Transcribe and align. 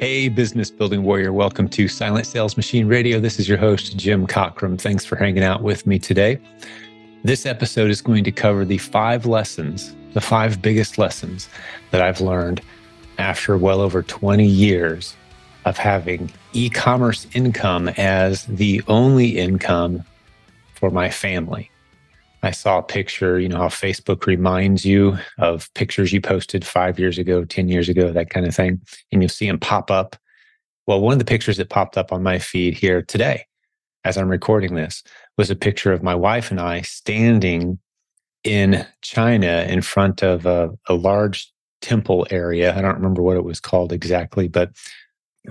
Hey, 0.00 0.28
business 0.28 0.72
building 0.72 1.04
warrior. 1.04 1.32
Welcome 1.32 1.68
to 1.68 1.86
Silent 1.86 2.26
Sales 2.26 2.56
Machine 2.56 2.88
Radio. 2.88 3.20
This 3.20 3.38
is 3.38 3.48
your 3.48 3.56
host, 3.58 3.96
Jim 3.96 4.26
Cockrum. 4.26 4.78
Thanks 4.78 5.04
for 5.04 5.14
hanging 5.14 5.44
out 5.44 5.62
with 5.62 5.86
me 5.86 6.00
today. 6.00 6.38
This 7.22 7.46
episode 7.46 7.90
is 7.90 8.02
going 8.02 8.24
to 8.24 8.32
cover 8.32 8.64
the 8.64 8.78
five 8.78 9.24
lessons, 9.24 9.94
the 10.12 10.20
five 10.20 10.60
biggest 10.60 10.98
lessons 10.98 11.48
that 11.92 12.02
I've 12.02 12.20
learned 12.20 12.60
after 13.18 13.56
well 13.56 13.80
over 13.80 14.02
20 14.02 14.44
years 14.44 15.14
of 15.64 15.78
having 15.78 16.28
e 16.52 16.68
commerce 16.68 17.28
income 17.32 17.88
as 17.90 18.46
the 18.46 18.82
only 18.88 19.38
income 19.38 20.02
for 20.74 20.90
my 20.90 21.08
family. 21.08 21.70
I 22.44 22.50
saw 22.50 22.78
a 22.78 22.82
picture, 22.82 23.40
you 23.40 23.48
know, 23.48 23.56
how 23.56 23.68
Facebook 23.68 24.26
reminds 24.26 24.84
you 24.84 25.16
of 25.38 25.72
pictures 25.74 26.12
you 26.12 26.20
posted 26.20 26.64
five 26.64 26.98
years 26.98 27.16
ago, 27.18 27.44
10 27.44 27.68
years 27.68 27.88
ago, 27.88 28.12
that 28.12 28.28
kind 28.28 28.46
of 28.46 28.54
thing. 28.54 28.80
And 29.10 29.22
you'll 29.22 29.30
see 29.30 29.46
them 29.46 29.58
pop 29.58 29.90
up. 29.90 30.16
Well, 30.86 31.00
one 31.00 31.14
of 31.14 31.18
the 31.18 31.24
pictures 31.24 31.56
that 31.56 31.70
popped 31.70 31.96
up 31.96 32.12
on 32.12 32.22
my 32.22 32.38
feed 32.38 32.74
here 32.74 33.00
today, 33.00 33.46
as 34.04 34.18
I'm 34.18 34.28
recording 34.28 34.74
this, 34.74 35.02
was 35.38 35.50
a 35.50 35.56
picture 35.56 35.92
of 35.92 36.02
my 36.02 36.14
wife 36.14 36.50
and 36.50 36.60
I 36.60 36.82
standing 36.82 37.78
in 38.44 38.86
China 39.00 39.64
in 39.66 39.80
front 39.80 40.22
of 40.22 40.44
a, 40.44 40.70
a 40.86 40.94
large 40.94 41.50
temple 41.80 42.26
area. 42.30 42.76
I 42.76 42.82
don't 42.82 42.96
remember 42.96 43.22
what 43.22 43.38
it 43.38 43.44
was 43.44 43.58
called 43.58 43.90
exactly, 43.90 44.48
but 44.48 44.70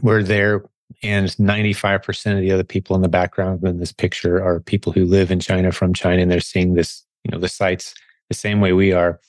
we're 0.02 0.24
there 0.24 0.64
and 1.02 1.28
95% 1.28 2.34
of 2.34 2.40
the 2.40 2.52
other 2.52 2.64
people 2.64 2.96
in 2.96 3.02
the 3.02 3.10
background 3.10 3.64
in 3.64 3.80
this 3.80 3.92
picture 3.92 4.44
are 4.44 4.60
people 4.60 4.92
who 4.92 5.06
live 5.06 5.32
in 5.32 5.40
China 5.40 5.72
from 5.72 5.94
China 5.94 6.22
and 6.22 6.32
they're 6.32 6.40
seeing 6.40 6.74
this, 6.74 7.04
you 7.24 7.32
know, 7.32 7.40
the 7.40 7.50
sites 7.50 7.94
the 8.30 8.36
same 8.36 8.62
way 8.62 8.74
we 8.74 8.92
are. 8.92 9.20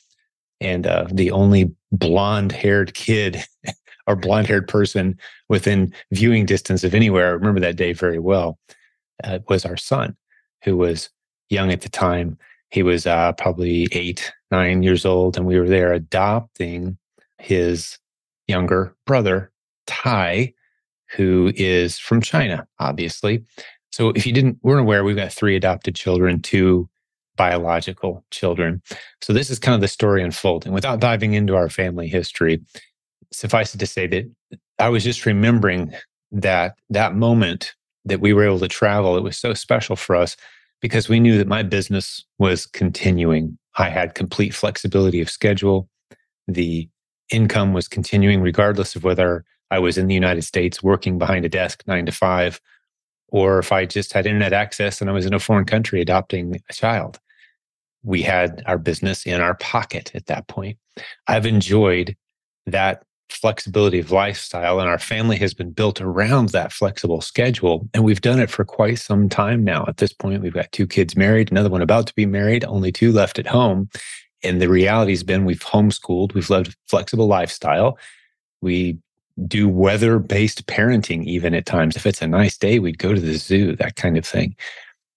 And 0.61 0.87
uh, 0.87 1.07
the 1.11 1.31
only 1.31 1.73
blonde 1.93 2.53
haired 2.53 2.95
kid 2.95 3.45
or 4.07 4.17
blonde 4.17 4.47
haired 4.47 4.69
person 4.69 5.19
within 5.49 5.93
viewing 6.13 6.47
distance 6.47 6.85
of 6.85 6.95
anywhere, 6.95 7.29
I 7.29 7.33
remember 7.33 7.61
that 7.61 7.77
day 7.77 7.93
very 7.93 8.19
well, 8.19 8.59
uh, 9.23 9.41
was 9.49 9.65
our 9.65 9.77
son, 9.77 10.17
who 10.63 10.77
was 10.77 11.11
young 11.51 11.71
at 11.71 11.83
the 11.83 11.89
time. 11.89 12.39
He 12.71 12.83
was 12.83 13.07
uh, 13.07 13.33
probably 13.33 13.89
eight, 13.93 14.33
nine 14.51 14.83
years 14.83 15.05
old, 15.05 15.37
and 15.37 15.47
we 15.47 15.59
were 15.59 15.69
there 15.69 15.93
adopting 15.93 16.99
his 17.39 17.99
younger 18.49 18.95
brother, 19.07 19.53
Ty, 19.87 20.55
who 21.17 21.53
is 21.57 21.99
from 21.99 22.21
China, 22.21 22.67
obviously. 22.79 23.43
So 23.91 24.11
if 24.11 24.27
you 24.27 24.33
didn't 24.33 24.59
weren't 24.63 24.81
aware, 24.81 25.05
we've 25.05 25.17
got 25.17 25.33
three 25.33 25.57
adopted 25.57 25.95
children, 25.95 26.41
two 26.41 26.89
biological 27.37 28.25
children. 28.31 28.83
So 29.23 29.33
this 29.33 29.51
is 29.51 29.59
kind 29.59 29.75
of 29.75 29.81
the 29.81 29.89
story 29.89 30.23
unfolding. 30.23 30.73
Without 30.73 31.01
diving 31.01 31.35
into 31.35 31.55
our 31.55 31.69
family 31.69 32.09
history, 32.09 32.61
suffice 33.33 33.75
it 33.75 33.79
to 33.79 33.87
say 33.87 34.07
that 34.07 34.31
I 34.79 34.89
was 34.89 35.05
just 35.05 35.27
remembering 35.27 35.93
that 36.33 36.77
that 36.91 37.15
moment 37.15 37.75
that 38.05 38.21
we 38.21 38.33
were 38.33 38.45
able 38.45 38.59
to 38.59 38.69
travel, 38.69 39.17
it 39.17 39.23
was 39.23 39.37
so 39.37 39.55
special 39.55 39.97
for 39.97 40.17
us 40.17 40.37
because 40.81 41.09
we 41.09 41.21
knew 41.21 41.39
that 41.39 41.49
my 41.49 41.63
business 41.63 42.25
was 42.39 42.67
continuing. 42.67 43.57
I 43.79 43.89
had 43.89 44.15
complete 44.15 44.55
flexibility 44.55 45.21
of 45.21 45.31
schedule. 45.31 45.89
The 46.47 46.89
income 47.31 47.73
was 47.73 47.89
continuing 47.89 48.41
regardless 48.41 48.95
of 48.95 49.05
whether 49.05 49.45
I 49.75 49.81
was 49.81 49.99
in 49.99 50.07
the 50.07 50.15
United 50.15 50.43
States 50.43 50.85
working 50.85 51.19
behind 51.19 51.45
a 51.45 51.49
desk 51.49 51.83
nine 51.89 52.07
to 52.07 52.13
five, 52.13 52.61
or 53.29 53.59
if 53.59 53.73
I 53.73 53.87
just 53.87 54.13
had 54.13 54.25
internet 54.25 54.53
access 54.53 55.01
and 55.01 55.11
I 55.11 55.13
was 55.13 55.27
in 55.27 55.35
a 55.35 55.41
foreign 55.41 55.65
country 55.65 56.01
adopting 56.01 56.63
a 56.71 56.73
child. 56.73 57.19
We 58.05 58.23
had 58.23 58.63
our 58.67 58.79
business 58.79 59.27
in 59.27 59.41
our 59.41 59.57
pocket 59.57 60.13
at 60.15 60.27
that 60.27 60.47
point. 60.47 60.79
I've 61.27 61.47
enjoyed 61.47 62.17
that 62.67 63.03
flexibility 63.31 63.99
of 63.99 64.13
lifestyle, 64.13 64.79
and 64.79 64.89
our 64.89 64.99
family 64.99 65.39
has 65.39 65.55
been 65.55 65.73
built 65.73 66.01
around 66.01 66.51
that 66.51 66.73
flexible 66.73 67.21
schedule. 67.21 67.89
And 67.95 68.05
we've 68.05 68.21
done 68.21 68.39
it 68.39 68.51
for 68.51 68.65
quite 68.65 69.01
some 69.01 69.29
time 69.29 69.65
now. 69.65 69.85
At 69.89 69.97
this 69.97 70.13
point, 70.13 70.41
we've 70.41 70.55
got 70.55 70.71
two 70.71 70.87
kids 70.87 71.17
married, 71.17 71.51
another 71.51 71.71
one 71.71 71.83
about 71.83 72.07
to 72.07 72.15
be 72.15 72.27
married, 72.27 72.65
only 72.65 72.93
two 72.93 73.11
left 73.11 73.41
at 73.41 73.49
home. 73.49 73.89
And 74.45 74.63
the 74.63 74.69
reality 74.69 75.11
has 75.13 75.25
been 75.25 75.45
we've 75.45 75.59
homeschooled, 75.59 76.35
we've 76.35 76.51
lived 76.51 76.77
flexible 76.87 77.27
lifestyle. 77.27 77.99
We 78.61 78.99
do 79.47 79.69
weather 79.69 80.19
based 80.19 80.67
parenting, 80.67 81.25
even 81.25 81.55
at 81.55 81.67
times. 81.67 81.97
If 81.97 82.07
it's 82.07 82.23
a 82.23 82.27
nice 82.27 82.57
day, 82.57 82.79
we'd 82.79 82.99
go 82.99 83.15
to 83.15 83.21
the 83.21 83.35
zoo, 83.35 83.77
that 83.77 83.97
kind 83.97 84.17
of 84.17 84.27
thing. 84.27 84.57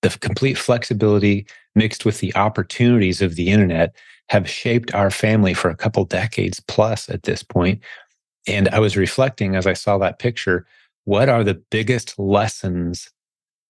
The 0.01 0.09
complete 0.19 0.57
flexibility 0.57 1.45
mixed 1.75 2.05
with 2.05 2.19
the 2.19 2.35
opportunities 2.35 3.21
of 3.21 3.35
the 3.35 3.49
internet 3.49 3.95
have 4.29 4.49
shaped 4.49 4.93
our 4.93 5.09
family 5.09 5.53
for 5.53 5.69
a 5.69 5.75
couple 5.75 6.03
decades 6.03 6.59
plus 6.59 7.09
at 7.09 7.23
this 7.23 7.43
point. 7.43 7.81
And 8.47 8.67
I 8.69 8.79
was 8.79 8.97
reflecting 8.97 9.55
as 9.55 9.67
I 9.67 9.73
saw 9.73 9.97
that 9.99 10.19
picture 10.19 10.65
what 11.05 11.29
are 11.29 11.43
the 11.43 11.53
biggest 11.71 12.19
lessons 12.19 13.09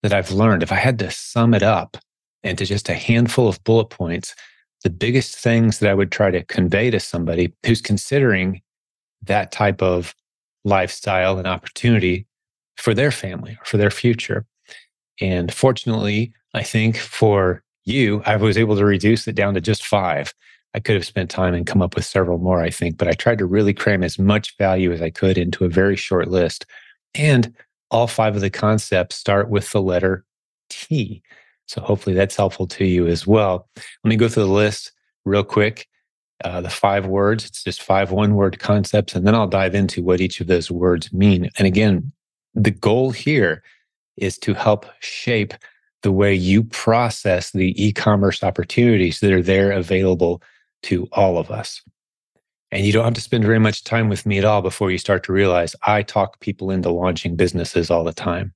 that 0.02 0.12
I've 0.12 0.32
learned? 0.32 0.64
If 0.64 0.72
I 0.72 0.78
had 0.78 0.98
to 1.00 1.12
sum 1.12 1.54
it 1.54 1.62
up 1.62 1.96
into 2.44 2.66
just 2.66 2.90
a 2.90 2.96
handful 2.96 3.48
of 3.48 3.64
bullet 3.64 3.92
points, 3.92 4.34
the 4.84 4.90
biggest 4.90 5.36
things 5.36 5.78
that 5.78 5.90
I 5.92 5.94
would 5.94 6.12
try 6.12 6.32
to 6.32 6.44
convey 6.46 6.90
to 6.90 7.00
somebody 7.00 7.54
who's 7.64 7.80
considering 7.80 8.62
that 9.22 9.52
type 9.52 9.84
of 9.84 10.16
lifestyle 10.68 11.38
and 11.38 11.48
opportunity 11.48 12.28
for 12.76 12.94
their 12.94 13.12
family 13.12 13.54
or 13.54 13.66
for 13.66 13.78
their 13.78 13.90
future. 13.90 14.46
And 15.20 15.54
fortunately, 15.54 16.34
I 16.54 16.64
think 16.64 16.98
for 16.98 17.64
you, 17.86 18.22
I 18.26 18.36
was 18.36 18.58
able 18.58 18.76
to 18.76 18.86
reduce 18.86 19.28
it 19.28 19.36
down 19.36 19.54
to 19.54 19.62
just 19.62 19.86
five. 19.86 20.34
I 20.74 20.80
could 20.80 20.96
have 20.96 21.06
spent 21.06 21.32
time 21.32 21.54
and 21.54 21.66
come 21.66 21.82
up 21.82 21.96
with 21.96 22.06
several 22.06 22.38
more, 22.38 22.62
I 22.62 22.70
think, 22.70 22.98
but 22.98 23.08
I 23.08 23.14
tried 23.14 23.38
to 23.40 23.46
really 23.46 23.74
cram 23.74 24.04
as 24.04 24.20
much 24.20 24.58
value 24.58 24.92
as 24.92 25.02
I 25.02 25.10
could 25.10 25.38
into 25.38 25.66
a 25.66 25.70
very 25.70 25.96
short 25.96 26.28
list. 26.28 26.66
And 27.16 27.56
all 27.90 28.08
five 28.08 28.36
of 28.36 28.42
the 28.42 28.50
concepts 28.50 29.16
start 29.16 29.50
with 29.50 29.72
the 29.72 29.82
letter 29.82 30.26
T. 30.70 31.24
So 31.68 31.82
hopefully 31.82 32.16
that's 32.16 32.36
helpful 32.36 32.68
to 32.68 32.86
you 32.86 33.08
as 33.08 33.26
well. 33.26 33.70
Let 34.04 34.10
me 34.10 34.18
go 34.18 34.28
through 34.28 34.44
the 34.44 34.50
list 34.50 34.92
real 35.26 35.44
quick 35.44 35.88
uh, 36.44 36.62
the 36.62 36.70
five 36.70 37.08
words. 37.08 37.46
It's 37.46 37.64
just 37.64 37.82
five 37.82 38.12
one 38.12 38.36
word 38.36 38.60
concepts. 38.60 39.16
And 39.16 39.26
then 39.26 39.36
I'll 39.36 39.48
dive 39.48 39.76
into 39.76 40.04
what 40.04 40.22
each 40.22 40.40
of 40.40 40.48
those 40.48 40.70
words 40.70 41.12
mean. 41.12 41.50
And 41.58 41.68
again, 41.68 42.12
the 42.54 42.72
goal 42.72 43.12
here 43.12 43.64
is 44.18 44.38
to 44.40 44.54
help 44.54 44.86
shape 45.00 45.54
the 46.04 46.12
way 46.12 46.34
you 46.34 46.64
process 46.64 47.52
the 47.52 47.74
e 47.84 47.92
commerce 47.92 48.44
opportunities 48.44 49.20
that 49.20 49.34
are 49.34 49.42
there 49.42 49.72
available 49.72 50.42
to 50.84 51.08
all 51.12 51.38
of 51.38 51.52
us. 51.52 51.82
And 52.72 52.86
you 52.86 52.92
don't 52.92 53.06
have 53.06 53.14
to 53.14 53.22
spend 53.22 53.46
very 53.46 53.60
much 53.60 53.84
time 53.84 54.10
with 54.10 54.26
me 54.26 54.38
at 54.38 54.46
all 54.46 54.62
before 54.62 54.92
you 54.92 54.98
start 54.98 55.24
to 55.24 55.34
realize 55.34 55.76
I 55.86 56.04
talk 56.04 56.40
people 56.40 56.70
into 56.70 56.90
launching 56.90 57.36
businesses 57.36 57.90
all 57.90 58.04
the 58.04 58.14
time. 58.14 58.54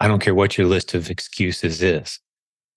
I 0.00 0.08
don't 0.08 0.20
care 0.20 0.34
what 0.34 0.56
your 0.56 0.66
list 0.66 0.94
of 0.94 1.10
excuses 1.10 1.82
is. 1.82 2.20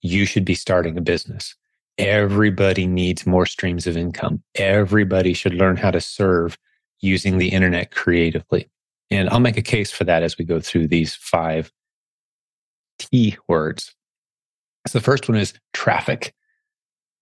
You 0.02 0.25
should 0.25 0.46
be 0.46 0.56
starting 0.56 0.97
a 0.97 1.02
business. 1.02 1.56
Everybody 2.00 2.88
needs 2.88 3.28
more 3.28 3.46
streams 3.46 3.86
of 3.86 3.98
income. 3.98 4.42
Everybody 4.56 5.34
should 5.34 5.54
learn 5.54 5.76
how 5.76 5.92
to 5.92 6.00
serve 6.00 6.58
using 7.02 7.38
the 7.38 7.50
internet 7.50 7.92
creatively. 7.92 8.70
And 9.12 9.30
I'll 9.30 9.42
make 9.42 9.58
a 9.58 9.62
case 9.62 9.92
for 9.92 10.06
that 10.06 10.24
as 10.24 10.38
we 10.38 10.46
go 10.46 10.62
through 10.62 10.88
these 10.88 11.14
five 11.16 11.74
T 13.00 13.38
words. 13.50 13.94
So 14.88 14.98
the 14.98 15.04
first 15.04 15.28
one 15.28 15.38
is 15.38 15.54
traffic. 15.74 16.34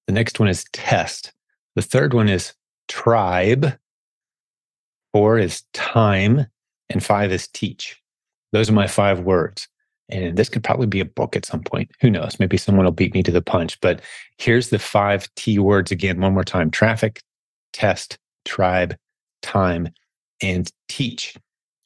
The 0.05 0.13
next 0.13 0.39
one 0.39 0.47
is 0.47 0.65
test. 0.73 1.33
The 1.75 1.81
third 1.81 2.13
one 2.13 2.29
is 2.29 2.53
tribe. 2.87 3.77
Four 5.11 5.39
is 5.39 5.63
time. 5.73 6.45
And 6.89 7.03
five 7.03 7.31
is 7.31 7.47
teach. 7.47 7.99
Those 8.51 8.69
are 8.69 8.73
my 8.73 8.87
five 8.87 9.21
words. 9.21 9.67
And 10.09 10.37
this 10.37 10.49
could 10.49 10.63
probably 10.63 10.87
be 10.87 10.99
a 10.99 11.05
book 11.05 11.35
at 11.35 11.45
some 11.45 11.63
point. 11.63 11.91
Who 11.99 12.09
knows? 12.09 12.39
Maybe 12.39 12.57
someone 12.57 12.85
will 12.85 12.91
beat 12.91 13.13
me 13.13 13.23
to 13.23 13.31
the 13.31 13.41
punch. 13.41 13.79
But 13.81 14.01
here's 14.37 14.69
the 14.69 14.79
five 14.79 15.27
T 15.35 15.59
words 15.59 15.91
again, 15.91 16.21
one 16.21 16.33
more 16.33 16.43
time 16.43 16.71
traffic, 16.71 17.21
test, 17.73 18.17
tribe, 18.45 18.95
time, 19.41 19.89
and 20.41 20.71
teach. 20.87 21.35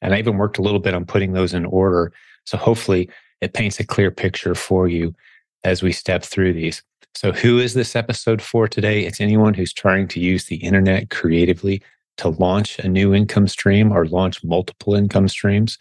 And 0.01 0.13
I 0.13 0.19
even 0.19 0.37
worked 0.37 0.57
a 0.57 0.61
little 0.61 0.79
bit 0.79 0.93
on 0.93 1.05
putting 1.05 1.33
those 1.33 1.53
in 1.53 1.65
order. 1.65 2.11
So 2.45 2.57
hopefully 2.57 3.09
it 3.41 3.53
paints 3.53 3.79
a 3.79 3.85
clear 3.85 4.11
picture 4.11 4.55
for 4.55 4.87
you 4.87 5.15
as 5.63 5.83
we 5.83 5.91
step 5.91 6.23
through 6.23 6.53
these. 6.53 6.81
So, 7.13 7.31
who 7.31 7.59
is 7.59 7.73
this 7.73 7.95
episode 7.95 8.41
for 8.41 8.67
today? 8.67 9.05
It's 9.05 9.19
anyone 9.19 9.53
who's 9.53 9.73
trying 9.73 10.07
to 10.09 10.19
use 10.19 10.45
the 10.45 10.55
internet 10.57 11.09
creatively 11.09 11.81
to 12.17 12.29
launch 12.29 12.79
a 12.79 12.87
new 12.87 13.13
income 13.13 13.47
stream 13.47 13.91
or 13.91 14.05
launch 14.05 14.43
multiple 14.43 14.95
income 14.95 15.27
streams. 15.27 15.77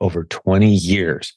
Over 0.00 0.24
20 0.24 0.72
years, 0.72 1.36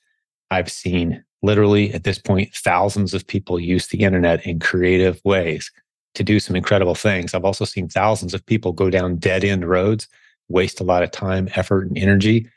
I've 0.54 0.72
seen 0.72 1.24
literally 1.42 1.94
at 1.94 2.04
this 2.04 2.20
point 2.20 2.54
thousands 2.54 3.14
of 3.14 3.26
people 3.26 3.60
use 3.60 3.88
the 3.88 4.02
internet 4.02 4.46
in 4.46 4.60
creative 4.60 5.20
ways 5.26 5.72
to 6.14 6.24
do 6.24 6.40
some 6.40 6.56
incredible 6.56 6.94
things. 6.94 7.34
I've 7.34 7.44
also 7.44 7.66
seen 7.66 7.90
thousands 7.90 8.36
of 8.36 8.46
people 8.46 8.72
go 8.72 8.92
down 8.92 9.18
dead 9.18 9.44
end 9.44 9.68
roads, 9.68 10.08
waste 10.50 10.80
a 10.80 10.84
lot 10.84 11.02
of 11.02 11.10
time, 11.10 11.50
effort, 11.56 11.88
and 11.88 11.98
energy, 11.98 12.48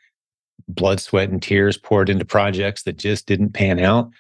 blood, 0.69 1.01
sweat, 1.01 1.31
and 1.31 1.43
tears 1.43 1.79
poured 1.79 2.11
into 2.11 2.27
projects 2.27 2.83
that 2.83 2.99
just 2.99 3.27
didn't 3.27 3.55
pan 3.55 3.81
out. 3.81 4.11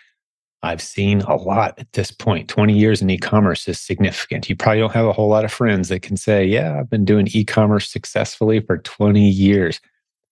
I've 0.62 0.81
seen 0.81 1.20
a 1.20 1.37
lot 1.37 1.79
at 1.79 1.93
this 1.93 2.11
point. 2.11 2.49
20 2.49 2.76
years 2.76 3.02
in 3.02 3.11
e 3.11 3.19
commerce 3.19 3.69
is 3.69 3.79
significant. 3.79 4.49
You 4.49 4.56
probably 4.56 4.81
don't 4.81 4.93
have 4.94 5.06
a 5.06 5.12
whole 5.12 5.29
lot 5.29 5.44
of 5.44 5.52
friends 5.52 5.90
that 5.90 6.00
can 6.00 6.17
say, 6.17 6.46
Yeah, 6.46 6.81
I've 6.81 6.88
been 6.88 7.05
doing 7.05 7.29
e 7.31 7.44
commerce 7.44 7.90
successfully 7.90 8.61
for 8.61 8.79
20 8.79 9.29
years. 9.29 9.81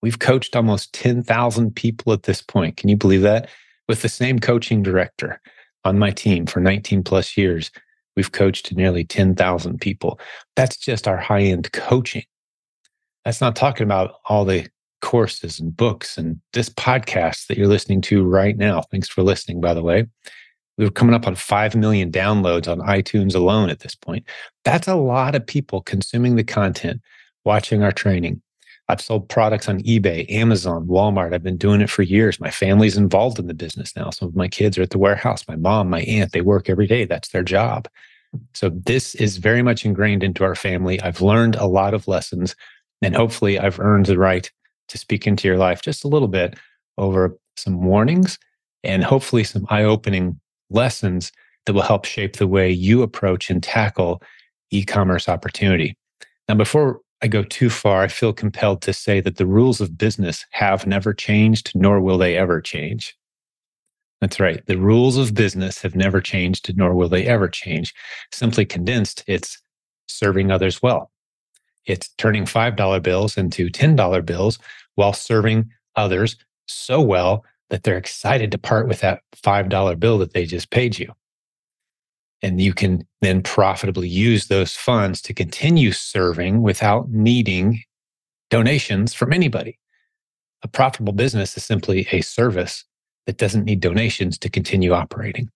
We've 0.04 0.18
coached 0.18 0.54
almost 0.54 0.92
10,000 0.92 1.74
people 1.74 2.12
at 2.12 2.24
this 2.24 2.42
point. 2.42 2.76
Can 2.76 2.90
you 2.90 2.96
believe 2.98 3.22
that? 3.22 3.48
With 3.88 4.02
the 4.02 4.10
same 4.10 4.38
coaching 4.38 4.82
director 4.82 5.40
on 5.86 5.98
my 5.98 6.10
team 6.10 6.44
for 6.44 6.60
19 6.60 7.02
plus 7.02 7.38
years, 7.38 7.70
we've 8.14 8.30
coached 8.30 8.70
nearly 8.76 9.04
10,000 9.04 9.80
people. 9.80 10.20
That's 10.56 10.76
just 10.76 11.08
our 11.08 11.16
high 11.16 11.44
end 11.44 11.72
coaching. 11.72 12.24
That's 13.24 13.40
not 13.40 13.56
talking 13.56 13.84
about 13.84 14.16
all 14.28 14.44
the 14.44 14.68
courses 15.00 15.58
and 15.58 15.74
books 15.74 16.18
and 16.18 16.38
this 16.52 16.68
podcast 16.68 17.46
that 17.46 17.56
you're 17.56 17.66
listening 17.66 18.02
to 18.02 18.24
right 18.24 18.58
now. 18.58 18.82
Thanks 18.82 19.08
for 19.08 19.22
listening, 19.22 19.62
by 19.62 19.72
the 19.72 19.82
way. 19.82 20.04
We 20.76 20.84
are 20.84 20.90
coming 20.90 21.14
up 21.14 21.26
on 21.26 21.34
5 21.34 21.76
million 21.76 22.12
downloads 22.12 22.68
on 22.68 22.80
iTunes 22.80 23.34
alone 23.34 23.70
at 23.70 23.80
this 23.80 23.94
point. 23.94 24.26
That's 24.66 24.86
a 24.86 24.96
lot 24.96 25.34
of 25.34 25.46
people 25.46 25.80
consuming 25.80 26.36
the 26.36 26.44
content, 26.44 27.00
watching 27.46 27.82
our 27.82 27.92
training. 27.92 28.42
I've 28.88 29.00
sold 29.00 29.28
products 29.28 29.68
on 29.68 29.80
eBay, 29.82 30.30
Amazon, 30.30 30.86
Walmart. 30.86 31.32
I've 31.32 31.42
been 31.42 31.56
doing 31.56 31.80
it 31.80 31.88
for 31.88 32.02
years. 32.02 32.38
My 32.38 32.50
family's 32.50 32.96
involved 32.96 33.38
in 33.38 33.46
the 33.46 33.54
business 33.54 33.96
now. 33.96 34.10
Some 34.10 34.28
of 34.28 34.36
my 34.36 34.48
kids 34.48 34.76
are 34.76 34.82
at 34.82 34.90
the 34.90 34.98
warehouse. 34.98 35.48
My 35.48 35.56
mom, 35.56 35.88
my 35.88 36.02
aunt, 36.02 36.32
they 36.32 36.42
work 36.42 36.68
every 36.68 36.86
day. 36.86 37.06
That's 37.06 37.28
their 37.28 37.42
job. 37.42 37.88
So 38.52 38.70
this 38.70 39.14
is 39.14 39.38
very 39.38 39.62
much 39.62 39.84
ingrained 39.84 40.22
into 40.22 40.44
our 40.44 40.54
family. 40.54 41.00
I've 41.00 41.22
learned 41.22 41.56
a 41.56 41.66
lot 41.66 41.94
of 41.94 42.08
lessons 42.08 42.54
and 43.00 43.14
hopefully 43.14 43.58
I've 43.58 43.80
earned 43.80 44.06
the 44.06 44.18
right 44.18 44.50
to 44.88 44.98
speak 44.98 45.26
into 45.26 45.48
your 45.48 45.56
life 45.58 45.82
just 45.82 46.04
a 46.04 46.08
little 46.08 46.28
bit 46.28 46.58
over 46.98 47.36
some 47.56 47.82
warnings 47.82 48.38
and 48.82 49.02
hopefully 49.02 49.44
some 49.44 49.66
eye 49.70 49.84
opening 49.84 50.38
lessons 50.70 51.32
that 51.66 51.72
will 51.72 51.82
help 51.82 52.04
shape 52.04 52.36
the 52.36 52.46
way 52.46 52.70
you 52.70 53.02
approach 53.02 53.50
and 53.50 53.62
tackle 53.62 54.20
e 54.70 54.84
commerce 54.84 55.28
opportunity. 55.28 55.96
Now, 56.48 56.56
before 56.56 57.00
I 57.24 57.26
go 57.26 57.42
too 57.42 57.70
far, 57.70 58.02
I 58.02 58.08
feel 58.08 58.34
compelled 58.34 58.82
to 58.82 58.92
say 58.92 59.18
that 59.22 59.36
the 59.36 59.46
rules 59.46 59.80
of 59.80 59.96
business 59.96 60.44
have 60.50 60.86
never 60.86 61.14
changed, 61.14 61.72
nor 61.74 61.98
will 61.98 62.18
they 62.18 62.36
ever 62.36 62.60
change. 62.60 63.16
That's 64.20 64.38
right. 64.38 64.60
The 64.66 64.76
rules 64.76 65.16
of 65.16 65.32
business 65.32 65.80
have 65.80 65.96
never 65.96 66.20
changed, 66.20 66.76
nor 66.76 66.94
will 66.94 67.08
they 67.08 67.26
ever 67.26 67.48
change. 67.48 67.94
Simply 68.30 68.66
condensed, 68.66 69.24
it's 69.26 69.58
serving 70.06 70.50
others 70.50 70.82
well. 70.82 71.10
It's 71.86 72.10
turning 72.18 72.44
$5 72.44 73.02
bills 73.02 73.38
into 73.38 73.70
$10 73.70 74.26
bills 74.26 74.58
while 74.96 75.14
serving 75.14 75.70
others 75.96 76.36
so 76.66 77.00
well 77.00 77.42
that 77.70 77.84
they're 77.84 77.96
excited 77.96 78.50
to 78.52 78.58
part 78.58 78.86
with 78.86 79.00
that 79.00 79.22
$5 79.42 79.98
bill 79.98 80.18
that 80.18 80.34
they 80.34 80.44
just 80.44 80.68
paid 80.68 80.98
you. 80.98 81.10
And 82.44 82.60
you 82.60 82.74
can 82.74 83.06
then 83.22 83.40
profitably 83.40 84.06
use 84.06 84.48
those 84.48 84.76
funds 84.76 85.22
to 85.22 85.32
continue 85.32 85.92
serving 85.92 86.60
without 86.60 87.08
needing 87.08 87.82
donations 88.50 89.14
from 89.14 89.32
anybody. 89.32 89.78
A 90.62 90.68
profitable 90.68 91.14
business 91.14 91.56
is 91.56 91.64
simply 91.64 92.06
a 92.12 92.20
service 92.20 92.84
that 93.24 93.38
doesn't 93.38 93.64
need 93.64 93.80
donations 93.80 94.36
to 94.40 94.50
continue 94.50 94.92
operating. 94.92 95.48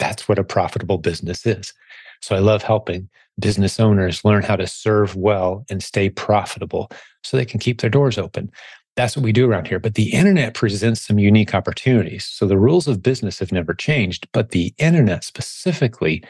That's 0.00 0.28
what 0.28 0.40
a 0.40 0.44
profitable 0.44 0.98
business 0.98 1.46
is. 1.46 1.72
So 2.20 2.34
I 2.34 2.40
love 2.40 2.64
helping 2.64 3.08
business 3.38 3.78
owners 3.78 4.24
learn 4.24 4.42
how 4.42 4.56
to 4.56 4.66
serve 4.66 5.14
well 5.14 5.64
and 5.70 5.80
stay 5.84 6.10
profitable 6.10 6.90
so 7.22 7.36
they 7.36 7.44
can 7.44 7.60
keep 7.60 7.80
their 7.80 7.90
doors 7.90 8.18
open. 8.18 8.50
That's 8.98 9.16
what 9.16 9.22
we 9.22 9.30
do 9.30 9.48
around 9.48 9.68
here. 9.68 9.78
But 9.78 9.94
the 9.94 10.12
internet 10.12 10.54
presents 10.54 11.02
some 11.02 11.20
unique 11.20 11.54
opportunities. 11.54 12.24
So 12.24 12.48
the 12.48 12.58
rules 12.58 12.88
of 12.88 13.00
business 13.00 13.38
have 13.38 13.52
never 13.52 13.72
changed, 13.72 14.26
but 14.32 14.50
the 14.50 14.74
internet 14.76 15.22
specifically 15.22 16.24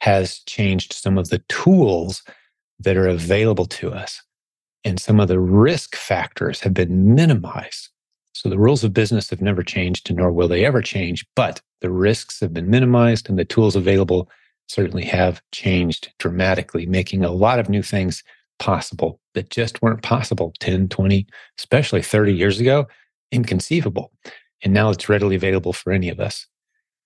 has 0.00 0.38
changed 0.46 0.94
some 0.94 1.18
of 1.18 1.28
the 1.28 1.40
tools 1.50 2.22
that 2.80 2.96
are 2.96 3.06
available 3.06 3.66
to 3.66 3.92
us. 3.92 4.22
And 4.82 4.98
some 4.98 5.20
of 5.20 5.28
the 5.28 5.38
risk 5.38 5.94
factors 5.94 6.60
have 6.60 6.72
been 6.72 7.14
minimized. 7.14 7.90
So 8.32 8.48
the 8.48 8.58
rules 8.58 8.82
of 8.82 8.94
business 8.94 9.28
have 9.28 9.42
never 9.42 9.62
changed, 9.62 10.10
nor 10.14 10.32
will 10.32 10.48
they 10.48 10.64
ever 10.64 10.80
change, 10.80 11.26
but 11.36 11.60
the 11.82 11.90
risks 11.90 12.40
have 12.40 12.54
been 12.54 12.70
minimized 12.70 13.28
and 13.28 13.38
the 13.38 13.44
tools 13.44 13.76
available 13.76 14.30
certainly 14.68 15.04
have 15.04 15.42
changed 15.52 16.14
dramatically, 16.18 16.86
making 16.86 17.26
a 17.26 17.30
lot 17.30 17.58
of 17.58 17.68
new 17.68 17.82
things 17.82 18.24
possible 18.58 19.20
that 19.34 19.50
just 19.50 19.82
weren't 19.82 20.02
possible 20.02 20.52
10, 20.60 20.88
20, 20.88 21.26
especially 21.58 22.02
30 22.02 22.34
years 22.34 22.60
ago, 22.60 22.86
inconceivable. 23.32 24.12
And 24.62 24.72
now 24.72 24.90
it's 24.90 25.08
readily 25.08 25.36
available 25.36 25.72
for 25.72 25.92
any 25.92 26.08
of 26.08 26.20
us. 26.20 26.46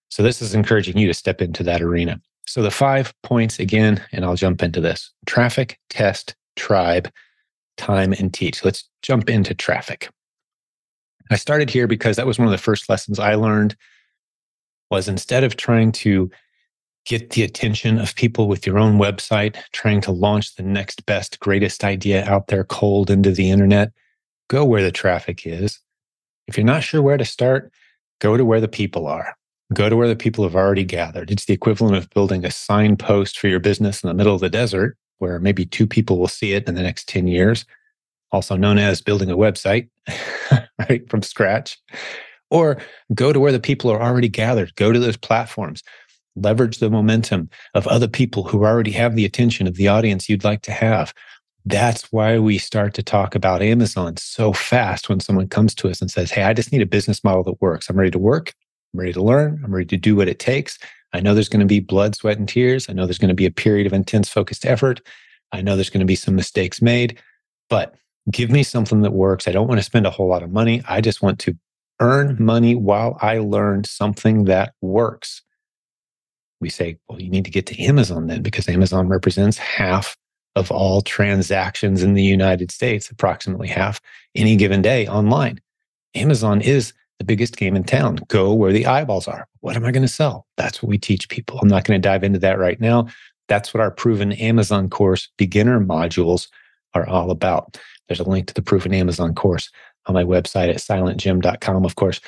So 0.09 0.23
this 0.23 0.43
is 0.43 0.55
encouraging 0.55 0.99
you 0.99 1.07
to 1.07 1.15
step 1.15 1.41
into 1.41 1.63
that 1.65 1.83
arena. 1.83 2.21
So 2.47 2.63
the 2.63 2.71
five 2.71 3.15
points 3.23 3.59
again, 3.59 4.03
and 4.13 4.25
I'll 4.25 4.35
jump 4.35 4.63
into 4.63 4.81
this 4.81 5.13
traffic, 5.27 5.79
test, 5.89 6.35
tribe, 6.57 7.11
time, 7.77 8.13
and 8.13 8.35
teach. 8.35 8.65
Let's 8.65 8.89
jump 9.03 9.31
into 9.31 9.55
traffic. 9.55 10.11
I 11.31 11.37
started 11.37 11.71
here 11.71 11.87
because 11.87 12.17
that 12.17 12.27
was 12.27 12.39
one 12.39 12.49
of 12.49 12.53
the 12.53 12.59
first 12.59 12.89
lessons 12.89 13.21
I 13.21 13.37
learned 13.37 13.77
was 14.91 15.09
instead 15.09 15.45
of 15.45 15.57
trying 15.57 15.93
to 15.93 16.29
get 17.07 17.31
the 17.31 17.43
attention 17.43 17.99
of 17.99 18.15
people 18.15 18.49
with 18.49 18.67
your 18.67 18.79
own 18.79 18.99
website, 18.99 19.57
trying 19.73 20.01
to 20.03 20.13
launch 20.13 20.55
the 20.55 20.63
next 20.63 21.07
best, 21.07 21.41
greatest 21.41 21.85
idea 21.85 22.25
out 22.29 22.49
there 22.49 22.65
cold 22.65 23.11
into 23.11 23.33
the 23.33 23.51
internet, 23.51 23.93
go 24.49 24.65
where 24.65 24.83
the 24.83 24.93
traffic 24.93 25.47
is. 25.47 25.81
If 26.47 26.57
you're 26.57 26.67
not 26.67 26.83
sure 26.83 27.03
where 27.03 27.17
to 27.17 27.25
start, 27.25 27.73
go 28.21 28.37
to 28.37 28.45
where 28.45 28.61
the 28.61 28.69
people 28.69 29.07
are. 29.07 29.37
Go 29.73 29.89
to 29.89 29.97
where 29.97 30.09
the 30.09 30.17
people 30.17 30.43
have 30.45 30.57
already 30.57 30.85
gathered. 30.85 31.31
It's 31.31 31.45
the 31.45 31.55
equivalent 31.55 31.97
of 31.97 32.11
building 32.11 32.45
a 32.45 32.51
signpost 32.51 33.39
for 33.39 33.47
your 33.47 33.61
business 33.61 34.03
in 34.03 34.09
the 34.09 34.15
middle 34.15 34.35
of 34.35 34.41
the 34.41 34.51
desert 34.51 34.97
where 35.19 35.39
maybe 35.39 35.65
two 35.65 35.87
people 35.87 36.19
will 36.19 36.29
see 36.29 36.55
it 36.55 36.67
in 36.67 36.75
the 36.75 36.83
next 36.83 37.09
10 37.09 37.29
years, 37.29 37.65
also 38.33 38.57
known 38.57 38.79
as 38.79 39.01
building 39.01 39.31
a 39.31 39.37
website, 39.37 39.89
right, 40.89 41.09
from 41.09 41.23
scratch. 41.23 41.79
Or 42.51 42.79
go 43.15 43.33
to 43.33 43.39
where 43.39 43.53
the 43.53 43.61
people 43.61 43.93
are 43.93 44.03
already 44.03 44.29
gathered. 44.29 44.75
Go 44.75 44.93
to 44.93 44.99
those 44.99 45.17
platforms 45.17 45.85
leverage 46.43 46.79
the 46.79 46.91
momentum 46.91 47.49
of 47.75 47.87
other 47.87 48.09
people 48.09 48.45
who 48.45 48.65
already 48.65 48.91
have 48.93 49.15
the 49.15 49.25
attention 49.25 49.67
of 49.67 49.77
the 49.77 49.89
audience 49.89 50.29
you'd 50.29 50.45
like 50.45 50.63
to 50.63 50.73
have. 50.73 51.15
That's 51.65 52.11
why 52.11 52.39
we 52.39 52.59
start 52.59 52.95
to 52.95 53.03
talk 53.03 53.35
about 53.35 53.63
Amazon 53.63 54.17
so 54.17 54.53
fast 54.53 55.09
when 55.09 55.21
someone 55.21 55.49
comes 55.49 55.75
to 55.77 55.89
us 55.89 56.01
and 56.01 56.11
says, 56.11 56.31
Hey, 56.31 56.43
I 56.43 56.55
just 56.55 56.73
need 56.73 56.83
a 56.83 56.87
business 56.87 57.23
model 57.23 57.45
that 57.45 57.61
works. 57.61 57.89
I'm 57.89 57.99
ready 57.99 58.11
to 58.11 58.19
work. 58.19 58.55
I'm 58.93 59.01
ready 59.01 59.13
to 59.13 59.23
learn. 59.23 59.61
I'm 59.65 59.73
ready 59.73 59.87
to 59.87 59.97
do 59.97 60.17
what 60.17 60.29
it 60.29 60.39
takes. 60.39 60.79
I 61.13 61.21
know 61.21 61.35
there's 61.35 61.49
going 61.49 61.61
to 61.61 61.67
be 61.67 61.81
blood, 61.81 62.15
sweat, 62.15 62.39
and 62.39 62.49
tears. 62.49 62.89
I 62.89 62.93
know 62.93 63.07
there's 63.07 63.19
going 63.19 63.31
to 63.31 63.35
be 63.35 63.47
a 63.47 63.51
period 63.51 63.87
of 63.87 63.93
intense 63.93 64.29
focused 64.29 64.65
effort. 64.65 65.01
I 65.53 65.61
know 65.61 65.75
there's 65.75 65.91
going 65.91 66.01
to 66.01 66.07
be 66.07 66.17
some 66.17 66.37
mistakes 66.37 66.81
made, 66.81 67.19
but 67.69 67.95
give 68.31 68.51
me 68.51 68.63
something 68.63 69.03
that 69.03 69.13
works. 69.13 69.49
I 69.49 69.53
don't 69.53 69.67
want 69.67 69.81
to 69.81 69.85
spend 69.85 70.07
a 70.07 70.11
whole 70.11 70.29
lot 70.29 70.43
of 70.43 70.51
money. 70.51 70.83
I 70.89 71.01
just 71.01 71.23
want 71.23 71.39
to 71.41 71.57
earn 72.01 72.37
money 72.39 72.75
while 72.75 73.19
I 73.21 73.39
learn 73.39 73.85
something 73.85 74.45
that 74.45 74.73
works 74.81 75.43
we 76.61 76.69
say, 76.69 76.97
well, 77.09 77.21
you 77.21 77.31
need 77.31 77.45
to 77.45 77.51
get 77.51 77.67
to 77.67 77.83
Amazon 77.83 78.27
then 78.27 78.43
because 78.43 78.69
Amazon 78.69 79.09
represents 79.09 79.59
half 79.59 80.17
of 80.57 80.71
all 80.71 81.01
transactions 81.01 82.03
in 82.03 82.15
the 82.15 82.23
United 82.23 82.71
States, 82.71 83.11
approximately 83.11 83.69
half 83.69 84.01
any 84.35 84.57
given 84.57 84.83
day 84.83 85.07
online. 85.07 85.61
Amazon 86.15 86.61
is 86.61 86.93
the 87.19 87.25
biggest 87.25 87.57
game 87.57 87.77
in 87.77 87.85
town. 87.85 88.19
Go 88.29 88.53
where 88.53 88.73
the 88.73 88.87
eyeballs 88.87 89.29
are. 89.29 89.47
What 89.61 89.77
am 89.77 89.85
I 89.85 89.93
going 89.93 90.03
to 90.03 90.09
sell? 90.09 90.47
That's 90.57 90.83
what 90.83 90.89
we 90.89 90.99
teach 90.99 91.29
people. 91.29 91.59
I'm 91.61 91.69
not 91.69 91.85
going 91.85 92.01
to 92.01 92.09
dive 92.09 92.25
into 92.25 92.39
that 92.41 92.59
right 92.59 92.81
now. 92.81 93.07
That's 93.49 93.73
what 93.73 93.81
our 93.81 93.91
proven 93.91 94.33
Amazon 94.33 94.89
course 94.89 95.29
beginner 95.37 95.81
modules 95.81 96.49
are 96.95 97.07
all 97.07 97.31
about. 97.31 97.79
There's 98.09 98.21
a 98.21 98.29
link 98.29 98.47
to 98.47 98.55
the 98.55 98.63
proven 98.63 98.95
Amazon 98.95 99.35
course 99.35 99.71
on 100.07 100.15
my 100.15 100.25
website 100.25 100.71
at 100.71 100.77
silentjim.com. 100.77 101.85
Of 101.85 101.95
course, 101.95 102.21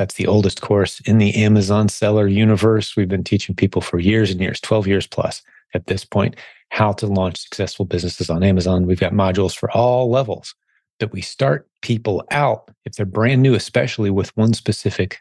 that's 0.00 0.14
the 0.14 0.26
oldest 0.26 0.62
course 0.62 1.00
in 1.00 1.18
the 1.18 1.34
Amazon 1.34 1.86
seller 1.86 2.26
universe. 2.26 2.96
We've 2.96 3.06
been 3.06 3.22
teaching 3.22 3.54
people 3.54 3.82
for 3.82 3.98
years 3.98 4.30
and 4.30 4.40
years, 4.40 4.58
12 4.58 4.86
years 4.86 5.06
plus 5.06 5.42
at 5.74 5.88
this 5.88 6.06
point, 6.06 6.36
how 6.70 6.92
to 6.92 7.06
launch 7.06 7.38
successful 7.38 7.84
businesses 7.84 8.30
on 8.30 8.42
Amazon. 8.42 8.86
We've 8.86 8.98
got 8.98 9.12
modules 9.12 9.54
for 9.54 9.70
all 9.72 10.08
levels 10.08 10.54
that 11.00 11.12
we 11.12 11.20
start 11.20 11.68
people 11.82 12.24
out, 12.30 12.70
if 12.86 12.94
they're 12.94 13.04
brand 13.04 13.42
new, 13.42 13.52
especially 13.52 14.08
with 14.08 14.34
one 14.38 14.54
specific 14.54 15.18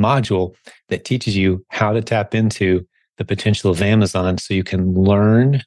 module 0.00 0.56
that 0.88 1.04
teaches 1.04 1.36
you 1.36 1.64
how 1.68 1.92
to 1.92 2.02
tap 2.02 2.34
into 2.34 2.84
the 3.18 3.24
potential 3.24 3.70
of 3.70 3.80
Amazon 3.80 4.36
so 4.36 4.52
you 4.52 4.64
can 4.64 4.94
learn, 4.94 5.62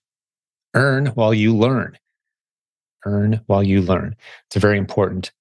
earn 0.74 1.06
while 1.08 1.34
you 1.34 1.56
learn. 1.56 1.98
Earn 3.06 3.40
while 3.46 3.64
you 3.64 3.82
learn. 3.82 4.18
It's 4.48 4.58
very 4.58 4.78
important 4.78 5.32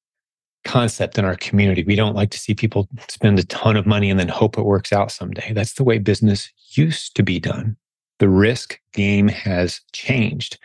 concept 0.65 1.19
in 1.19 1.25
our 1.25 1.37
community. 1.37 1.85
We 1.85 1.97
don't 1.97 2.17
like 2.17 2.31
to 2.31 2.39
see 2.39 2.55
people 2.55 2.89
spend 3.09 3.39
a 3.39 3.45
ton 3.45 3.77
of 3.77 3.87
money 3.87 4.11
and 4.11 4.19
then 4.19 4.29
hope 4.29 4.59
it 4.59 4.63
works 4.63 4.93
out 4.93 5.11
someday. 5.11 5.53
That's 5.53 5.75
the 5.75 5.85
way 5.85 5.99
business 5.99 6.51
used 6.73 7.17
to 7.17 7.23
be 7.23 7.39
done. 7.39 7.77
The 8.19 8.29
risk 8.29 8.81
game 8.93 9.29
has 9.29 9.81
changed. 9.93 10.59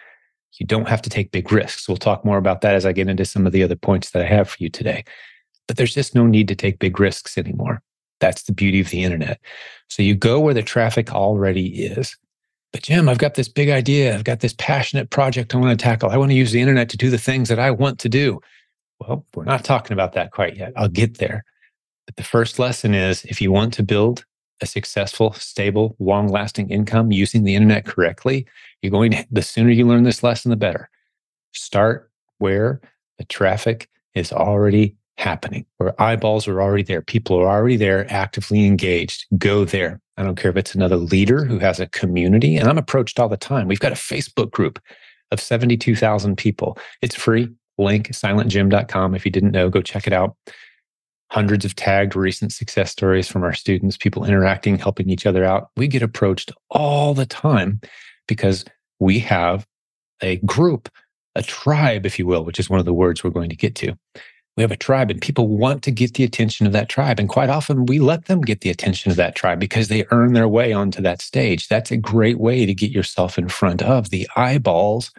You 0.60 0.66
don't 0.66 0.88
have 0.88 1.02
to 1.04 1.10
take 1.10 1.32
big 1.32 1.52
risks. 1.52 1.88
We'll 1.88 1.98
talk 1.98 2.26
more 2.26 2.38
about 2.38 2.62
that 2.62 2.76
as 2.76 2.86
I 2.86 2.92
get 2.92 3.08
into 3.08 3.26
some 3.26 3.46
of 3.46 3.54
the 3.54 3.64
other 3.64 3.76
points 3.76 4.12
that 4.12 4.24
I 4.24 4.28
have 4.28 4.50
for 4.50 4.58
you 4.60 4.70
today. 4.70 5.04
But 5.68 5.78
there's 5.78 5.94
just 5.94 6.16
no 6.16 6.26
need 6.26 6.48
to 6.50 6.56
take 6.56 6.80
big 6.80 7.00
risks 7.00 7.38
anymore. 7.38 7.82
That's 8.20 8.44
the 8.44 8.54
beauty 8.54 8.80
of 8.80 8.90
the 8.90 9.04
internet. 9.04 9.40
So 9.90 10.04
you 10.04 10.16
go 10.16 10.40
where 10.40 10.54
the 10.54 10.64
traffic 10.64 11.14
already 11.14 11.84
is. 11.86 12.16
But 12.72 12.84
Jim, 12.84 13.08
I've 13.08 13.20
got 13.20 13.36
this 13.36 13.48
big 13.48 13.70
idea. 13.70 14.16
I've 14.16 14.24
got 14.24 14.40
this 14.40 14.56
passionate 14.58 15.12
project 15.12 15.54
I 15.54 15.60
want 15.60 15.78
to 15.78 15.84
tackle. 15.84 16.10
I 16.10 16.18
want 16.18 16.32
to 16.32 16.36
use 16.36 16.52
the 16.52 16.62
internet 16.62 16.90
to 16.90 16.98
do 16.98 17.10
the 17.10 17.18
things 17.18 17.50
that 17.50 17.60
I 17.60 17.70
want 17.70 18.00
to 18.00 18.10
do. 18.10 18.42
Well, 19.08 19.26
we're 19.36 19.44
not 19.44 19.64
talking 19.64 19.94
about 19.94 20.14
that 20.14 20.32
quite 20.32 20.58
yet. 20.58 20.74
I'll 20.76 20.88
get 20.88 21.18
there. 21.18 21.44
But 22.06 22.16
the 22.16 22.24
first 22.24 22.60
lesson 22.60 22.94
is 22.94 23.24
if 23.26 23.42
you 23.42 23.52
want 23.52 23.74
to 23.76 23.84
build 23.84 24.26
a 24.62 24.66
successful, 24.66 25.34
stable, 25.34 25.96
long 26.00 26.28
lasting 26.28 26.70
income 26.70 27.12
using 27.12 27.44
the 27.44 27.56
internet 27.56 27.86
correctly, 27.86 28.46
you're 28.82 28.92
going 28.92 29.12
to, 29.12 29.26
the 29.32 29.42
sooner 29.42 29.70
you 29.70 29.88
learn 29.88 30.04
this 30.04 30.24
lesson, 30.24 30.50
the 30.50 30.56
better. 30.56 30.90
Start 31.54 32.10
where 32.40 32.82
the 33.18 33.26
traffic 33.26 33.90
is 34.16 34.32
already 34.32 34.96
happening, 35.18 35.66
where 35.78 36.00
eyeballs 36.02 36.48
are 36.48 36.62
already 36.62 36.84
there. 36.84 37.02
People 37.02 37.38
are 37.38 37.48
already 37.48 37.78
there, 37.78 38.12
actively 38.12 38.66
engaged. 38.66 39.26
Go 39.38 39.66
there. 39.66 40.02
I 40.18 40.24
don't 40.24 40.36
care 40.36 40.52
if 40.52 40.58
it's 40.58 40.76
another 40.76 40.98
leader 40.98 41.46
who 41.46 41.60
has 41.60 41.80
a 41.80 41.88
community, 41.88 42.56
and 42.56 42.68
I'm 42.68 42.78
approached 42.78 43.20
all 43.20 43.30
the 43.30 43.38
time. 43.38 43.68
We've 43.68 43.80
got 43.80 43.92
a 43.92 43.96
Facebook 43.96 44.52
group 44.52 44.80
of 45.32 45.40
72,000 45.40 46.38
people. 46.38 46.78
It's 47.02 47.16
free. 47.16 47.50
Link 47.78 48.10
silentjim.com. 48.10 49.16
If 49.16 49.26
you 49.26 49.32
didn't 49.32 49.52
know, 49.52 49.70
go 49.70 49.82
check 49.82 50.08
it 50.08 50.14
out. 50.14 50.36
Hundreds 51.32 51.66
of 51.66 51.76
tagged 51.76 52.16
recent 52.16 52.54
success 52.54 52.92
stories 52.92 53.28
from 53.28 53.44
our 53.44 53.54
students, 53.54 53.98
people 53.98 54.24
interacting, 54.24 54.78
helping 54.78 55.10
each 55.10 55.26
other 55.26 55.44
out. 55.44 55.70
We 55.76 55.88
get 55.88 56.04
approached 56.04 56.52
all 56.70 57.14
the 57.14 57.26
time 57.26 57.82
because 58.28 58.66
we 59.00 59.20
have 59.20 59.66
a 60.22 60.38
group, 60.38 60.90
a 61.36 61.42
tribe, 61.42 62.06
if 62.06 62.20
you 62.20 62.28
will, 62.28 62.46
which 62.46 62.60
is 62.60 62.70
one 62.70 62.80
of 62.80 62.86
the 62.86 62.94
words 62.94 63.24
we're 63.24 63.32
going 63.32 63.50
to 63.50 63.56
get 63.56 63.76
to. 63.76 63.98
We 64.56 64.62
have 64.62 64.72
a 64.72 64.78
tribe 64.78 65.10
and 65.10 65.20
people 65.20 65.48
want 65.48 65.82
to 65.84 65.92
get 65.92 66.14
the 66.14 66.24
attention 66.24 66.68
of 66.68 66.74
that 66.74 66.88
tribe. 66.88 67.20
And 67.20 67.28
quite 67.28 67.50
often 67.50 67.88
we 67.88 67.98
let 67.98 68.26
them 68.26 68.42
get 68.42 68.62
the 68.62 68.70
attention 68.70 69.10
of 69.10 69.18
that 69.18 69.36
tribe 69.36 69.60
because 69.60 69.88
they 69.88 70.06
earn 70.12 70.34
their 70.34 70.48
way 70.48 70.72
onto 70.74 71.02
that 71.02 71.22
stage. 71.22 71.68
That's 71.68 71.92
a 71.92 71.98
great 71.98 72.40
way 72.40 72.68
to 72.68 72.74
get 72.74 72.92
yourself 72.92 73.40
in 73.40 73.50
front 73.50 73.82
of 73.82 74.12
the 74.12 74.28
eyeballs 74.36 75.12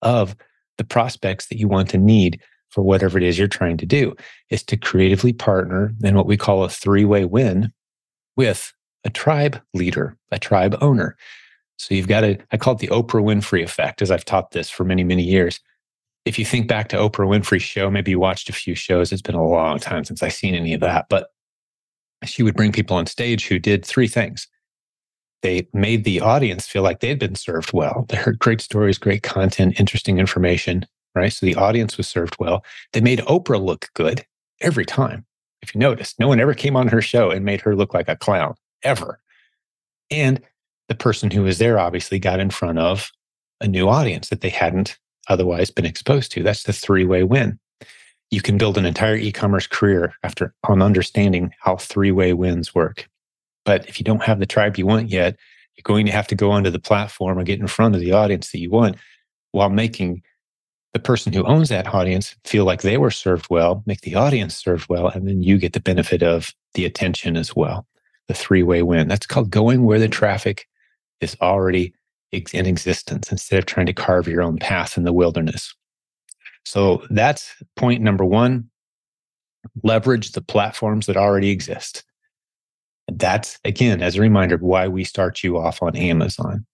of 0.00 0.34
the 0.78 0.84
prospects 0.84 1.46
that 1.46 1.58
you 1.58 1.68
want 1.68 1.90
to 1.90 1.98
need 1.98 2.40
for 2.70 2.82
whatever 2.82 3.18
it 3.18 3.24
is 3.24 3.38
you're 3.38 3.48
trying 3.48 3.76
to 3.76 3.86
do 3.86 4.14
is 4.50 4.62
to 4.62 4.76
creatively 4.76 5.32
partner 5.32 5.92
in 6.02 6.14
what 6.14 6.26
we 6.26 6.36
call 6.36 6.64
a 6.64 6.68
three-way 6.68 7.24
win 7.24 7.72
with 8.36 8.72
a 9.04 9.10
tribe 9.10 9.60
leader, 9.74 10.16
a 10.30 10.38
tribe 10.38 10.76
owner. 10.80 11.16
So 11.76 11.94
you've 11.94 12.08
got 12.08 12.22
to, 12.22 12.38
I 12.50 12.56
call 12.56 12.74
it 12.74 12.80
the 12.80 12.88
Oprah 12.88 13.22
Winfrey 13.22 13.62
effect, 13.62 14.02
as 14.02 14.10
I've 14.10 14.24
taught 14.24 14.50
this 14.50 14.68
for 14.68 14.84
many, 14.84 15.04
many 15.04 15.22
years 15.22 15.60
if 16.28 16.38
you 16.38 16.44
think 16.44 16.68
back 16.68 16.88
to 16.90 16.96
Oprah 16.96 17.26
Winfrey's 17.26 17.62
show, 17.62 17.90
maybe 17.90 18.10
you 18.10 18.20
watched 18.20 18.50
a 18.50 18.52
few 18.52 18.74
shows. 18.74 19.12
It's 19.12 19.22
been 19.22 19.34
a 19.34 19.48
long 19.48 19.78
time 19.78 20.04
since 20.04 20.22
I've 20.22 20.34
seen 20.34 20.54
any 20.54 20.74
of 20.74 20.80
that, 20.80 21.06
but 21.08 21.30
she 22.24 22.42
would 22.42 22.54
bring 22.54 22.70
people 22.70 22.96
on 22.96 23.06
stage 23.06 23.46
who 23.46 23.58
did 23.58 23.84
three 23.84 24.08
things. 24.08 24.46
They 25.42 25.68
made 25.72 26.04
the 26.04 26.20
audience 26.20 26.66
feel 26.66 26.82
like 26.82 27.00
they'd 27.00 27.18
been 27.18 27.36
served 27.36 27.72
well. 27.72 28.06
They 28.08 28.16
heard 28.16 28.38
great 28.38 28.60
stories, 28.60 28.98
great 28.98 29.22
content, 29.22 29.78
interesting 29.78 30.18
information, 30.18 30.84
right? 31.14 31.32
So 31.32 31.46
the 31.46 31.54
audience 31.54 31.96
was 31.96 32.08
served 32.08 32.36
well. 32.38 32.64
They 32.92 33.00
made 33.00 33.20
Oprah 33.20 33.62
look 33.62 33.88
good 33.94 34.24
every 34.60 34.84
time. 34.84 35.24
If 35.62 35.74
you 35.74 35.80
notice, 35.80 36.14
no 36.18 36.28
one 36.28 36.40
ever 36.40 36.54
came 36.54 36.76
on 36.76 36.88
her 36.88 37.02
show 37.02 37.30
and 37.30 37.44
made 37.44 37.60
her 37.60 37.76
look 37.76 37.94
like 37.94 38.08
a 38.08 38.16
clown, 38.16 38.54
ever. 38.82 39.20
And 40.10 40.40
the 40.88 40.94
person 40.94 41.30
who 41.30 41.42
was 41.42 41.58
there 41.58 41.78
obviously 41.78 42.18
got 42.18 42.40
in 42.40 42.50
front 42.50 42.78
of 42.78 43.10
a 43.60 43.68
new 43.68 43.88
audience 43.88 44.28
that 44.28 44.40
they 44.40 44.48
hadn't 44.48 44.98
otherwise 45.28 45.70
been 45.70 45.84
exposed 45.84 46.32
to. 46.32 46.42
That's 46.42 46.62
the 46.62 46.72
three 46.72 47.04
way 47.04 47.22
win. 47.22 47.58
You 48.30 48.42
can 48.42 48.58
build 48.58 48.76
an 48.78 48.86
entire 48.86 49.16
e 49.16 49.32
commerce 49.32 49.66
career 49.66 50.14
after 50.22 50.54
on 50.68 50.82
understanding 50.82 51.52
how 51.60 51.76
three 51.76 52.10
way 52.10 52.32
wins 52.32 52.74
work. 52.74 53.08
But 53.68 53.86
if 53.86 54.00
you 54.00 54.04
don't 54.04 54.22
have 54.22 54.38
the 54.38 54.46
tribe 54.46 54.78
you 54.78 54.86
want 54.86 55.10
yet, 55.10 55.36
you're 55.76 55.82
going 55.82 56.06
to 56.06 56.12
have 56.12 56.26
to 56.28 56.34
go 56.34 56.50
onto 56.50 56.70
the 56.70 56.78
platform 56.78 57.38
or 57.38 57.44
get 57.44 57.60
in 57.60 57.66
front 57.66 57.94
of 57.94 58.00
the 58.00 58.12
audience 58.12 58.50
that 58.50 58.60
you 58.60 58.70
want 58.70 58.96
while 59.52 59.68
making 59.68 60.22
the 60.94 60.98
person 60.98 61.34
who 61.34 61.44
owns 61.44 61.68
that 61.68 61.92
audience 61.92 62.34
feel 62.44 62.64
like 62.64 62.80
they 62.80 62.96
were 62.96 63.10
served 63.10 63.46
well, 63.50 63.82
make 63.84 64.00
the 64.00 64.14
audience 64.14 64.56
served 64.56 64.88
well, 64.88 65.08
and 65.08 65.28
then 65.28 65.42
you 65.42 65.58
get 65.58 65.74
the 65.74 65.80
benefit 65.80 66.22
of 66.22 66.54
the 66.72 66.86
attention 66.86 67.36
as 67.36 67.54
well. 67.54 67.86
The 68.28 68.32
three 68.32 68.62
way 68.62 68.82
win. 68.82 69.06
That's 69.06 69.26
called 69.26 69.50
going 69.50 69.84
where 69.84 69.98
the 69.98 70.08
traffic 70.08 70.66
is 71.20 71.36
already 71.42 71.92
in 72.32 72.64
existence 72.64 73.30
instead 73.30 73.58
of 73.58 73.66
trying 73.66 73.84
to 73.84 73.92
carve 73.92 74.28
your 74.28 74.40
own 74.40 74.56
path 74.56 74.96
in 74.96 75.04
the 75.04 75.12
wilderness. 75.12 75.74
So 76.64 77.02
that's 77.10 77.54
point 77.76 78.00
number 78.00 78.24
one 78.24 78.70
leverage 79.82 80.32
the 80.32 80.40
platforms 80.40 81.04
that 81.04 81.18
already 81.18 81.50
exist. 81.50 82.02
That's, 83.08 83.58
again, 83.64 84.02
as 84.02 84.16
a 84.16 84.20
reminder, 84.20 84.56
why 84.58 84.88
we 84.88 85.04
start 85.04 85.42
you 85.42 85.58
off 85.58 85.82
on 85.82 85.96
Amazon. 85.96 86.66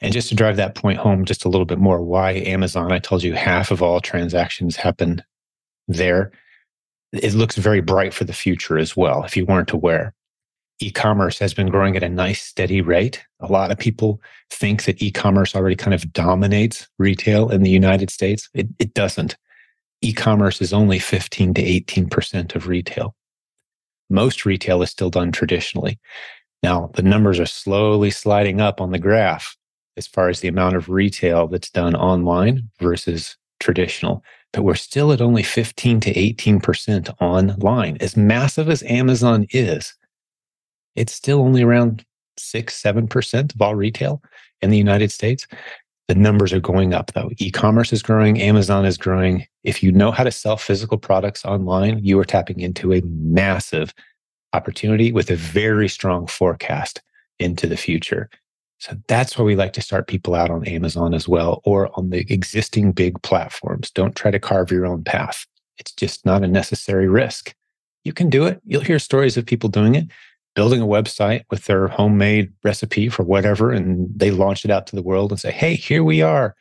And 0.00 0.12
just 0.12 0.28
to 0.28 0.34
drive 0.34 0.56
that 0.56 0.74
point 0.74 0.98
home 0.98 1.24
just 1.24 1.44
a 1.44 1.48
little 1.48 1.64
bit 1.64 1.78
more, 1.78 2.02
why 2.02 2.32
Amazon? 2.32 2.92
I 2.92 2.98
told 2.98 3.22
you 3.22 3.34
half 3.34 3.70
of 3.70 3.82
all 3.82 4.00
transactions 4.00 4.76
happen 4.76 5.22
there. 5.88 6.32
It 7.12 7.34
looks 7.34 7.56
very 7.56 7.80
bright 7.80 8.14
for 8.14 8.24
the 8.24 8.32
future 8.32 8.78
as 8.78 8.96
well, 8.96 9.24
if 9.24 9.36
you 9.36 9.44
weren't 9.44 9.72
aware 9.72 10.14
e-commerce 10.82 11.38
has 11.38 11.54
been 11.54 11.68
growing 11.68 11.96
at 11.96 12.02
a 12.02 12.08
nice 12.08 12.42
steady 12.42 12.80
rate. 12.80 13.24
A 13.40 13.50
lot 13.50 13.70
of 13.70 13.78
people 13.78 14.20
think 14.50 14.84
that 14.84 15.00
e-commerce 15.00 15.54
already 15.54 15.76
kind 15.76 15.94
of 15.94 16.12
dominates 16.12 16.88
retail 16.98 17.50
in 17.50 17.62
the 17.62 17.70
United 17.70 18.10
States. 18.10 18.48
It, 18.54 18.68
it 18.78 18.94
doesn't. 18.94 19.36
E-commerce 20.00 20.60
is 20.60 20.72
only 20.72 20.98
15 20.98 21.54
to 21.54 21.62
18% 21.62 22.54
of 22.54 22.66
retail. 22.66 23.14
Most 24.12 24.44
retail 24.44 24.82
is 24.82 24.90
still 24.90 25.10
done 25.10 25.32
traditionally. 25.32 25.98
Now, 26.62 26.90
the 26.94 27.02
numbers 27.02 27.40
are 27.40 27.46
slowly 27.46 28.10
sliding 28.10 28.60
up 28.60 28.80
on 28.80 28.92
the 28.92 28.98
graph 28.98 29.56
as 29.96 30.06
far 30.06 30.28
as 30.28 30.40
the 30.40 30.48
amount 30.48 30.76
of 30.76 30.88
retail 30.88 31.48
that's 31.48 31.70
done 31.70 31.96
online 31.96 32.68
versus 32.78 33.36
traditional. 33.58 34.22
But 34.52 34.62
we're 34.62 34.74
still 34.74 35.12
at 35.12 35.22
only 35.22 35.42
15 35.42 36.00
to 36.00 36.12
18% 36.12 37.14
online. 37.20 37.96
As 38.00 38.16
massive 38.16 38.68
as 38.68 38.82
Amazon 38.82 39.46
is, 39.50 39.94
it's 40.94 41.14
still 41.14 41.40
only 41.40 41.62
around 41.62 42.04
six, 42.38 42.76
seven 42.76 43.08
percent 43.08 43.54
of 43.54 43.62
all 43.62 43.74
retail 43.74 44.22
in 44.60 44.70
the 44.70 44.78
United 44.78 45.10
States. 45.10 45.46
The 46.08 46.14
numbers 46.14 46.52
are 46.52 46.60
going 46.60 46.94
up 46.94 47.12
though. 47.12 47.30
E-commerce 47.38 47.92
is 47.92 48.02
growing, 48.02 48.40
Amazon 48.40 48.84
is 48.84 48.98
growing. 48.98 49.46
If 49.64 49.82
you 49.82 49.92
know 49.92 50.10
how 50.10 50.24
to 50.24 50.30
sell 50.30 50.56
physical 50.56 50.98
products 50.98 51.44
online, 51.44 52.04
you 52.04 52.18
are 52.18 52.24
tapping 52.24 52.60
into 52.60 52.92
a 52.92 53.00
massive 53.02 53.94
opportunity 54.52 55.12
with 55.12 55.30
a 55.30 55.36
very 55.36 55.88
strong 55.88 56.26
forecast 56.26 57.00
into 57.38 57.66
the 57.66 57.76
future. 57.76 58.28
So 58.78 58.96
that's 59.06 59.38
why 59.38 59.44
we 59.44 59.54
like 59.54 59.72
to 59.74 59.80
start 59.80 60.08
people 60.08 60.34
out 60.34 60.50
on 60.50 60.66
Amazon 60.66 61.14
as 61.14 61.28
well 61.28 61.62
or 61.64 61.88
on 61.96 62.10
the 62.10 62.26
existing 62.32 62.92
big 62.92 63.22
platforms. 63.22 63.90
Don't 63.92 64.16
try 64.16 64.32
to 64.32 64.40
carve 64.40 64.72
your 64.72 64.86
own 64.86 65.04
path. 65.04 65.46
It's 65.78 65.92
just 65.92 66.26
not 66.26 66.42
a 66.42 66.48
necessary 66.48 67.08
risk. 67.08 67.54
You 68.04 68.12
can 68.12 68.28
do 68.28 68.44
it. 68.44 68.60
You'll 68.66 68.82
hear 68.82 68.98
stories 68.98 69.36
of 69.36 69.46
people 69.46 69.68
doing 69.68 69.94
it 69.94 70.08
building 70.54 70.82
a 70.82 70.86
website 70.86 71.44
with 71.50 71.64
their 71.64 71.88
homemade 71.88 72.52
recipe 72.62 73.08
for 73.08 73.22
whatever, 73.22 73.70
and 73.70 74.08
they 74.14 74.30
launch 74.30 74.64
it 74.64 74.70
out 74.70 74.86
to 74.86 74.96
the 74.96 75.02
world 75.02 75.32
and 75.32 75.40
say, 75.40 75.50
hey, 75.50 75.74
here 75.74 76.04
we 76.04 76.22
are. 76.22 76.54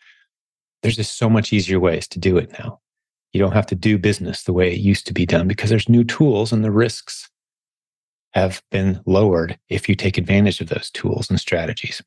There's 0.81 0.95
just 0.95 1.17
so 1.17 1.29
much 1.29 1.53
easier 1.53 1.79
ways 1.79 2.07
to 2.09 2.19
do 2.19 2.37
it 2.37 2.51
now. 2.57 2.79
You 3.33 3.39
don't 3.39 3.53
have 3.53 3.67
to 3.67 3.75
do 3.75 3.97
business 3.97 4.43
the 4.43 4.53
way 4.53 4.73
it 4.73 4.79
used 4.79 5.07
to 5.07 5.13
be 5.13 5.25
done 5.25 5.47
because 5.47 5.69
there's 5.69 5.89
new 5.89 6.03
tools 6.03 6.51
and 6.51 6.63
the 6.63 6.71
risks 6.71 7.29
have 8.33 8.61
been 8.71 9.01
lowered 9.05 9.57
if 9.69 9.89
you 9.89 9.95
take 9.95 10.17
advantage 10.17 10.61
of 10.61 10.67
those 10.67 10.89
tools 10.91 11.29
and 11.29 11.39
strategies. 11.39 12.01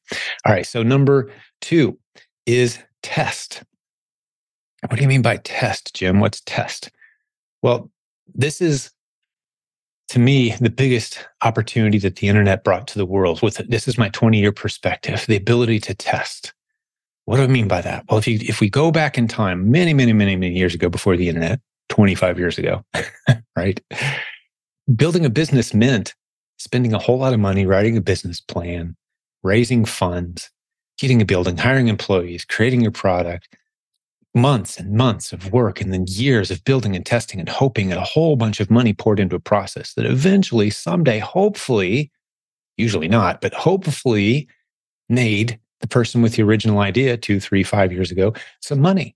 All 0.47 0.53
right. 0.53 0.67
So, 0.67 0.83
number 0.83 1.31
two 1.61 1.99
is 2.47 2.79
test. 3.03 3.63
What 4.89 4.97
do 4.97 5.03
you 5.03 5.09
mean 5.09 5.23
by 5.23 5.39
test, 5.39 5.95
Jim? 5.95 6.21
What's 6.21 6.43
test? 6.43 6.91
Well, 7.63 7.91
this 8.35 8.61
is 8.61 8.91
to 10.15 10.21
me, 10.21 10.55
the 10.61 10.71
biggest 10.71 11.27
opportunity 11.43 11.99
that 11.99 12.15
the 12.17 12.29
internet 12.29 12.63
brought 12.63 12.87
to 12.87 12.99
the 13.01 13.05
world 13.05 13.43
with 13.43 13.57
this 13.69 13.89
is 13.89 13.99
my 13.99 14.09
20 14.11 14.39
year 14.39 14.53
perspective, 14.53 15.25
the 15.27 15.35
ability 15.35 15.81
to 15.81 15.93
test. 15.93 16.55
What 17.25 17.39
do 17.39 17.43
I 17.43 17.49
mean 17.49 17.67
by 17.67 17.81
that? 17.81 18.05
Well, 18.09 18.19
if 18.19 18.29
you, 18.29 18.39
if 18.41 18.61
we 18.61 18.71
go 18.71 18.93
back 18.93 19.19
in 19.19 19.27
time 19.27 19.73
many, 19.73 19.93
many, 19.93 20.13
many, 20.13 20.37
many 20.37 20.57
years 20.57 20.73
ago 20.73 20.89
before 20.89 21.17
the 21.17 21.29
internet, 21.29 21.59
25 21.89 22.39
years 22.39 22.59
ago, 22.59 22.85
right? 23.57 23.81
Building 24.95 25.25
a 25.25 25.31
business 25.31 25.75
meant 25.75 26.15
spending 26.59 26.95
a 26.95 26.99
whole 27.01 27.19
lot 27.19 27.35
of 27.35 27.41
money 27.41 27.67
writing 27.67 27.97
a 27.97 28.01
business 28.01 28.41
plan, 28.41 28.95
raising 29.43 29.85
funds, 29.85 30.49
getting 30.97 31.23
a 31.23 31.25
building, 31.25 31.57
hiring 31.57 31.89
employees, 31.89 32.45
creating 32.45 32.83
your 32.83 32.93
product, 32.93 33.49
months 34.35 34.79
and 34.79 34.93
months 34.93 35.33
of 35.33 35.53
work 35.53 35.81
and 35.81 35.93
then 35.93 36.05
years 36.09 36.51
of 36.51 36.65
building 36.65 36.97
and 36.97 37.07
testing 37.07 37.39
and 37.39 37.49
hoping 37.49 37.93
and 37.93 38.01
a 38.01 38.05
whole 38.05 38.35
bunch 38.35 38.59
of 38.59 38.71
money 38.71 38.93
poured 38.93 39.21
into 39.21 39.37
a 39.37 39.41
process 39.41 39.95
that 39.95 40.07
eventually 40.07 40.71
someday 40.71 41.21
hopefully 41.21 42.11
usually 42.77 43.07
not 43.07 43.41
but 43.41 43.55
hopefully 43.55 44.49
made 45.09 45.59
the 45.81 45.87
person 45.87 46.21
with 46.21 46.35
the 46.35 46.43
original 46.43 46.81
idea 46.81 47.17
two 47.17 47.39
three 47.39 47.63
five 47.63 47.93
years 47.93 48.11
ago 48.11 48.33
some 48.61 48.81
money. 48.81 49.15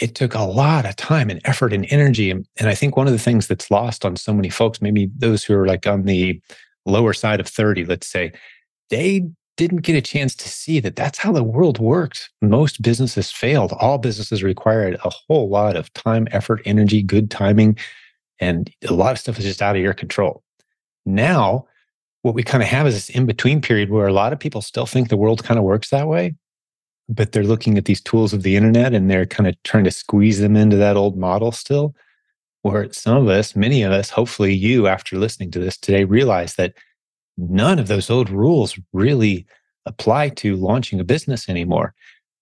It 0.00 0.14
took 0.14 0.34
a 0.34 0.42
lot 0.42 0.86
of 0.86 0.96
time 0.96 1.30
and 1.30 1.40
effort 1.44 1.72
and 1.72 1.86
energy 1.90 2.30
and, 2.30 2.46
and 2.58 2.68
i 2.68 2.74
think 2.74 2.96
one 2.96 3.06
of 3.06 3.12
the 3.12 3.18
things 3.18 3.46
that's 3.46 3.70
lost 3.70 4.04
on 4.04 4.16
so 4.16 4.32
many 4.32 4.48
folks 4.48 4.80
maybe 4.80 5.10
those 5.16 5.44
who 5.44 5.54
are 5.54 5.66
like 5.66 5.86
on 5.86 6.04
the 6.04 6.40
lower 6.86 7.12
side 7.12 7.38
of 7.38 7.46
30 7.46 7.84
let's 7.84 8.06
say 8.06 8.32
they 8.90 9.22
didn't 9.56 9.82
get 9.82 9.96
a 9.96 10.02
chance 10.02 10.34
to 10.34 10.48
see 10.48 10.80
that 10.80 10.96
that's 10.96 11.18
how 11.18 11.32
the 11.32 11.44
world 11.44 11.78
works. 11.78 12.28
Most 12.42 12.82
businesses 12.82 13.30
failed. 13.30 13.72
All 13.72 13.98
businesses 13.98 14.42
required 14.42 14.98
a 15.04 15.10
whole 15.10 15.48
lot 15.48 15.76
of 15.76 15.92
time, 15.92 16.26
effort, 16.30 16.62
energy, 16.64 17.02
good 17.02 17.30
timing, 17.30 17.78
and 18.40 18.70
a 18.88 18.92
lot 18.92 19.12
of 19.12 19.18
stuff 19.18 19.38
is 19.38 19.44
just 19.44 19.62
out 19.62 19.76
of 19.76 19.82
your 19.82 19.94
control. 19.94 20.42
Now, 21.06 21.66
what 22.22 22.34
we 22.34 22.42
kind 22.42 22.62
of 22.62 22.68
have 22.68 22.86
is 22.86 22.94
this 22.94 23.10
in 23.10 23.26
between 23.26 23.60
period 23.60 23.90
where 23.90 24.06
a 24.06 24.12
lot 24.12 24.32
of 24.32 24.40
people 24.40 24.62
still 24.62 24.86
think 24.86 25.08
the 25.08 25.16
world 25.16 25.44
kind 25.44 25.58
of 25.58 25.64
works 25.64 25.90
that 25.90 26.08
way, 26.08 26.34
but 27.08 27.32
they're 27.32 27.44
looking 27.44 27.76
at 27.78 27.84
these 27.84 28.00
tools 28.00 28.32
of 28.32 28.42
the 28.42 28.56
internet 28.56 28.94
and 28.94 29.10
they're 29.10 29.26
kind 29.26 29.46
of 29.46 29.62
trying 29.62 29.84
to 29.84 29.90
squeeze 29.90 30.40
them 30.40 30.56
into 30.56 30.76
that 30.76 30.96
old 30.96 31.16
model 31.16 31.52
still. 31.52 31.94
Where 32.62 32.90
some 32.94 33.18
of 33.18 33.28
us, 33.28 33.54
many 33.54 33.82
of 33.82 33.92
us, 33.92 34.08
hopefully 34.08 34.54
you, 34.54 34.86
after 34.86 35.18
listening 35.18 35.50
to 35.50 35.58
this 35.58 35.76
today, 35.76 36.04
realize 36.04 36.54
that 36.54 36.72
none 37.36 37.78
of 37.78 37.88
those 37.88 38.10
old 38.10 38.30
rules 38.30 38.78
really 38.92 39.46
apply 39.86 40.30
to 40.30 40.56
launching 40.56 41.00
a 41.00 41.04
business 41.04 41.48
anymore. 41.48 41.94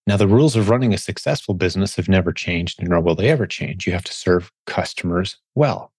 Now, 0.05 0.17
the 0.17 0.27
rules 0.27 0.55
of 0.55 0.69
running 0.69 0.93
a 0.93 0.97
successful 0.97 1.53
business 1.53 1.95
have 1.95 2.09
never 2.09 2.33
changed, 2.33 2.81
nor 2.81 2.99
will 2.99 3.15
they 3.15 3.29
ever 3.29 3.47
change. 3.47 3.87
You 3.87 3.93
have 3.93 4.03
to 4.03 4.13
serve 4.13 4.51
customers 4.65 5.37
well. 5.55 5.93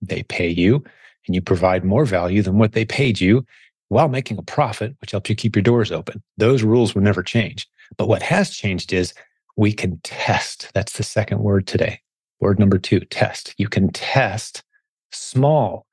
They 0.00 0.22
pay 0.22 0.48
you, 0.48 0.84
and 1.26 1.34
you 1.34 1.42
provide 1.42 1.84
more 1.84 2.04
value 2.04 2.42
than 2.42 2.58
what 2.58 2.72
they 2.72 2.84
paid 2.84 3.20
you 3.20 3.44
while 3.88 4.08
making 4.08 4.38
a 4.38 4.42
profit, 4.42 4.94
which 5.00 5.10
helps 5.10 5.28
you 5.28 5.36
keep 5.36 5.56
your 5.56 5.64
doors 5.64 5.90
open. 5.90 6.22
Those 6.36 6.62
rules 6.62 6.94
will 6.94 7.02
never 7.02 7.24
change. 7.24 7.68
But 7.96 8.06
what 8.08 8.22
has 8.22 8.50
changed 8.50 8.92
is 8.92 9.14
we 9.56 9.72
can 9.72 9.98
test. 10.04 10.70
That's 10.72 10.92
the 10.92 11.02
second 11.02 11.40
word 11.40 11.66
today. 11.66 12.00
Word 12.38 12.60
number 12.60 12.78
two 12.78 13.00
test. 13.00 13.52
You 13.58 13.68
can 13.68 13.90
test 13.90 14.62
small. 15.10 15.86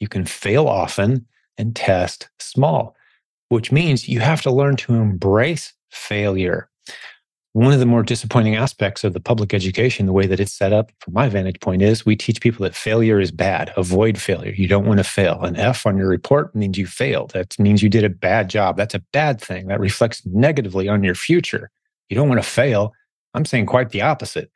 You 0.00 0.08
can 0.08 0.24
fail 0.24 0.66
often 0.66 1.24
and 1.58 1.74
test 1.74 2.28
small, 2.38 2.94
which 3.48 3.72
means 3.72 4.08
you 4.08 4.20
have 4.20 4.42
to 4.42 4.50
learn 4.50 4.76
to 4.76 4.94
embrace 4.94 5.72
failure 5.90 6.68
one 7.56 7.72
of 7.72 7.78
the 7.80 7.86
more 7.86 8.02
disappointing 8.02 8.54
aspects 8.54 9.02
of 9.02 9.14
the 9.14 9.18
public 9.18 9.54
education, 9.54 10.04
the 10.04 10.12
way 10.12 10.26
that 10.26 10.40
it's 10.40 10.52
set 10.52 10.74
up 10.74 10.92
from 11.00 11.14
my 11.14 11.26
vantage 11.26 11.58
point, 11.60 11.80
is 11.80 12.04
we 12.04 12.14
teach 12.14 12.42
people 12.42 12.64
that 12.64 12.74
failure 12.74 13.18
is 13.18 13.30
bad. 13.30 13.72
Avoid 13.78 14.18
failure. 14.18 14.52
You 14.52 14.68
don't 14.68 14.84
want 14.84 14.98
to 14.98 15.04
fail. 15.04 15.40
An 15.40 15.56
F 15.56 15.86
on 15.86 15.96
your 15.96 16.06
report 16.06 16.54
means 16.54 16.76
you 16.76 16.86
failed. 16.86 17.30
That 17.30 17.58
means 17.58 17.82
you 17.82 17.88
did 17.88 18.04
a 18.04 18.10
bad 18.10 18.50
job. 18.50 18.76
That's 18.76 18.94
a 18.94 19.02
bad 19.10 19.40
thing. 19.40 19.68
That 19.68 19.80
reflects 19.80 20.20
negatively 20.26 20.86
on 20.86 21.02
your 21.02 21.14
future. 21.14 21.70
You 22.10 22.16
don't 22.16 22.28
want 22.28 22.42
to 22.42 22.46
fail. 22.46 22.92
I'm 23.32 23.46
saying 23.46 23.64
quite 23.64 23.88
the 23.88 24.02
opposite 24.02 24.50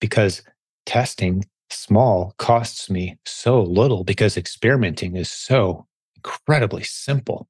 because 0.00 0.42
testing 0.86 1.44
small 1.70 2.34
costs 2.38 2.90
me 2.90 3.16
so 3.24 3.62
little 3.62 4.02
because 4.02 4.36
experimenting 4.36 5.14
is 5.14 5.30
so 5.30 5.86
incredibly 6.24 6.82
simple. 6.82 7.48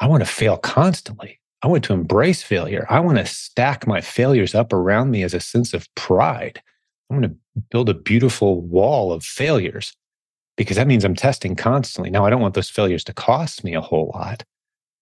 I 0.00 0.06
want 0.06 0.22
to 0.22 0.30
fail 0.30 0.56
constantly. 0.56 1.40
I 1.62 1.66
want 1.66 1.84
to 1.84 1.92
embrace 1.92 2.42
failure. 2.42 2.86
I 2.88 3.00
want 3.00 3.18
to 3.18 3.26
stack 3.26 3.86
my 3.86 4.00
failures 4.00 4.54
up 4.54 4.72
around 4.72 5.10
me 5.10 5.22
as 5.22 5.34
a 5.34 5.40
sense 5.40 5.74
of 5.74 5.92
pride. 5.94 6.62
I 7.10 7.14
want 7.14 7.24
to 7.24 7.62
build 7.70 7.88
a 7.88 7.94
beautiful 7.94 8.60
wall 8.60 9.12
of 9.12 9.24
failures 9.24 9.92
because 10.56 10.76
that 10.76 10.86
means 10.86 11.04
I'm 11.04 11.14
testing 11.14 11.56
constantly. 11.56 12.10
Now, 12.10 12.24
I 12.24 12.30
don't 12.30 12.40
want 12.40 12.54
those 12.54 12.70
failures 12.70 13.04
to 13.04 13.12
cost 13.12 13.64
me 13.64 13.74
a 13.74 13.80
whole 13.80 14.10
lot. 14.14 14.44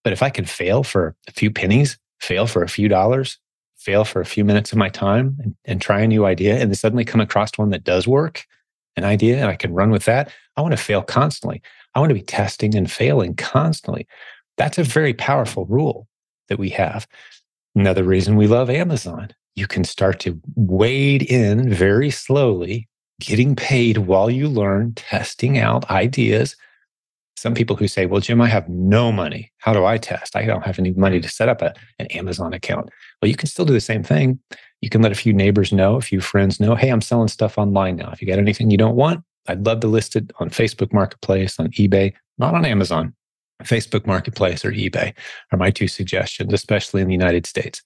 But 0.03 0.13
if 0.13 0.23
I 0.23 0.29
can 0.29 0.45
fail 0.45 0.83
for 0.83 1.15
a 1.27 1.31
few 1.31 1.51
pennies, 1.51 1.97
fail 2.19 2.47
for 2.47 2.63
a 2.63 2.69
few 2.69 2.87
dollars, 2.87 3.37
fail 3.75 4.05
for 4.05 4.21
a 4.21 4.25
few 4.25 4.45
minutes 4.45 4.71
of 4.71 4.77
my 4.77 4.89
time 4.89 5.37
and, 5.39 5.55
and 5.65 5.81
try 5.81 6.01
a 6.01 6.07
new 6.07 6.25
idea, 6.25 6.53
and 6.53 6.69
then 6.69 6.75
suddenly 6.75 7.05
come 7.05 7.21
across 7.21 7.51
one 7.57 7.69
that 7.71 7.83
does 7.83 8.07
work, 8.07 8.45
an 8.95 9.03
idea, 9.03 9.37
and 9.37 9.47
I 9.47 9.55
can 9.55 9.73
run 9.73 9.91
with 9.91 10.05
that, 10.05 10.31
I 10.55 10.61
want 10.61 10.71
to 10.71 10.77
fail 10.77 11.03
constantly. 11.03 11.61
I 11.97 11.99
want 11.99 12.11
to 12.11 12.13
be 12.13 12.21
testing 12.21 12.75
and 12.75 12.91
failing 12.91 13.33
constantly. 13.33 14.07
That's 14.57 14.77
a 14.77 14.83
mm. 14.83 14.85
very 14.85 15.15
powerful 15.15 15.65
rule 15.65 16.07
that 16.47 16.59
we 16.59 16.69
have. 16.69 17.07
Another 17.73 18.03
reason 18.03 18.35
we 18.35 18.45
love 18.45 18.69
Amazon. 18.69 19.31
You 19.55 19.65
can 19.65 19.83
start 19.83 20.19
to 20.19 20.39
wade 20.53 21.23
in 21.23 21.73
very 21.73 22.11
slowly, 22.11 22.87
getting 23.19 23.55
paid 23.55 23.97
while 23.97 24.29
you 24.29 24.47
learn, 24.47 24.93
testing 24.93 25.57
out 25.57 25.89
ideas. 25.89 26.55
Some 27.35 27.55
people 27.55 27.75
who 27.75 27.87
say, 27.87 28.05
Well, 28.05 28.21
Jim, 28.21 28.41
I 28.41 28.47
have 28.47 28.69
no 28.69 29.11
money. 29.11 29.51
How 29.57 29.73
do 29.73 29.83
I 29.83 29.97
test? 29.97 30.35
I 30.35 30.45
don't 30.45 30.65
have 30.67 30.77
any 30.77 30.91
money 30.91 31.19
to 31.19 31.27
set 31.27 31.49
up 31.49 31.63
a, 31.63 31.73
an 31.97 32.05
Amazon 32.07 32.53
account. 32.53 32.91
Well, 33.23 33.29
you 33.29 33.35
can 33.35 33.47
still 33.47 33.65
do 33.65 33.73
the 33.73 33.81
same 33.81 34.03
thing. 34.03 34.39
You 34.81 34.91
can 34.91 35.01
let 35.01 35.11
a 35.11 35.15
few 35.15 35.33
neighbors 35.33 35.73
know, 35.73 35.95
a 35.95 36.01
few 36.01 36.21
friends 36.21 36.59
know, 36.59 36.75
Hey, 36.75 36.89
I'm 36.89 37.01
selling 37.01 37.27
stuff 37.27 37.57
online 37.57 37.95
now. 37.95 38.11
If 38.11 38.21
you 38.21 38.27
got 38.27 38.37
anything 38.37 38.69
you 38.69 38.77
don't 38.77 38.95
want, 38.95 39.23
I'd 39.47 39.65
love 39.65 39.79
to 39.81 39.87
list 39.87 40.15
it 40.15 40.31
on 40.39 40.49
Facebook 40.49 40.93
Marketplace, 40.93 41.59
on 41.59 41.67
eBay, 41.69 42.13
not 42.37 42.53
on 42.53 42.65
Amazon. 42.65 43.13
Facebook 43.63 44.05
Marketplace 44.05 44.63
or 44.63 44.71
eBay 44.71 45.13
are 45.51 45.57
my 45.57 45.71
two 45.71 45.87
suggestions, 45.87 46.53
especially 46.53 47.01
in 47.01 47.07
the 47.07 47.13
United 47.13 47.47
States. 47.47 47.81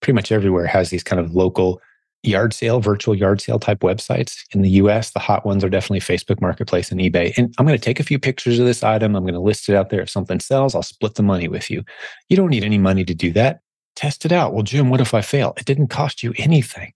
Pretty 0.00 0.14
much 0.14 0.30
everywhere 0.30 0.66
has 0.66 0.90
these 0.90 1.02
kind 1.02 1.18
of 1.18 1.34
local 1.34 1.80
yard 2.22 2.52
sale, 2.52 2.80
virtual 2.80 3.14
yard 3.14 3.40
sale 3.40 3.58
type 3.58 3.80
websites. 3.80 4.36
In 4.52 4.62
the 4.62 4.70
US, 4.70 5.10
the 5.10 5.18
hot 5.18 5.46
ones 5.46 5.64
are 5.64 5.68
definitely 5.68 6.00
Facebook 6.00 6.40
Marketplace 6.40 6.90
and 6.90 7.00
eBay. 7.00 7.36
And 7.36 7.54
I'm 7.58 7.66
going 7.66 7.78
to 7.78 7.84
take 7.84 8.00
a 8.00 8.04
few 8.04 8.18
pictures 8.18 8.58
of 8.58 8.66
this 8.66 8.82
item. 8.82 9.16
I'm 9.16 9.24
going 9.24 9.34
to 9.34 9.40
list 9.40 9.68
it 9.68 9.74
out 9.74 9.90
there. 9.90 10.02
If 10.02 10.10
something 10.10 10.40
sells, 10.40 10.74
I'll 10.74 10.82
split 10.82 11.14
the 11.14 11.22
money 11.22 11.48
with 11.48 11.70
you. 11.70 11.82
You 12.28 12.36
don't 12.36 12.50
need 12.50 12.64
any 12.64 12.78
money 12.78 13.04
to 13.04 13.14
do 13.14 13.32
that. 13.32 13.60
Test 13.94 14.24
it 14.24 14.32
out. 14.32 14.52
Well, 14.52 14.62
Jim, 14.62 14.90
what 14.90 15.00
if 15.00 15.14
I 15.14 15.22
fail? 15.22 15.54
It 15.56 15.64
didn't 15.64 15.88
cost 15.88 16.22
you 16.22 16.34
anything. 16.36 16.92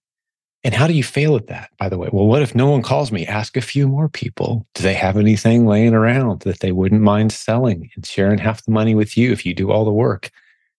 And 0.62 0.74
how 0.74 0.86
do 0.86 0.92
you 0.92 1.02
fail 1.02 1.36
at 1.36 1.46
that, 1.46 1.70
by 1.78 1.88
the 1.88 1.96
way? 1.96 2.10
Well, 2.12 2.26
what 2.26 2.42
if 2.42 2.54
no 2.54 2.70
one 2.70 2.82
calls 2.82 3.10
me? 3.10 3.26
Ask 3.26 3.56
a 3.56 3.62
few 3.62 3.88
more 3.88 4.08
people. 4.08 4.66
Do 4.74 4.82
they 4.82 4.92
have 4.92 5.16
anything 5.16 5.66
laying 5.66 5.94
around 5.94 6.40
that 6.40 6.60
they 6.60 6.72
wouldn't 6.72 7.00
mind 7.00 7.32
selling 7.32 7.90
and 7.94 8.04
sharing 8.04 8.38
half 8.38 8.64
the 8.64 8.70
money 8.70 8.94
with 8.94 9.16
you 9.16 9.32
if 9.32 9.46
you 9.46 9.54
do 9.54 9.70
all 9.70 9.86
the 9.86 9.90
work? 9.90 10.30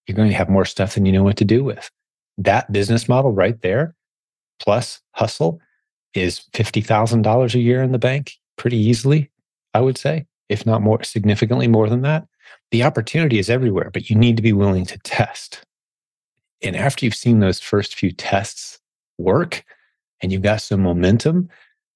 You're 0.05 0.15
going 0.15 0.29
to 0.29 0.35
have 0.35 0.49
more 0.49 0.65
stuff 0.65 0.93
than 0.93 1.05
you 1.05 1.11
know 1.11 1.23
what 1.23 1.37
to 1.37 1.45
do 1.45 1.63
with. 1.63 1.89
That 2.37 2.71
business 2.71 3.09
model 3.09 3.31
right 3.31 3.59
there, 3.61 3.95
plus 4.59 5.01
hustle, 5.13 5.59
is 6.13 6.41
$50,000 6.53 7.55
a 7.55 7.59
year 7.59 7.81
in 7.81 7.91
the 7.91 7.99
bank 7.99 8.33
pretty 8.57 8.77
easily, 8.77 9.31
I 9.73 9.79
would 9.79 9.97
say, 9.97 10.27
if 10.49 10.65
not 10.65 10.81
more 10.81 11.03
significantly 11.03 11.67
more 11.67 11.89
than 11.89 12.01
that. 12.01 12.27
The 12.69 12.83
opportunity 12.83 13.39
is 13.39 13.49
everywhere, 13.49 13.89
but 13.91 14.09
you 14.09 14.15
need 14.15 14.37
to 14.37 14.43
be 14.43 14.53
willing 14.53 14.85
to 14.85 14.99
test. 14.99 15.65
And 16.61 16.75
after 16.75 17.05
you've 17.05 17.15
seen 17.15 17.39
those 17.39 17.59
first 17.59 17.95
few 17.95 18.11
tests 18.11 18.80
work 19.21 19.63
and 20.21 20.31
you've 20.31 20.41
got 20.41 20.61
some 20.61 20.81
momentum, 20.81 21.49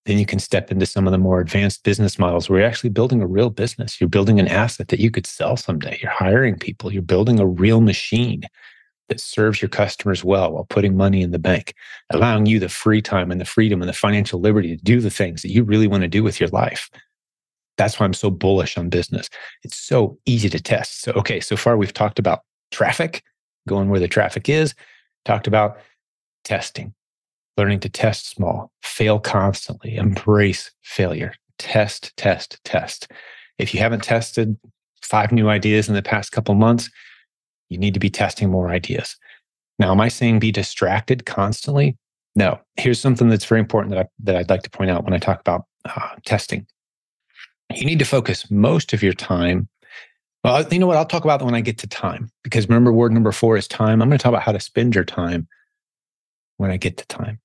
then 0.06 0.18
you 0.20 0.26
can 0.26 0.40
step 0.40 0.72
into 0.72 0.86
some 0.86 1.08
of 1.08 1.12
the 1.12 1.18
more 1.18 1.40
advanced 1.40 1.84
business 1.84 2.20
models 2.20 2.48
where 2.48 2.60
you're 2.60 2.68
actually 2.68 2.92
building 2.92 3.22
a 3.22 3.28
real 3.28 3.50
business. 3.50 4.00
You're 4.00 4.10
building 4.10 4.40
an 4.40 4.48
asset 4.48 4.90
that 4.90 5.00
you 5.00 5.10
could 5.10 5.26
sell 5.26 5.58
someday. 5.58 5.98
You're 6.02 6.12
hiring 6.12 6.58
people. 6.58 6.94
You're 6.94 7.02
building 7.02 7.40
a 7.40 7.48
real 7.48 7.82
machine 7.82 8.44
that 9.10 9.20
serves 9.20 9.62
your 9.62 9.70
customers 9.70 10.24
well 10.24 10.54
while 10.54 10.66
putting 10.66 10.98
money 10.98 11.22
in 11.22 11.32
the 11.32 11.40
bank, 11.40 11.74
allowing 12.12 12.46
you 12.46 12.60
the 12.60 12.70
free 12.70 13.02
time 13.02 13.32
and 13.32 13.40
the 13.40 13.46
freedom 13.46 13.82
and 13.82 13.90
the 13.90 13.94
financial 13.94 14.40
liberty 14.40 14.76
to 14.76 14.84
do 14.84 15.00
the 15.00 15.10
things 15.10 15.42
that 15.42 15.52
you 15.52 15.64
really 15.64 15.88
want 15.88 16.02
to 16.02 16.08
do 16.08 16.24
with 16.24 16.40
your 16.40 16.50
life. 16.50 16.90
That's 17.78 18.00
why 18.00 18.06
I'm 18.06 18.14
so 18.14 18.32
bullish 18.32 18.78
on 18.78 18.90
business. 18.90 19.30
It's 19.64 19.78
so 19.78 20.18
easy 20.26 20.50
to 20.50 20.60
test. 20.60 21.02
So, 21.02 21.12
okay, 21.14 21.40
so 21.40 21.58
far 21.58 21.78
we've 21.78 21.94
talked 21.94 22.20
about 22.20 22.42
traffic, 22.72 23.24
going 23.68 23.90
where 23.90 24.00
the 24.00 24.08
traffic 24.08 24.50
is, 24.50 24.74
talked 25.26 25.48
about 25.48 25.78
testing, 26.44 26.94
learning 27.58 27.80
to 27.82 27.90
test 27.90 28.30
small, 28.30 28.72
fail 28.82 29.20
constantly, 29.20 29.96
embrace 29.96 30.72
failure, 30.84 31.34
test, 31.58 32.16
test, 32.18 32.60
test. 32.64 33.12
If 33.58 33.74
you 33.74 33.80
haven't 33.80 34.04
tested 34.04 34.58
five 35.02 35.32
new 35.32 35.50
ideas 35.50 35.88
in 35.88 35.96
the 35.96 36.02
past 36.02 36.32
couple 36.32 36.56
months, 36.56 36.90
you 37.70 37.78
need 37.78 37.94
to 37.94 38.00
be 38.00 38.10
testing 38.10 38.50
more 38.50 38.70
ideas. 38.70 39.16
Now, 39.80 39.92
am 39.92 40.02
I 40.02 40.08
saying 40.08 40.40
be 40.40 40.52
distracted 40.52 41.26
constantly? 41.26 41.98
No. 42.36 42.60
Here's 42.78 43.00
something 43.00 43.30
that's 43.30 43.46
very 43.46 43.60
important 43.60 43.96
that, 43.96 44.06
I, 44.06 44.10
that 44.24 44.36
I'd 44.36 44.50
like 44.50 44.64
to 44.64 44.70
point 44.70 44.92
out 44.92 45.04
when 45.04 45.14
I 45.14 45.18
talk 45.18 45.40
about 45.40 45.66
uh, 45.86 46.10
testing. 46.26 46.66
You 47.74 47.86
need 47.86 48.00
to 48.00 48.06
focus 48.06 48.50
most 48.52 48.94
of 48.94 49.02
your 49.02 49.14
time. 49.14 49.68
Well, 50.44 50.68
you 50.72 50.80
know 50.80 50.88
what? 50.88 50.98
I'll 50.98 51.06
talk 51.06 51.24
about 51.24 51.42
when 51.42 51.56
I 51.56 51.62
get 51.62 51.78
to 51.80 51.88
time 51.88 52.30
because 52.44 52.70
remember, 52.70 52.92
word 52.92 53.12
number 53.12 53.32
four 53.32 53.58
is 53.58 53.68
time. 53.68 54.02
I'm 54.02 54.10
going 54.10 54.18
to 54.18 54.22
talk 54.22 54.30
about 54.30 54.44
how 54.44 54.52
to 54.52 54.60
spend 54.60 54.94
your 54.94 55.04
time 55.04 55.48
when 56.58 56.72
I 56.72 56.78
get 56.78 56.98
to 56.98 57.08
time. 57.08 57.40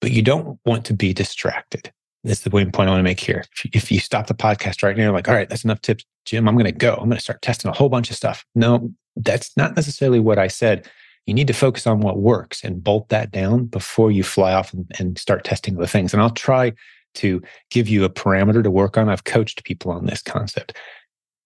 But 0.00 0.10
you 0.10 0.22
don't 0.22 0.58
want 0.64 0.84
to 0.86 0.94
be 0.94 1.12
distracted. 1.12 1.92
That's 2.24 2.40
the 2.40 2.50
point 2.50 2.74
I 2.76 2.86
want 2.86 2.98
to 2.98 3.04
make 3.04 3.20
here. 3.20 3.44
If 3.52 3.64
you, 3.64 3.70
if 3.72 3.92
you 3.92 4.00
stop 4.00 4.26
the 4.26 4.34
podcast 4.34 4.82
right 4.82 4.96
now, 4.96 5.04
you're 5.04 5.12
like, 5.12 5.28
all 5.28 5.34
right, 5.34 5.48
that's 5.48 5.64
enough 5.64 5.80
tips, 5.80 6.04
Jim. 6.24 6.48
I'm 6.48 6.56
going 6.56 6.64
to 6.64 6.72
go. 6.72 6.94
I'm 6.94 7.08
going 7.08 7.16
to 7.16 7.22
start 7.22 7.40
testing 7.42 7.70
a 7.70 7.74
whole 7.74 7.88
bunch 7.88 8.10
of 8.10 8.16
stuff. 8.16 8.44
No, 8.54 8.92
that's 9.14 9.56
not 9.56 9.76
necessarily 9.76 10.18
what 10.18 10.38
I 10.38 10.48
said. 10.48 10.88
You 11.26 11.34
need 11.34 11.46
to 11.46 11.52
focus 11.52 11.86
on 11.86 12.00
what 12.00 12.18
works 12.18 12.64
and 12.64 12.82
bolt 12.82 13.08
that 13.10 13.30
down 13.30 13.66
before 13.66 14.10
you 14.10 14.22
fly 14.22 14.52
off 14.52 14.72
and, 14.72 14.90
and 14.98 15.18
start 15.18 15.44
testing 15.44 15.76
other 15.76 15.86
things. 15.86 16.12
And 16.12 16.22
I'll 16.22 16.30
try 16.30 16.72
to 17.14 17.42
give 17.70 17.88
you 17.88 18.04
a 18.04 18.10
parameter 18.10 18.62
to 18.62 18.70
work 18.70 18.98
on. 18.98 19.08
I've 19.08 19.24
coached 19.24 19.64
people 19.64 19.90
on 19.92 20.06
this 20.06 20.22
concept 20.22 20.76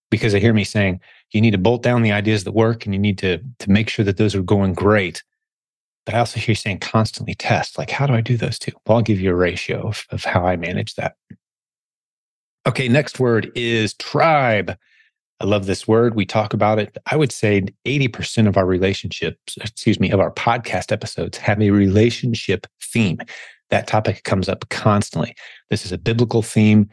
because 0.09 0.33
they 0.33 0.39
hear 0.39 0.53
me 0.53 0.63
saying 0.63 0.99
you 1.31 1.41
need 1.41 1.51
to 1.51 1.57
bolt 1.57 1.83
down 1.83 2.01
the 2.01 2.11
ideas 2.11 2.43
that 2.43 2.51
work 2.51 2.85
and 2.85 2.93
you 2.93 2.99
need 2.99 3.17
to, 3.19 3.39
to 3.59 3.71
make 3.71 3.89
sure 3.89 4.03
that 4.05 4.17
those 4.17 4.35
are 4.35 4.41
going 4.41 4.73
great 4.73 5.23
but 6.05 6.15
I 6.15 6.19
also 6.19 6.39
hear 6.39 6.51
you 6.51 6.55
saying 6.55 6.79
constantly 6.79 7.35
test. 7.35 7.77
Like, 7.77 7.89
how 7.89 8.07
do 8.07 8.13
I 8.13 8.21
do 8.21 8.37
those 8.37 8.57
two? 8.57 8.71
Well, 8.85 8.97
I'll 8.97 9.03
give 9.03 9.19
you 9.19 9.31
a 9.31 9.35
ratio 9.35 9.87
of, 9.87 10.05
of 10.09 10.23
how 10.23 10.45
I 10.45 10.55
manage 10.55 10.95
that. 10.95 11.15
Okay, 12.67 12.87
next 12.87 13.19
word 13.19 13.51
is 13.55 13.93
tribe. 13.95 14.77
I 15.39 15.45
love 15.45 15.65
this 15.65 15.87
word. 15.87 16.15
We 16.15 16.25
talk 16.25 16.53
about 16.53 16.77
it. 16.77 16.95
I 17.09 17.15
would 17.15 17.31
say 17.31 17.63
80% 17.85 18.47
of 18.47 18.57
our 18.57 18.65
relationships, 18.65 19.57
excuse 19.59 19.99
me, 19.99 20.11
of 20.11 20.19
our 20.19 20.31
podcast 20.31 20.91
episodes 20.91 21.39
have 21.39 21.59
a 21.59 21.71
relationship 21.71 22.67
theme. 22.79 23.17
That 23.71 23.87
topic 23.87 24.23
comes 24.23 24.47
up 24.47 24.69
constantly. 24.69 25.33
This 25.71 25.85
is 25.85 25.91
a 25.91 25.97
biblical 25.97 26.43
theme. 26.43 26.89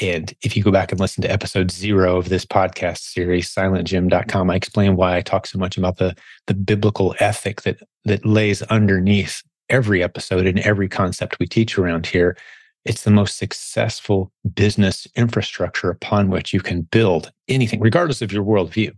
And 0.00 0.34
if 0.42 0.56
you 0.56 0.62
go 0.62 0.70
back 0.70 0.90
and 0.90 1.00
listen 1.00 1.22
to 1.22 1.30
episode 1.30 1.70
zero 1.70 2.16
of 2.16 2.28
this 2.28 2.44
podcast 2.44 2.98
series, 2.98 3.52
silentjim.com, 3.52 4.50
I 4.50 4.56
explain 4.56 4.96
why 4.96 5.16
I 5.16 5.20
talk 5.20 5.46
so 5.46 5.58
much 5.58 5.76
about 5.76 5.98
the, 5.98 6.16
the 6.46 6.54
biblical 6.54 7.14
ethic 7.20 7.62
that, 7.62 7.80
that 8.04 8.24
lays 8.24 8.62
underneath 8.62 9.42
every 9.68 10.02
episode 10.02 10.46
and 10.46 10.58
every 10.60 10.88
concept 10.88 11.38
we 11.38 11.46
teach 11.46 11.78
around 11.78 12.06
here. 12.06 12.36
It's 12.84 13.04
the 13.04 13.10
most 13.10 13.38
successful 13.38 14.32
business 14.54 15.06
infrastructure 15.16 15.90
upon 15.90 16.28
which 16.28 16.52
you 16.52 16.60
can 16.60 16.82
build 16.82 17.32
anything, 17.48 17.80
regardless 17.80 18.20
of 18.20 18.32
your 18.32 18.44
worldview. 18.44 18.94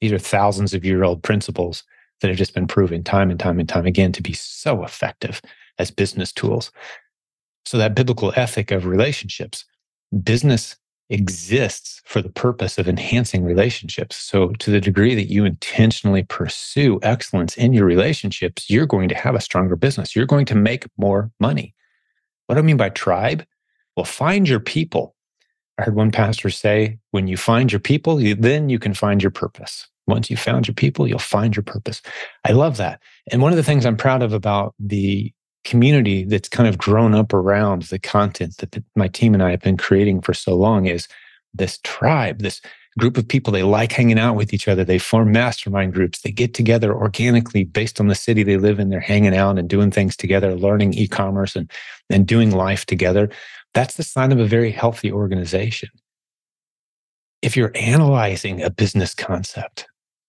These 0.00 0.12
are 0.12 0.18
thousands 0.18 0.74
of 0.74 0.84
year 0.84 1.04
old 1.04 1.22
principles 1.22 1.84
that 2.20 2.28
have 2.28 2.38
just 2.38 2.54
been 2.54 2.66
proven 2.66 3.04
time 3.04 3.30
and 3.30 3.38
time 3.38 3.60
and 3.60 3.68
time 3.68 3.86
again 3.86 4.12
to 4.12 4.22
be 4.22 4.32
so 4.32 4.82
effective 4.82 5.40
as 5.78 5.90
business 5.90 6.32
tools. 6.32 6.70
So, 7.64 7.78
that 7.78 7.94
biblical 7.94 8.32
ethic 8.36 8.70
of 8.70 8.86
relationships, 8.86 9.64
business 10.22 10.76
exists 11.08 12.02
for 12.04 12.20
the 12.20 12.30
purpose 12.30 12.78
of 12.78 12.88
enhancing 12.88 13.44
relationships. 13.44 14.16
So, 14.16 14.48
to 14.58 14.70
the 14.70 14.80
degree 14.80 15.14
that 15.14 15.30
you 15.30 15.44
intentionally 15.44 16.24
pursue 16.24 16.98
excellence 17.02 17.56
in 17.56 17.72
your 17.72 17.84
relationships, 17.84 18.68
you're 18.68 18.86
going 18.86 19.08
to 19.08 19.14
have 19.14 19.34
a 19.34 19.40
stronger 19.40 19.76
business. 19.76 20.16
You're 20.16 20.26
going 20.26 20.46
to 20.46 20.54
make 20.54 20.86
more 20.96 21.30
money. 21.38 21.74
What 22.46 22.56
do 22.56 22.60
I 22.60 22.62
mean 22.62 22.76
by 22.76 22.90
tribe? 22.90 23.44
Well, 23.96 24.04
find 24.04 24.48
your 24.48 24.60
people. 24.60 25.14
I 25.78 25.84
heard 25.84 25.94
one 25.94 26.10
pastor 26.10 26.50
say, 26.50 26.98
when 27.10 27.28
you 27.28 27.36
find 27.36 27.70
your 27.70 27.80
people, 27.80 28.20
you, 28.20 28.34
then 28.34 28.68
you 28.68 28.78
can 28.78 28.94
find 28.94 29.22
your 29.22 29.30
purpose. 29.30 29.88
Once 30.06 30.30
you 30.30 30.36
found 30.36 30.68
your 30.68 30.74
people, 30.74 31.06
you'll 31.06 31.18
find 31.18 31.54
your 31.56 31.64
purpose. 31.64 32.00
I 32.44 32.52
love 32.52 32.76
that. 32.76 33.02
And 33.30 33.42
one 33.42 33.52
of 33.52 33.56
the 33.56 33.62
things 33.62 33.84
I'm 33.84 33.96
proud 33.96 34.22
of 34.22 34.32
about 34.32 34.74
the 34.78 35.32
community 35.66 36.24
that's 36.24 36.48
kind 36.48 36.68
of 36.68 36.78
grown 36.78 37.14
up 37.14 37.34
around 37.34 37.82
the 37.82 37.98
content 37.98 38.56
that 38.58 38.82
my 38.94 39.08
team 39.08 39.34
and 39.34 39.42
I 39.42 39.50
have 39.50 39.60
been 39.60 39.76
creating 39.76 40.22
for 40.22 40.32
so 40.32 40.54
long 40.54 40.86
is 40.86 41.08
this 41.52 41.78
tribe, 41.82 42.38
this 42.38 42.62
group 42.98 43.18
of 43.18 43.28
people. 43.28 43.52
They 43.52 43.62
like 43.62 43.92
hanging 43.92 44.18
out 44.18 44.36
with 44.36 44.54
each 44.54 44.68
other. 44.68 44.84
They 44.84 44.98
form 44.98 45.32
mastermind 45.32 45.92
groups. 45.92 46.20
They 46.20 46.30
get 46.30 46.54
together 46.54 46.94
organically 46.94 47.64
based 47.64 48.00
on 48.00 48.06
the 48.06 48.14
city 48.14 48.42
they 48.42 48.56
live 48.56 48.78
in. 48.78 48.88
They're 48.88 49.00
hanging 49.00 49.36
out 49.36 49.58
and 49.58 49.68
doing 49.68 49.90
things 49.90 50.16
together, 50.16 50.54
learning 50.54 50.94
e 50.94 51.08
commerce 51.08 51.56
and, 51.56 51.70
and 52.08 52.26
doing 52.26 52.52
life 52.52 52.86
together. 52.86 53.28
That's 53.74 53.96
the 53.96 54.04
sign 54.04 54.32
of 54.32 54.38
a 54.38 54.46
very 54.46 54.70
healthy 54.70 55.12
organization. 55.12 55.90
If 57.42 57.56
you're 57.56 57.72
analyzing 57.74 58.62
a 58.62 58.70
business 58.70 59.14
concept, 59.14 59.86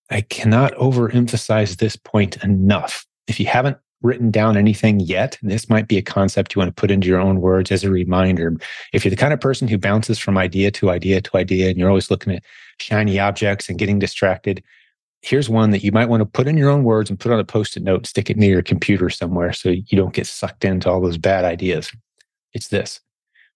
I 0.10 0.21
cannot 0.21 0.73
overemphasize 0.73 1.78
this 1.78 1.95
point 1.95 2.43
enough. 2.43 3.06
If 3.28 3.39
you 3.39 3.45
haven't 3.45 3.78
written 4.01 4.29
down 4.29 4.57
anything 4.57 4.99
yet, 4.99 5.38
this 5.41 5.69
might 5.69 5.88
be 5.88 5.97
a 5.97 6.01
concept 6.01 6.55
you 6.55 6.60
want 6.60 6.75
to 6.75 6.79
put 6.79 6.91
into 6.91 7.07
your 7.07 7.19
own 7.19 7.41
words 7.41 7.71
as 7.71 7.83
a 7.83 7.89
reminder. 7.89 8.55
If 8.93 9.03
you're 9.03 9.10
the 9.10 9.15
kind 9.15 9.33
of 9.33 9.41
person 9.41 9.67
who 9.67 9.77
bounces 9.77 10.19
from 10.19 10.38
idea 10.38 10.71
to 10.71 10.89
idea 10.89 11.21
to 11.21 11.38
idea, 11.38 11.69
and 11.69 11.77
you're 11.77 11.89
always 11.89 12.12
looking 12.12 12.33
at 12.33 12.43
shiny 12.79 13.19
objects 13.19 13.69
and 13.69 13.79
getting 13.79 13.99
distracted, 13.99 14.63
here's 15.21 15.49
one 15.49 15.71
that 15.71 15.83
you 15.83 15.91
might 15.91 16.10
want 16.10 16.21
to 16.21 16.25
put 16.25 16.47
in 16.47 16.57
your 16.57 16.69
own 16.69 16.83
words 16.83 17.10
and 17.10 17.19
put 17.19 17.31
on 17.31 17.39
a 17.39 17.43
post 17.43 17.75
it 17.75 17.83
note, 17.83 18.05
stick 18.05 18.29
it 18.29 18.38
near 18.38 18.51
your 18.51 18.62
computer 18.62 19.10
somewhere 19.10 19.51
so 19.51 19.69
you 19.69 19.97
don't 19.97 20.13
get 20.13 20.27
sucked 20.27 20.63
into 20.63 20.89
all 20.89 21.01
those 21.01 21.17
bad 21.17 21.43
ideas. 21.43 21.91
It's 22.53 22.67
this 22.69 23.01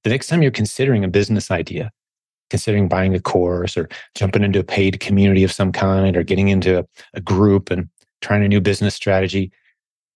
the 0.03 0.09
next 0.09 0.27
time 0.27 0.41
you're 0.41 0.51
considering 0.51 1.03
a 1.03 1.07
business 1.07 1.51
idea, 1.51 1.91
considering 2.49 2.87
buying 2.87 3.13
a 3.13 3.19
course 3.19 3.77
or 3.77 3.87
jumping 4.15 4.43
into 4.43 4.59
a 4.59 4.63
paid 4.63 4.99
community 4.99 5.43
of 5.43 5.51
some 5.51 5.71
kind 5.71 6.17
or 6.17 6.23
getting 6.23 6.49
into 6.49 6.79
a, 6.79 6.85
a 7.13 7.21
group 7.21 7.69
and 7.69 7.87
trying 8.21 8.43
a 8.43 8.47
new 8.47 8.61
business 8.61 8.95
strategy, 8.95 9.51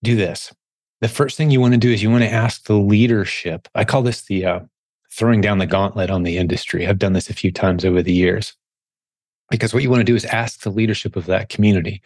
do 0.03 0.15
this. 0.15 0.53
The 1.01 1.07
first 1.07 1.37
thing 1.37 1.51
you 1.51 1.59
want 1.59 1.73
to 1.73 1.79
do 1.79 1.91
is 1.91 2.01
you 2.01 2.09
want 2.09 2.23
to 2.23 2.31
ask 2.31 2.65
the 2.65 2.75
leadership. 2.75 3.67
I 3.75 3.83
call 3.83 4.01
this 4.01 4.23
the 4.23 4.45
uh, 4.45 4.59
throwing 5.11 5.41
down 5.41 5.57
the 5.57 5.65
gauntlet 5.65 6.09
on 6.09 6.23
the 6.23 6.37
industry. 6.37 6.87
I've 6.87 6.99
done 6.99 7.13
this 7.13 7.29
a 7.29 7.33
few 7.33 7.51
times 7.51 7.85
over 7.85 8.01
the 8.01 8.13
years. 8.13 8.53
Because 9.49 9.73
what 9.73 9.83
you 9.83 9.89
want 9.89 10.01
to 10.01 10.05
do 10.05 10.15
is 10.15 10.25
ask 10.25 10.61
the 10.61 10.71
leadership 10.71 11.15
of 11.15 11.27
that 11.27 11.49
community, 11.49 12.01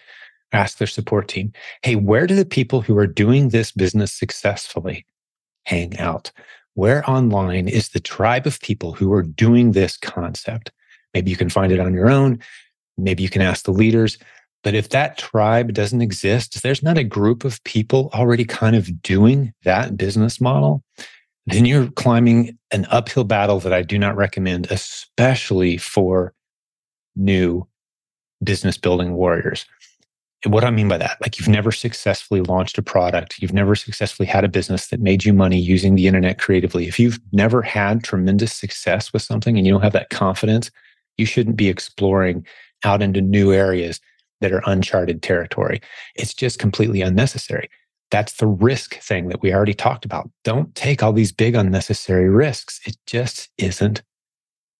ask 0.52 0.78
their 0.78 0.88
support 0.88 1.28
team, 1.28 1.54
hey, 1.84 1.96
where 1.96 2.28
do 2.28 2.36
the 2.36 2.46
people 2.46 2.82
who 2.82 2.98
are 2.98 3.08
doing 3.08 3.50
this 3.50 3.72
business 3.72 4.12
successfully 4.12 5.06
hang 5.66 5.98
out? 5.98 6.32
Where 6.74 7.08
online 7.10 7.68
is 7.68 7.90
the 7.90 8.00
tribe 8.00 8.46
of 8.46 8.60
people 8.60 8.94
who 8.94 9.14
are 9.14 9.24
doing 9.24 9.72
this 9.72 9.98
concept? 9.98 10.72
Maybe 11.14 11.32
you 11.32 11.38
can 11.38 11.50
find 11.50 11.72
it 11.72 11.80
on 11.80 11.94
your 11.94 12.10
own. 12.10 12.40
Maybe 12.98 13.24
you 13.24 13.30
can 13.30 13.42
ask 13.42 13.66
the 13.66 13.72
leaders. 13.72 14.18
But 14.64 14.76
if 14.76 14.90
that 14.90 15.18
tribe 15.18 15.74
doesn't 15.74 16.02
exist, 16.02 16.62
there's 16.62 16.84
not 16.84 16.98
a 16.98 17.04
group 17.04 17.46
of 17.46 17.64
people 17.64 18.10
already 18.14 18.44
kind 18.44 18.76
of 18.76 19.02
doing 19.02 19.54
that 19.64 19.96
business 19.96 20.42
model, 20.42 20.84
then 21.46 21.66
you're 21.66 21.90
climbing 21.92 22.58
an 22.72 22.86
uphill 22.90 23.24
battle 23.24 23.60
that 23.62 23.74
I 23.74 23.82
do 23.82 23.98
not 23.98 24.16
recommend, 24.16 24.70
especially 24.70 25.78
for 25.78 26.34
new 27.16 27.66
business 28.44 28.78
building 28.78 29.14
warriors. 29.14 29.66
What 30.46 30.64
I 30.64 30.72
mean 30.72 30.88
by 30.88 30.98
that, 30.98 31.18
like 31.22 31.38
you've 31.38 31.50
never 31.50 31.72
successfully 31.72 32.42
launched 32.42 32.78
a 32.78 32.82
product, 32.82 33.40
you've 33.40 33.54
never 33.54 33.76
successfully 33.76 34.28
had 34.28 34.46
a 34.46 34.50
business 34.50 34.88
that 34.88 35.02
made 35.02 35.26
you 35.26 35.34
money 35.34 35.60
using 35.60 35.96
the 35.96 36.08
internet 36.08 36.40
creatively. 36.40 36.88
If 36.88 36.98
you've 36.98 37.20
never 37.34 37.62
had 37.62 38.04
tremendous 38.04 38.54
success 38.54 39.12
with 39.12 39.22
something 39.22 39.58
and 39.58 39.66
you 39.66 39.74
don't 39.74 39.82
have 39.82 39.94
that 39.94 40.12
confidence, 40.12 40.72
you 41.18 41.26
shouldn't 41.26 41.58
be 41.58 41.68
exploring 41.68 42.46
out 42.86 43.02
into 43.02 43.22
new 43.22 43.52
areas 43.52 44.00
that 44.42 44.52
are 44.52 44.64
uncharted 44.66 45.22
territory. 45.22 45.82
It's 46.16 46.34
just 46.34 46.60
completely 46.60 47.02
unnecessary. 47.02 47.70
That's 48.12 48.34
the 48.34 48.48
risk 48.48 48.96
thing 49.00 49.28
that 49.30 49.42
we 49.42 49.54
already 49.54 49.74
talked 49.74 50.06
about. 50.06 50.30
Don't 50.44 50.74
take 50.76 51.04
all 51.04 51.14
these 51.14 51.32
big 51.32 51.56
unnecessary 51.56 52.30
risks. 52.30 52.80
It 52.86 52.98
just 53.06 53.50
isn't, 53.58 54.02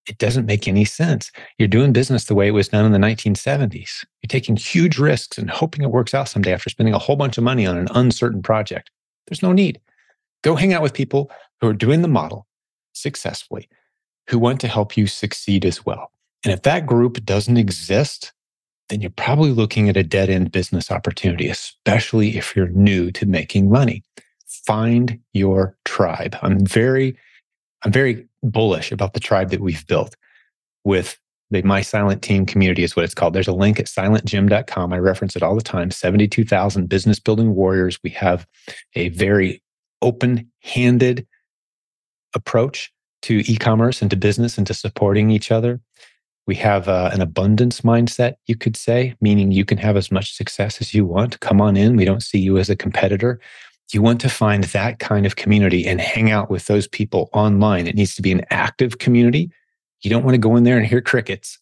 it 0.08 0.18
doesn't 0.18 0.46
make 0.46 0.66
any 0.66 0.84
sense. 0.84 1.30
You're 1.58 1.68
doing 1.68 1.92
business 1.92 2.24
the 2.24 2.34
way 2.34 2.48
it 2.48 2.52
was 2.52 2.68
done 2.68 2.84
in 2.84 2.92
the 2.92 2.98
1970s. 2.98 4.04
You're 4.22 4.28
taking 4.28 4.56
huge 4.56 4.98
risks 4.98 5.38
and 5.38 5.48
hoping 5.48 5.84
it 5.84 5.92
works 5.92 6.14
out 6.14 6.28
someday 6.28 6.52
after 6.52 6.70
spending 6.70 6.94
a 6.94 6.98
whole 6.98 7.16
bunch 7.16 7.38
of 7.38 7.44
money 7.44 7.66
on 7.66 7.76
an 7.76 7.88
uncertain 7.94 8.42
project. 8.42 8.90
There's 9.28 9.42
no 9.42 9.52
need. 9.52 9.80
Go 10.42 10.56
hang 10.56 10.72
out 10.72 10.82
with 10.82 10.94
people 10.94 11.30
who 11.60 11.68
are 11.68 11.74
doing 11.74 12.02
the 12.02 12.08
model 12.08 12.46
successfully, 12.94 13.68
who 14.28 14.38
want 14.38 14.60
to 14.60 14.68
help 14.68 14.96
you 14.96 15.06
succeed 15.06 15.64
as 15.64 15.86
well. 15.86 16.10
And 16.44 16.52
if 16.52 16.62
that 16.62 16.86
group 16.86 17.24
doesn't 17.24 17.58
exist, 17.58 18.32
then 18.90 19.00
you're 19.00 19.10
probably 19.10 19.52
looking 19.52 19.88
at 19.88 19.96
a 19.96 20.02
dead 20.02 20.28
end 20.28 20.52
business 20.52 20.90
opportunity, 20.90 21.48
especially 21.48 22.36
if 22.36 22.54
you're 22.54 22.68
new 22.68 23.10
to 23.12 23.24
making 23.24 23.70
money. 23.70 24.02
Find 24.46 25.18
your 25.32 25.76
tribe. 25.84 26.36
I'm 26.42 26.64
very, 26.66 27.16
I'm 27.82 27.92
very 27.92 28.26
bullish 28.42 28.92
about 28.92 29.14
the 29.14 29.20
tribe 29.20 29.50
that 29.50 29.60
we've 29.60 29.86
built 29.86 30.16
with 30.84 31.18
the 31.50 31.62
My 31.62 31.82
Silent 31.82 32.22
Team 32.22 32.46
community 32.46 32.84
is 32.84 32.94
what 32.94 33.04
it's 33.04 33.14
called. 33.14 33.34
There's 33.34 33.48
a 33.48 33.52
link 33.52 33.80
at 33.80 33.86
silentjim.com. 33.86 34.92
I 34.92 34.98
reference 34.98 35.34
it 35.34 35.42
all 35.42 35.56
the 35.56 35.62
time. 35.62 35.90
72,000 35.90 36.88
business 36.88 37.18
building 37.18 37.54
warriors. 37.54 37.98
We 38.04 38.10
have 38.10 38.46
a 38.94 39.08
very 39.10 39.62
open 40.02 40.50
handed 40.62 41.26
approach 42.34 42.92
to 43.22 43.42
e 43.50 43.56
commerce 43.56 44.00
and 44.00 44.10
to 44.10 44.16
business 44.16 44.58
and 44.58 44.66
to 44.66 44.74
supporting 44.74 45.30
each 45.30 45.50
other. 45.50 45.80
We 46.50 46.56
have 46.56 46.88
uh, 46.88 47.10
an 47.12 47.20
abundance 47.20 47.82
mindset, 47.82 48.34
you 48.48 48.56
could 48.56 48.76
say, 48.76 49.14
meaning 49.20 49.52
you 49.52 49.64
can 49.64 49.78
have 49.78 49.96
as 49.96 50.10
much 50.10 50.34
success 50.34 50.80
as 50.80 50.92
you 50.92 51.06
want. 51.06 51.38
Come 51.38 51.60
on 51.60 51.76
in. 51.76 51.94
We 51.94 52.04
don't 52.04 52.24
see 52.24 52.40
you 52.40 52.58
as 52.58 52.68
a 52.68 52.74
competitor. 52.74 53.38
You 53.92 54.02
want 54.02 54.20
to 54.22 54.28
find 54.28 54.64
that 54.64 54.98
kind 54.98 55.26
of 55.26 55.36
community 55.36 55.86
and 55.86 56.00
hang 56.00 56.32
out 56.32 56.50
with 56.50 56.66
those 56.66 56.88
people 56.88 57.30
online. 57.32 57.86
It 57.86 57.94
needs 57.94 58.16
to 58.16 58.22
be 58.22 58.32
an 58.32 58.44
active 58.50 58.98
community. 58.98 59.52
You 60.00 60.10
don't 60.10 60.24
want 60.24 60.34
to 60.34 60.40
go 60.40 60.56
in 60.56 60.64
there 60.64 60.76
and 60.76 60.84
hear 60.84 61.00
crickets. 61.00 61.56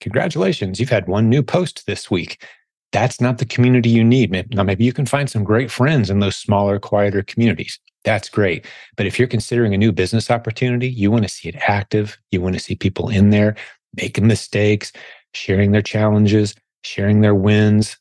Congratulations, 0.00 0.80
you've 0.80 0.88
had 0.88 1.06
one 1.06 1.28
new 1.28 1.44
post 1.44 1.86
this 1.86 2.10
week. 2.10 2.44
That's 2.90 3.20
not 3.20 3.38
the 3.38 3.46
community 3.46 3.90
you 3.90 4.02
need. 4.02 4.32
Now, 4.50 4.64
maybe 4.64 4.84
you 4.84 4.92
can 4.92 5.06
find 5.06 5.30
some 5.30 5.44
great 5.44 5.70
friends 5.70 6.10
in 6.10 6.18
those 6.18 6.34
smaller, 6.34 6.80
quieter 6.80 7.22
communities. 7.22 7.78
That's 8.04 8.28
great. 8.28 8.66
But 8.96 9.06
if 9.06 9.18
you're 9.18 9.28
considering 9.28 9.72
a 9.72 9.78
new 9.78 9.90
business 9.90 10.30
opportunity, 10.30 10.88
you 10.88 11.10
want 11.10 11.22
to 11.22 11.28
see 11.28 11.48
it 11.48 11.56
active. 11.56 12.18
You 12.30 12.42
want 12.42 12.54
to 12.54 12.60
see 12.60 12.74
people 12.74 13.08
in 13.08 13.30
there 13.30 13.56
making 13.96 14.26
mistakes, 14.26 14.92
sharing 15.32 15.72
their 15.72 15.82
challenges, 15.82 16.54
sharing 16.82 17.20
their 17.20 17.34
wins. 17.34 17.96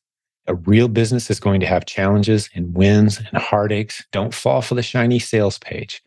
A 0.48 0.56
real 0.56 0.88
business 0.88 1.30
is 1.30 1.40
going 1.40 1.62
to 1.62 1.66
have 1.66 1.86
challenges 1.86 2.50
and 2.54 2.76
wins 2.76 3.18
and 3.18 3.42
heartaches. 3.42 4.06
Don't 4.12 4.34
fall 4.34 4.62
for 4.62 4.76
the 4.76 4.84
shiny 4.84 5.20
sales 5.20 5.58
page. 5.58 6.02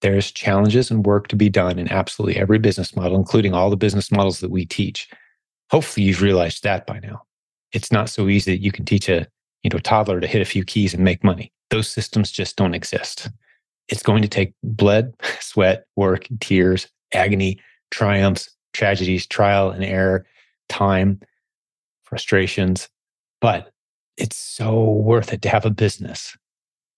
There's 0.00 0.30
challenges 0.30 0.90
and 0.90 1.04
work 1.04 1.28
to 1.28 1.36
be 1.36 1.48
done 1.48 1.78
in 1.78 1.90
absolutely 1.90 2.36
every 2.36 2.58
business 2.58 2.94
model, 2.94 3.16
including 3.16 3.54
all 3.54 3.70
the 3.70 3.76
business 3.76 4.12
models 4.12 4.40
that 4.40 4.50
we 4.50 4.64
teach. 4.64 5.08
Hopefully 5.70 6.06
you've 6.06 6.22
realized 6.22 6.62
that 6.62 6.86
by 6.86 7.00
now. 7.00 7.22
It's 7.72 7.90
not 7.90 8.08
so 8.08 8.28
easy 8.28 8.52
that 8.52 8.62
you 8.62 8.72
can 8.72 8.84
teach 8.84 9.08
a 9.08 9.26
you 9.62 9.70
know 9.70 9.78
toddler 9.78 10.20
to 10.20 10.26
hit 10.26 10.42
a 10.42 10.46
few 10.46 10.64
keys 10.64 10.94
and 10.94 11.02
make 11.02 11.24
money. 11.24 11.52
Those 11.70 11.88
systems 11.88 12.30
just 12.30 12.56
don't 12.56 12.74
exist. 12.74 13.28
It's 13.88 14.02
going 14.02 14.22
to 14.22 14.28
take 14.28 14.54
blood, 14.62 15.14
sweat, 15.40 15.84
work, 15.96 16.26
tears, 16.40 16.88
agony, 17.12 17.58
triumphs, 17.90 18.50
tragedies, 18.72 19.26
trial 19.26 19.70
and 19.70 19.84
error, 19.84 20.26
time, 20.68 21.20
frustrations. 22.04 22.88
But 23.40 23.70
it's 24.16 24.36
so 24.36 24.90
worth 24.90 25.32
it 25.32 25.42
to 25.42 25.48
have 25.48 25.64
a 25.64 25.70
business 25.70 26.36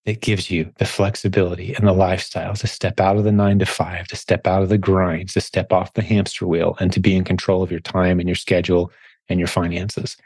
that 0.06 0.22
gives 0.22 0.50
you 0.50 0.72
the 0.78 0.86
flexibility 0.86 1.74
and 1.74 1.86
the 1.86 1.92
lifestyle 1.92 2.54
to 2.54 2.66
step 2.66 3.00
out 3.00 3.16
of 3.16 3.24
the 3.24 3.32
nine 3.32 3.58
to 3.58 3.66
five, 3.66 4.08
to 4.08 4.16
step 4.16 4.46
out 4.46 4.62
of 4.62 4.70
the 4.70 4.78
grind, 4.78 5.28
to 5.30 5.40
step 5.40 5.72
off 5.72 5.92
the 5.92 6.02
hamster 6.02 6.46
wheel, 6.46 6.76
and 6.80 6.92
to 6.92 7.00
be 7.00 7.14
in 7.14 7.24
control 7.24 7.62
of 7.62 7.70
your 7.70 7.80
time 7.80 8.18
and 8.18 8.28
your 8.28 8.36
schedule 8.36 8.90
and 9.28 9.38
your 9.38 9.46
finances. 9.46 10.16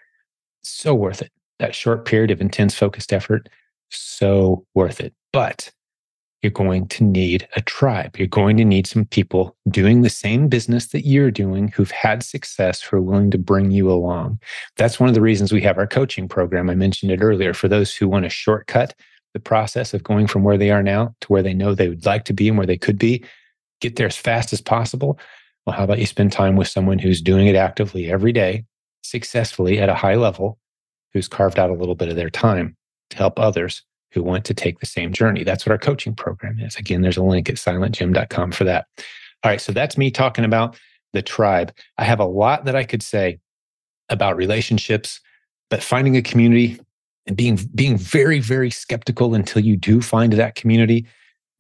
So 0.63 0.95
worth 0.95 1.23
it. 1.23 1.33
That 1.59 1.75
short 1.75 2.05
period 2.05 2.31
of 2.31 2.41
intense 2.41 2.75
focused 2.75 3.13
effort, 3.13 3.49
so 3.91 4.65
worth 4.75 5.01
it. 5.01 5.13
But 5.33 5.71
you're 6.45 6.51
going 6.51 6.87
to 6.89 7.03
need 7.03 7.49
a 7.57 7.63
tribe. 7.63 8.17
You're 8.19 8.29
going 8.29 8.59
to 8.59 8.65
need 8.65 8.87
some 8.87 9.07
people 9.07 9.57
doing 9.71 10.03
the 10.03 10.11
same 10.11 10.49
business 10.49 10.89
that 10.89 11.07
you're 11.07 11.31
doing 11.31 11.69
who've 11.69 11.91
had 11.91 12.23
success 12.23 12.83
who 12.83 12.99
are 12.99 13.03
willing 13.03 13.31
to 13.31 13.39
bring 13.39 13.71
you 13.71 13.91
along. 13.91 14.39
That's 14.77 15.01
one 15.01 15.09
of 15.09 15.15
the 15.15 15.23
reasons 15.23 15.53
we 15.53 15.63
have 15.63 15.79
our 15.79 15.87
coaching 15.87 16.29
program. 16.29 16.69
I 16.69 16.75
mentioned 16.75 17.11
it 17.11 17.23
earlier 17.23 17.55
for 17.55 17.67
those 17.67 17.97
who 17.97 18.09
want 18.09 18.25
to 18.27 18.29
shortcut 18.29 18.95
the 19.33 19.41
process 19.41 19.95
of 19.95 20.05
going 20.05 20.27
from 20.27 20.45
where 20.45 20.59
they 20.59 20.71
are 20.71 20.83
now 20.83 21.15
to 21.23 21.29
where 21.29 21.43
they 21.43 21.55
know 21.55 21.75
they 21.75 21.89
would 21.89 22.05
like 22.05 22.25
to 22.27 22.35
be 22.35 22.49
and 22.49 22.59
where 22.59 22.67
they 22.67 22.79
could 22.79 22.99
be, 22.99 23.25
get 23.81 23.97
there 23.97 24.07
as 24.07 24.17
fast 24.17 24.53
as 24.53 24.61
possible. 24.61 25.19
Well, 25.67 25.75
how 25.75 25.85
about 25.85 25.99
you 25.99 26.07
spend 26.07 26.31
time 26.31 26.57
with 26.57 26.69
someone 26.69 26.99
who's 26.99 27.23
doing 27.23 27.47
it 27.47 27.57
actively 27.57 28.13
every 28.13 28.33
day, 28.33 28.67
successfully 29.03 29.79
at 29.79 29.89
a 29.89 29.95
high 29.95 30.15
level, 30.17 30.59
who's 31.15 31.27
carved 31.27 31.59
out 31.59 31.71
a 31.71 31.75
little 31.75 31.95
bit 31.95 32.11
of 32.11 32.17
their 32.17 32.29
time 32.29 32.77
to 33.11 33.17
help 33.17 33.41
others 33.41 33.83
who 34.15 34.23
want 34.23 34.45
to 34.47 34.55
take 34.55 34.81
the 34.81 34.87
same 34.87 35.13
journey. 35.13 35.45
That's 35.45 35.67
what 35.67 35.73
our 35.73 35.79
coaching 35.79 36.15
program 36.15 36.61
is. 36.61 36.77
Again, 36.77 37.03
there's 37.03 37.17
a 37.17 37.23
link 37.23 37.49
at 37.49 37.57
silentjim.com 37.57 38.53
for 38.53 38.65
that. 38.65 38.87
All 39.43 39.51
right, 39.51 39.61
so 39.61 39.73
that's 39.73 39.99
me 39.99 40.11
talking 40.11 40.45
about 40.45 40.79
the 41.13 41.23
tribe. 41.23 41.73
I 41.99 42.05
have 42.05 42.21
a 42.21 42.25
lot 42.25 42.65
that 42.65 42.77
I 42.77 42.85
could 42.85 43.03
say 43.03 43.39
about 44.09 44.37
relationships, 44.37 45.21
but 45.69 45.83
finding 45.83 46.17
a 46.17 46.23
community 46.23 46.79
and 47.27 47.37
being 47.37 47.59
being 47.75 47.97
very 47.97 48.41
very 48.41 48.71
skeptical 48.71 49.35
until 49.35 49.63
you 49.63 49.77
do 49.77 50.01
find 50.01 50.33
that 50.35 50.55
community 50.55 51.07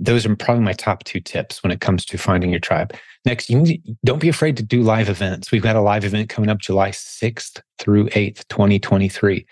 those 0.00 0.26
are 0.26 0.36
probably 0.36 0.64
my 0.64 0.72
top 0.72 1.04
two 1.04 1.20
tips 1.20 1.62
when 1.62 1.70
it 1.70 1.80
comes 1.80 2.04
to 2.04 2.18
finding 2.18 2.50
your 2.50 2.60
tribe 2.60 2.92
next 3.24 3.48
you 3.48 3.78
don't 4.04 4.20
be 4.20 4.28
afraid 4.28 4.56
to 4.56 4.62
do 4.62 4.82
live 4.82 5.08
events 5.08 5.50
we've 5.50 5.62
got 5.62 5.76
a 5.76 5.80
live 5.80 6.04
event 6.04 6.28
coming 6.28 6.50
up 6.50 6.58
july 6.58 6.90
6th 6.90 7.60
through 7.78 8.08
8th 8.10 8.46
2023 8.48 9.46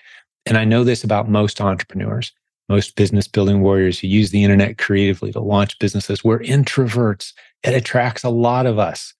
and 0.46 0.58
i 0.58 0.64
know 0.64 0.84
this 0.84 1.04
about 1.04 1.28
most 1.28 1.60
entrepreneurs 1.60 2.32
most 2.72 2.96
business 2.96 3.28
building 3.28 3.60
warriors 3.60 3.98
who 3.98 4.06
use 4.08 4.30
the 4.30 4.42
internet 4.42 4.78
creatively 4.78 5.30
to 5.32 5.40
launch 5.40 5.78
businesses 5.78 6.24
we're 6.24 6.40
introverts 6.40 7.32
it 7.62 7.74
attracts 7.74 8.24
a 8.24 8.30
lot 8.30 8.66
of 8.66 8.78
us 8.78 9.14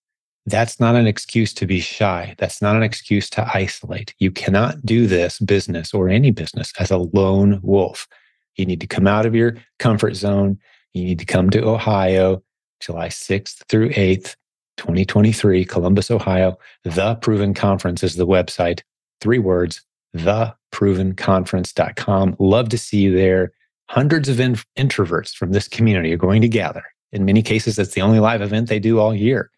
that's 0.46 0.80
not 0.80 0.96
an 0.96 1.06
excuse 1.06 1.54
to 1.54 1.66
be 1.66 1.80
shy. 1.80 2.34
That's 2.38 2.60
not 2.60 2.74
an 2.74 2.82
excuse 2.82 3.30
to 3.30 3.48
isolate. 3.54 4.14
You 4.18 4.30
cannot 4.30 4.84
do 4.84 5.06
this 5.06 5.38
business 5.38 5.94
or 5.94 6.08
any 6.08 6.30
business 6.30 6.72
as 6.80 6.90
a 6.90 6.98
lone 6.98 7.60
wolf. 7.62 8.08
You 8.56 8.66
need 8.66 8.80
to 8.80 8.86
come 8.86 9.06
out 9.06 9.24
of 9.24 9.34
your 9.34 9.56
comfort 9.78 10.14
zone. 10.14 10.58
You 10.94 11.04
need 11.04 11.18
to 11.20 11.24
come 11.24 11.50
to 11.50 11.64
Ohio, 11.64 12.42
July 12.80 13.08
6th 13.08 13.62
through 13.68 13.90
8th, 13.90 14.34
2023, 14.78 15.64
Columbus, 15.64 16.10
Ohio. 16.10 16.58
The 16.82 17.16
Proven 17.22 17.54
Conference 17.54 18.02
is 18.02 18.16
the 18.16 18.26
website. 18.26 18.80
Three 19.20 19.38
words, 19.38 19.80
theprovenconference.com. 20.16 22.37
Love 22.38 22.68
to 22.68 22.79
see 22.79 22.98
you 22.98 23.14
there. 23.14 23.53
Hundreds 23.88 24.29
of 24.29 24.40
in- 24.40 24.57
introverts 24.79 25.35
from 25.35 25.53
this 25.53 25.68
community 25.68 26.12
are 26.12 26.18
going 26.18 26.42
to 26.42 26.48
gather. 26.48 26.85
In 27.12 27.25
many 27.25 27.42
cases, 27.42 27.77
that's 27.77 27.94
the 27.94 28.01
only 28.01 28.20
live 28.20 28.42
event 28.42 28.68
they 28.68 28.79
do 28.79 28.98
all 28.98 29.14
year 29.14 29.51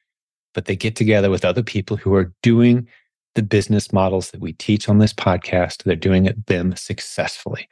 but 0.54 0.64
they 0.64 0.76
get 0.76 0.96
together 0.96 1.28
with 1.28 1.44
other 1.44 1.62
people 1.62 1.96
who 1.96 2.14
are 2.14 2.32
doing 2.42 2.88
the 3.34 3.42
business 3.42 3.92
models 3.92 4.30
that 4.30 4.40
we 4.40 4.52
teach 4.54 4.88
on 4.88 4.98
this 4.98 5.12
podcast. 5.12 5.82
They're 5.82 5.96
doing 5.96 6.26
it 6.26 6.46
them 6.46 6.74
successfully, 6.76 7.68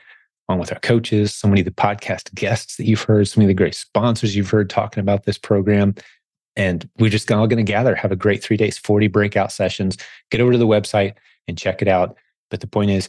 along 0.49 0.61
with 0.61 0.73
our 0.73 0.81
coaches, 0.81 1.33
so 1.33 1.49
many 1.49 1.61
of 1.61 1.65
the 1.65 1.71
podcast 1.71 2.35
guests 2.35 2.77
that 2.77 2.85
you've 2.85 3.03
heard, 3.03 3.29
so 3.29 3.41
many 3.41 3.47
of 3.47 3.57
the 3.57 3.63
great 3.63 3.77
sponsors 3.77 4.37
you've 4.37 4.51
heard 4.51 4.69
talking 4.69 5.01
about 5.01 5.25
this 5.25 5.39
program. 5.39 5.95
And 6.57 6.87
we're 6.99 7.11
just 7.11 7.31
all 7.31 7.47
going 7.47 7.65
to 7.65 7.73
gather, 7.73 7.95
have 7.95 8.13
a 8.13 8.17
great 8.17 8.43
three 8.43 8.59
days, 8.59 8.77
40 8.77 9.07
breakout 9.07 9.53
sessions. 9.53 9.97
Get 10.31 10.41
over 10.41 10.53
to 10.53 10.59
the 10.59 10.67
website 10.67 11.15
and 11.49 11.57
check 11.57 11.81
it 11.81 11.89
out. 11.89 12.17
But 12.53 12.61
the 12.61 12.69
point 12.69 12.93
is, 12.93 13.09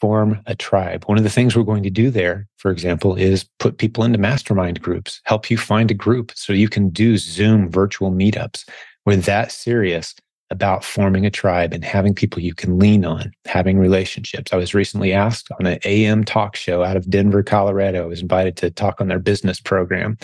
form 0.00 0.40
a 0.46 0.54
tribe. 0.54 1.04
One 1.04 1.18
of 1.18 1.24
the 1.24 1.30
things 1.30 1.54
we're 1.54 1.64
going 1.64 1.82
to 1.82 1.90
do 1.90 2.08
there, 2.08 2.46
for 2.56 2.70
example, 2.70 3.16
is 3.16 3.44
put 3.58 3.78
people 3.78 4.04
into 4.04 4.16
mastermind 4.16 4.80
groups, 4.80 5.20
help 5.24 5.50
you 5.50 5.58
find 5.58 5.90
a 5.90 5.94
group 5.94 6.32
so 6.34 6.52
you 6.52 6.68
can 6.68 6.88
do 6.88 7.18
Zoom 7.18 7.68
virtual 7.68 8.12
meetups 8.12 8.64
we're 9.08 9.16
that 9.16 9.50
serious 9.50 10.14
about 10.50 10.84
forming 10.84 11.24
a 11.24 11.30
tribe 11.30 11.72
and 11.72 11.82
having 11.82 12.14
people 12.14 12.42
you 12.42 12.54
can 12.54 12.78
lean 12.78 13.06
on, 13.06 13.32
having 13.46 13.78
relationships. 13.78 14.52
I 14.52 14.56
was 14.56 14.74
recently 14.74 15.14
asked 15.14 15.48
on 15.58 15.64
an 15.64 15.78
AM 15.86 16.24
talk 16.24 16.56
show 16.56 16.82
out 16.84 16.98
of 16.98 17.08
Denver, 17.08 17.42
Colorado. 17.42 18.02
I 18.02 18.06
was 18.06 18.20
invited 18.20 18.58
to 18.58 18.70
talk 18.70 19.00
on 19.00 19.08
their 19.08 19.18
business 19.18 19.60
program. 19.60 20.18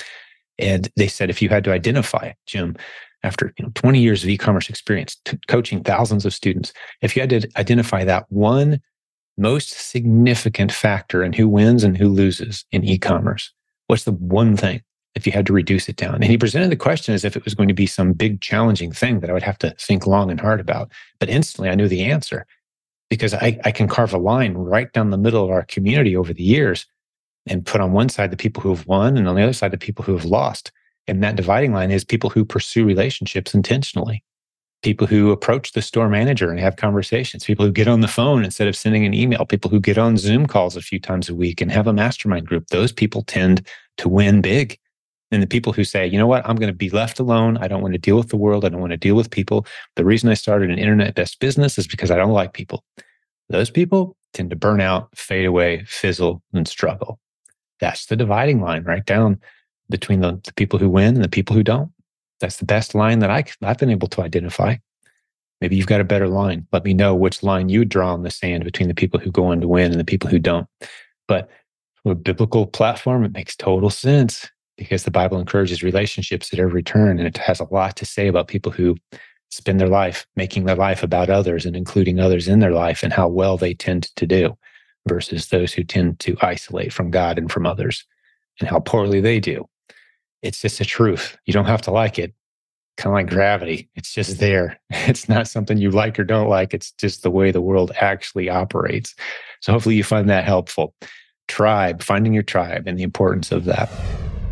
And 0.59 0.91
they 0.97 1.09
said, 1.09 1.31
if 1.31 1.41
you 1.41 1.49
had 1.49 1.65
to 1.65 1.73
identify, 1.73 2.33
Jim, 2.45 2.77
after 3.25 3.53
you 3.59 3.65
know, 3.65 3.73
20 3.75 3.99
years 3.99 4.23
of 4.23 4.29
e-commerce 4.29 4.69
experience, 4.69 5.17
t- 5.25 5.39
coaching 5.49 5.83
thousands 5.83 6.25
of 6.25 6.35
students, 6.35 6.73
if 7.01 7.17
you 7.17 7.23
had 7.23 7.31
to 7.31 7.49
identify 7.57 8.05
that 8.05 8.27
one 8.31 8.81
most 9.37 9.71
significant 9.71 10.71
factor 10.71 11.25
in 11.25 11.33
who 11.33 11.49
wins 11.49 11.83
and 11.83 11.97
who 11.97 12.09
loses 12.09 12.65
in 12.71 12.85
e-commerce, 12.85 13.53
what's 13.89 14.05
the 14.05 14.13
one 14.13 14.57
thing 14.57 14.83
if 15.15 15.27
you 15.27 15.33
had 15.33 15.47
to 15.47 15.53
reduce 15.53 15.89
it 15.89 15.97
down? 15.97 16.15
And 16.15 16.25
he 16.25 16.39
presented 16.39 16.71
the 16.71 16.77
question 16.77 17.15
as 17.15 17.25
if 17.25 17.37
it 17.37 17.45
was 17.45 17.55
going 17.55 17.69
to 17.69 17.75
be 17.75 17.87
some 17.87 18.13
big 18.13 18.41
challenging 18.41 18.93
thing 18.93 19.21
that 19.21 19.31
I 19.31 19.33
would 19.33 19.43
have 19.43 19.59
to 19.59 19.75
think 19.81 20.07
long 20.07 20.31
and 20.31 20.41
hard 20.41 20.61
about. 20.61 20.93
But 21.19 21.31
instantly 21.31 21.71
I 21.71 21.75
knew 21.75 21.89
the 21.89 22.05
answer 22.05 22.47
because 23.11 23.35
I, 23.35 23.59
I 23.65 23.71
can 23.71 23.89
carve 23.89 24.15
a 24.15 24.19
line 24.19 24.55
right 24.55 24.93
down 24.93 25.11
the 25.11 25.19
middle 25.19 25.45
of 25.45 25.51
our 25.51 25.65
community 25.65 26.17
over 26.17 26.33
the 26.33 26.43
years 26.43 26.87
and 27.47 27.65
put 27.65 27.81
on 27.81 27.93
one 27.93 28.09
side 28.09 28.31
the 28.31 28.37
people 28.37 28.63
who 28.63 28.71
have 28.71 28.87
won 28.87 29.17
and 29.17 29.29
on 29.29 29.35
the 29.35 29.43
other 29.43 29.53
side 29.53 29.71
the 29.71 29.79
people 29.79 30.05
who 30.05 30.13
have 30.13 30.25
lost. 30.25 30.73
And 31.07 31.23
that 31.23 31.37
dividing 31.37 31.73
line 31.73 31.91
is 31.91 32.05
people 32.05 32.31
who 32.31 32.45
pursue 32.45 32.85
relationships 32.85 33.55
intentionally, 33.55 34.25
people 34.83 35.07
who 35.07 35.31
approach 35.31 35.73
the 35.73 35.83
store 35.83 36.09
manager 36.09 36.51
and 36.51 36.59
have 36.61 36.77
conversations, 36.77 37.45
people 37.45 37.65
who 37.65 37.73
get 37.73 37.89
on 37.89 38.01
the 38.01 38.09
phone 38.09 38.45
instead 38.45 38.69
of 38.69 38.77
sending 38.77 39.05
an 39.05 39.15
email, 39.15 39.45
people 39.45 39.71
who 39.71 39.81
get 39.81 39.99
on 39.99 40.17
Zoom 40.17 40.47
calls 40.47 40.77
a 40.77 40.83
few 40.83 40.99
times 40.99 41.29
a 41.29 41.35
week 41.35 41.61
and 41.61 41.71
have 41.71 41.87
a 41.87 41.93
mastermind 41.93 42.47
group. 42.47 42.69
Those 42.69 42.93
people 42.93 43.23
tend 43.23 43.67
to 43.99 44.09
win 44.09 44.41
big 44.41 44.79
and 45.35 45.43
the 45.43 45.47
people 45.47 45.73
who 45.73 45.85
say, 45.85 46.07
you 46.07 46.17
know 46.17 46.27
what, 46.27 46.49
I'm 46.49 46.57
going 46.57 46.73
to 46.73 46.77
be 46.77 46.91
left 46.91 47.19
alone. 47.19 47.57
I 47.59 47.67
don't 47.67 47.83
want 47.83 47.95
to 47.95 47.99
deal 47.99 48.17
with 48.17 48.29
the 48.29 48.37
world. 48.37 48.65
I 48.65 48.69
don't 48.69 48.81
want 48.81 48.93
to 48.93 48.97
deal 48.97 49.17
with 49.17 49.31
people. 49.31 49.67
The 49.97 50.05
reason 50.05 50.31
I 50.31 50.35
started 50.35 50.71
an 50.71 50.79
internet 50.79 51.15
based 51.15 51.41
business 51.41 51.77
is 51.77 51.87
because 51.87 52.11
I 52.11 52.17
don't 52.17 52.31
like 52.31 52.53
people. 52.53 52.85
Those 53.49 53.69
people 53.69 54.17
tend 54.33 54.51
to 54.51 54.57
burn 54.57 54.81
out, 54.81 55.09
fade 55.17 55.45
away, 55.45 55.85
fizzle, 55.87 56.43
and 56.53 56.69
struggle. 56.69 57.19
That's 57.81 58.07
the 58.07 58.17
dividing 58.17 58.61
line 58.61 58.85
right 58.85 59.05
down 59.05 59.41
between 59.91 60.21
the, 60.21 60.41
the 60.45 60.53
people 60.55 60.79
who 60.79 60.89
win 60.89 61.15
and 61.15 61.25
the 61.25 61.29
people 61.29 61.55
who 61.55 61.63
don't. 61.63 61.91
That's 62.41 62.57
the 62.57 62.65
best 62.65 62.95
line 62.95 63.21
that 63.21 63.31
I, 63.31 63.45
I've 63.63 63.79
been 63.79 63.91
able 63.91 64.09
to 64.09 64.23
identify. 64.23 64.77
Maybe 65.61 65.77
you've 65.77 65.87
got 65.87 66.01
a 66.01 66.05
better 66.05 66.29
line. 66.29 66.67
Let 66.73 66.85
me 66.85 66.95
know 66.95 67.15
which 67.15 67.43
line 67.43 67.69
you 67.69 67.85
draw 67.85 68.15
in 68.15 68.23
the 68.23 68.31
sand 68.31 68.65
between 68.65 68.89
the 68.89 68.95
people 68.95 69.21
who 69.21 69.31
go 69.31 69.47
on 69.47 69.61
to 69.61 69.69
win 69.69 69.93
and 69.93 70.01
the 70.01 70.05
people 70.05 70.29
who 70.29 70.39
don't. 70.39 70.67
But 71.27 71.49
from 72.03 72.13
a 72.13 72.17
biblical 72.17 72.67
platform, 72.67 73.25
it 73.25 73.33
makes 73.33 73.57
total 73.57 73.91
sense 73.91 74.51
because 74.77 75.05
the 75.05 75.11
Bible 75.11 75.39
encourages 75.39 75.83
relationships 75.83 76.53
at 76.53 76.59
every 76.59 76.83
turn. 76.83 77.19
And 77.19 77.27
it 77.27 77.39
has 77.39 77.61
a 77.61 77.69
lot 77.71 77.97
to 77.97 78.05
say 78.05 78.27
about 78.27 78.49
people 78.49 78.73
who 78.73 78.97
spend 79.51 79.81
their 79.81 79.89
life 79.89 80.27
making 80.35 80.65
their 80.65 80.77
life 80.77 81.03
about 81.03 81.31
others 81.31 81.65
and 81.65 81.77
including 81.77 82.19
others 82.19 82.49
in 82.49 82.59
their 82.59 82.73
life 82.73 83.03
and 83.03 83.13
how 83.13 83.29
well 83.29 83.57
they 83.57 83.73
tend 83.73 84.15
to 84.17 84.27
do 84.27 84.57
versus 85.09 85.49
those 85.49 85.73
who 85.73 85.85
tend 85.85 86.19
to 86.19 86.37
isolate 86.43 86.93
from 86.93 87.11
God 87.11 87.39
and 87.39 87.51
from 87.51 87.65
others 87.65 88.05
and 88.61 88.69
how 88.69 88.81
poorly 88.81 89.21
they 89.21 89.39
do. 89.39 89.67
It's 90.45 90.61
just 90.61 90.81
a 90.81 90.85
truth. 90.85 91.37
You 91.47 91.55
don't 91.55 91.65
have 91.65 91.81
to 91.83 91.91
like 91.91 92.19
it. 92.19 92.35
Kind 92.99 93.13
of 93.13 93.15
like 93.15 93.31
gravity. 93.31 93.89
It's 93.97 94.13
just 94.13 94.33
mm-hmm. 94.33 94.41
there. 94.41 94.79
It's 94.91 95.29
not 95.29 95.49
something 95.49 95.79
you 95.79 95.91
like 95.91 96.21
or 96.21 96.25
don't 96.25 96.49
like. 96.49 96.75
It's 96.75 96.93
just 96.93 97.23
the 97.23 97.31
way 97.31 97.51
the 97.51 97.63
world 97.63 97.93
actually 98.01 98.51
operates. 98.51 99.15
So 99.61 99.73
hopefully 99.73 99.97
you 99.97 100.05
find 100.05 100.29
that 100.29 100.45
helpful. 100.45 100.95
Tribe, 101.49 102.03
finding 102.03 102.35
your 102.35 102.43
tribe 102.43 102.87
and 102.87 102.99
the 102.99 103.03
importance 103.03 103.53
of 103.53 103.65
that. 103.65 103.89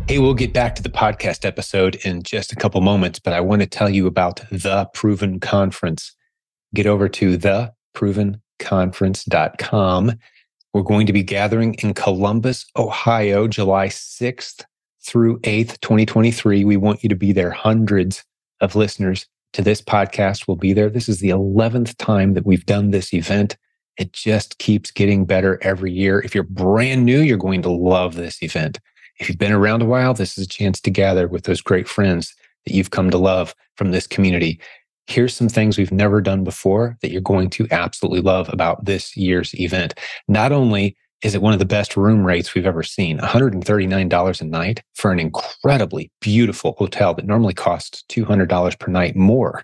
Hey, 0.07 0.17
we'll 0.17 0.33
get 0.33 0.51
back 0.51 0.73
to 0.75 0.83
the 0.83 0.89
podcast 0.89 1.45
episode 1.45 1.95
in 2.03 2.23
just 2.23 2.51
a 2.51 2.55
couple 2.55 2.81
moments, 2.81 3.19
but 3.19 3.33
I 3.33 3.39
want 3.39 3.61
to 3.61 3.67
tell 3.67 3.89
you 3.89 4.07
about 4.07 4.41
the 4.51 4.89
Proven 4.93 5.39
Conference. 5.39 6.13
Get 6.73 6.87
over 6.87 7.07
to 7.07 7.37
theprovenconference.com. 7.37 10.11
We're 10.73 10.81
going 10.81 11.07
to 11.07 11.13
be 11.13 11.23
gathering 11.23 11.75
in 11.75 11.93
Columbus, 11.93 12.65
Ohio, 12.75 13.47
July 13.47 13.87
6th 13.87 14.65
through 15.05 15.39
8th, 15.39 15.79
2023. 15.81 16.63
We 16.63 16.77
want 16.77 17.03
you 17.03 17.09
to 17.09 17.15
be 17.15 17.31
there. 17.31 17.51
Hundreds 17.51 18.23
of 18.61 18.75
listeners 18.75 19.27
to 19.53 19.61
this 19.61 19.81
podcast 19.81 20.47
will 20.47 20.55
be 20.55 20.73
there. 20.73 20.89
This 20.89 21.07
is 21.07 21.19
the 21.19 21.29
11th 21.29 21.95
time 21.97 22.33
that 22.33 22.45
we've 22.45 22.65
done 22.65 22.91
this 22.91 23.13
event. 23.13 23.57
It 23.97 24.13
just 24.13 24.57
keeps 24.57 24.89
getting 24.91 25.25
better 25.25 25.59
every 25.61 25.91
year. 25.91 26.19
If 26.21 26.33
you're 26.33 26.43
brand 26.43 27.05
new, 27.05 27.19
you're 27.19 27.37
going 27.37 27.61
to 27.61 27.69
love 27.69 28.15
this 28.15 28.41
event. 28.41 28.79
If 29.19 29.29
you've 29.29 29.37
been 29.37 29.51
around 29.51 29.81
a 29.81 29.85
while, 29.85 30.13
this 30.13 30.37
is 30.37 30.45
a 30.45 30.49
chance 30.49 30.81
to 30.81 30.89
gather 30.89 31.27
with 31.27 31.43
those 31.43 31.61
great 31.61 31.87
friends 31.87 32.33
that 32.65 32.73
you've 32.73 32.91
come 32.91 33.11
to 33.11 33.17
love 33.17 33.53
from 33.75 33.91
this 33.91 34.07
community. 34.07 34.59
Here's 35.05 35.35
some 35.35 35.49
things 35.49 35.77
we've 35.77 35.91
never 35.91 36.21
done 36.21 36.43
before 36.43 36.97
that 37.01 37.11
you're 37.11 37.21
going 37.21 37.49
to 37.51 37.67
absolutely 37.69 38.21
love 38.21 38.49
about 38.51 38.85
this 38.85 39.15
year's 39.15 39.53
event. 39.59 39.93
Not 40.27 40.51
only 40.51 40.97
is 41.23 41.33
it 41.33 41.41
one 41.41 41.53
of 41.53 41.59
the 41.59 41.65
best 41.65 41.95
room 41.95 42.25
rates 42.25 42.53
we've 42.53 42.65
ever 42.65 42.83
seen, 42.83 43.17
$139 43.17 44.41
a 44.41 44.43
night 44.43 44.83
for 44.93 45.11
an 45.11 45.19
incredibly 45.19 46.11
beautiful 46.19 46.75
hotel 46.77 47.13
that 47.13 47.25
normally 47.25 47.53
costs 47.53 48.03
$200 48.09 48.77
per 48.77 48.91
night 48.91 49.15
more 49.15 49.63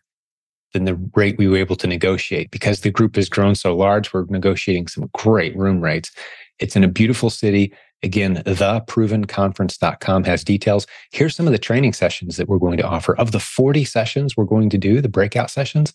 than 0.73 0.85
the 0.85 0.95
rate 1.15 1.37
we 1.37 1.47
were 1.47 1.57
able 1.57 1.75
to 1.75 1.87
negotiate. 1.87 2.49
Because 2.49 2.79
the 2.81 2.91
group 2.91 3.17
has 3.17 3.27
grown 3.27 3.55
so 3.55 3.75
large, 3.75 4.13
we're 4.13 4.25
negotiating 4.29 4.87
some 4.87 5.09
great 5.13 5.55
room 5.57 5.81
rates. 5.81 6.11
It's 6.59 6.75
in 6.75 6.83
a 6.83 6.87
beautiful 6.87 7.29
city. 7.29 7.73
Again, 8.03 8.37
theprovenconference.com 8.45 10.23
has 10.23 10.43
details. 10.45 10.87
Here's 11.11 11.35
some 11.35 11.47
of 11.47 11.51
the 11.51 11.59
training 11.59 11.91
sessions 11.91 12.37
that 12.37 12.47
we're 12.47 12.57
going 12.57 12.77
to 12.77 12.87
offer. 12.87 13.17
Of 13.17 13.33
the 13.33 13.39
40 13.39 13.83
sessions 13.83 14.37
we're 14.37 14.45
going 14.45 14.69
to 14.69 14.77
do, 14.77 15.01
the 15.01 15.09
breakout 15.09 15.51
sessions, 15.51 15.91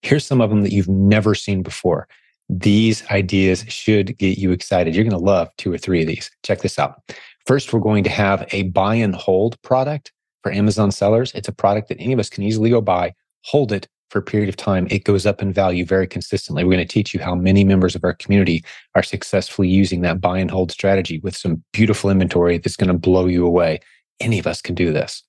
here's 0.00 0.24
some 0.24 0.40
of 0.40 0.48
them 0.48 0.62
that 0.62 0.72
you've 0.72 0.88
never 0.88 1.34
seen 1.34 1.62
before. 1.62 2.08
These 2.52 3.06
ideas 3.10 3.64
should 3.68 4.16
get 4.18 4.38
you 4.38 4.52
excited. 4.52 4.94
You're 4.94 5.04
going 5.04 5.18
to 5.18 5.24
love 5.24 5.48
two 5.56 5.72
or 5.72 5.78
three 5.78 6.02
of 6.02 6.06
these. 6.06 6.30
Check 6.42 6.60
this 6.60 6.78
out. 6.78 7.00
First, 7.46 7.72
we're 7.72 7.80
going 7.80 8.04
to 8.04 8.10
have 8.10 8.46
a 8.52 8.64
buy 8.64 8.94
and 8.94 9.14
hold 9.14 9.60
product 9.62 10.12
for 10.42 10.52
Amazon 10.52 10.90
sellers. 10.90 11.32
It's 11.34 11.48
a 11.48 11.52
product 11.52 11.88
that 11.88 12.00
any 12.00 12.12
of 12.12 12.18
us 12.18 12.28
can 12.28 12.42
easily 12.44 12.70
go 12.70 12.80
buy, 12.80 13.14
hold 13.42 13.72
it, 13.72 13.88
for 14.12 14.18
a 14.18 14.22
period 14.22 14.50
of 14.50 14.56
time, 14.56 14.86
it 14.90 15.04
goes 15.04 15.24
up 15.24 15.40
in 15.40 15.54
value 15.54 15.86
very 15.86 16.06
consistently. 16.06 16.64
We're 16.64 16.74
going 16.74 16.86
to 16.86 16.92
teach 16.92 17.14
you 17.14 17.20
how 17.20 17.34
many 17.34 17.64
members 17.64 17.96
of 17.96 18.04
our 18.04 18.12
community 18.12 18.62
are 18.94 19.02
successfully 19.02 19.68
using 19.68 20.02
that 20.02 20.20
buy 20.20 20.38
and 20.38 20.50
hold 20.50 20.70
strategy 20.70 21.18
with 21.20 21.34
some 21.34 21.64
beautiful 21.72 22.10
inventory 22.10 22.58
that's 22.58 22.76
going 22.76 22.88
to 22.88 22.98
blow 22.98 23.24
you 23.24 23.46
away. 23.46 23.80
Any 24.20 24.38
of 24.38 24.46
us 24.46 24.60
can 24.60 24.74
do 24.74 24.92
this. 24.92 25.22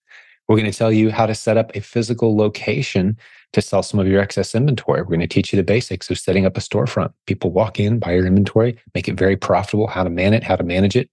We're 0.48 0.58
going 0.58 0.70
to 0.70 0.78
tell 0.78 0.92
you 0.92 1.12
how 1.12 1.26
to 1.26 1.34
set 1.34 1.56
up 1.56 1.72
a 1.74 1.80
physical 1.80 2.36
location 2.36 3.18
to 3.54 3.62
sell 3.62 3.84
some 3.84 4.00
of 4.00 4.08
your 4.08 4.22
excess 4.22 4.54
inventory. 4.54 5.02
We're 5.02 5.08
going 5.08 5.20
to 5.22 5.28
teach 5.28 5.54
you 5.54 5.58
the 5.58 5.64
basics 5.64 6.10
of 6.10 6.20
setting 6.20 6.46
up 6.46 6.58
a 6.58 6.60
storefront. 6.60 7.14
People 7.28 7.52
walk 7.52 7.80
in, 7.80 8.00
buy 8.00 8.14
your 8.14 8.26
inventory, 8.26 8.78
make 8.94 9.08
it 9.08 9.18
very 9.18 9.38
profitable, 9.38 9.88
how 9.88 10.04
to 10.04 10.10
man 10.10 10.34
it, 10.34 10.44
how 10.44 10.56
to 10.56 10.64
manage 10.64 10.96
it. 10.96 11.10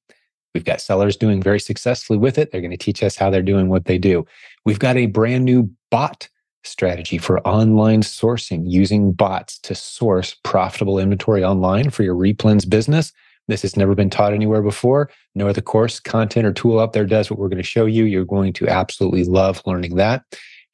We've 0.55 0.65
got 0.65 0.81
sellers 0.81 1.17
doing 1.17 1.41
very 1.41 1.61
successfully 1.61 2.19
with 2.19 2.37
it. 2.37 2.51
They're 2.51 2.61
going 2.61 2.73
to 2.73 2.77
teach 2.77 3.03
us 3.03 3.17
how 3.17 3.31
they're 3.31 3.43
doing 3.43 3.69
what 3.69 3.85
they 3.85 3.99
do. 3.99 4.27
We've 4.65 4.81
got 4.81 4.97
a 4.97 5.07
brand 5.07 5.45
new 5.45 5.71
bot 5.91 6.29
strategy 6.65 7.19
for 7.19 7.41
online 7.47 8.03
sourcing 8.03 8.63
using 8.65 9.13
bots 9.13 9.59
to 9.61 9.75
source 9.75 10.37
profitable 10.43 10.99
inventory 10.99 11.45
online 11.45 11.91
for 11.91 12.03
your 12.03 12.15
replens 12.15 12.69
business. 12.69 13.13
This 13.49 13.63
has 13.63 13.77
never 13.77 13.95
been 13.95 14.11
taught 14.11 14.33
anywhere 14.33 14.63
before. 14.63 15.11
No 15.35 15.49
other 15.49 15.61
course, 15.61 15.99
content, 15.99 16.47
or 16.47 16.53
tool 16.53 16.79
out 16.79 16.93
there 16.93 17.07
does 17.07 17.31
what 17.31 17.39
we're 17.39 17.49
going 17.49 17.57
to 17.57 17.63
show 17.63 17.87
you. 17.87 18.05
You're 18.05 18.25
going 18.25 18.53
to 18.55 18.69
absolutely 18.69 19.25
love 19.25 19.63
learning 19.67 19.97
that. 19.97 20.25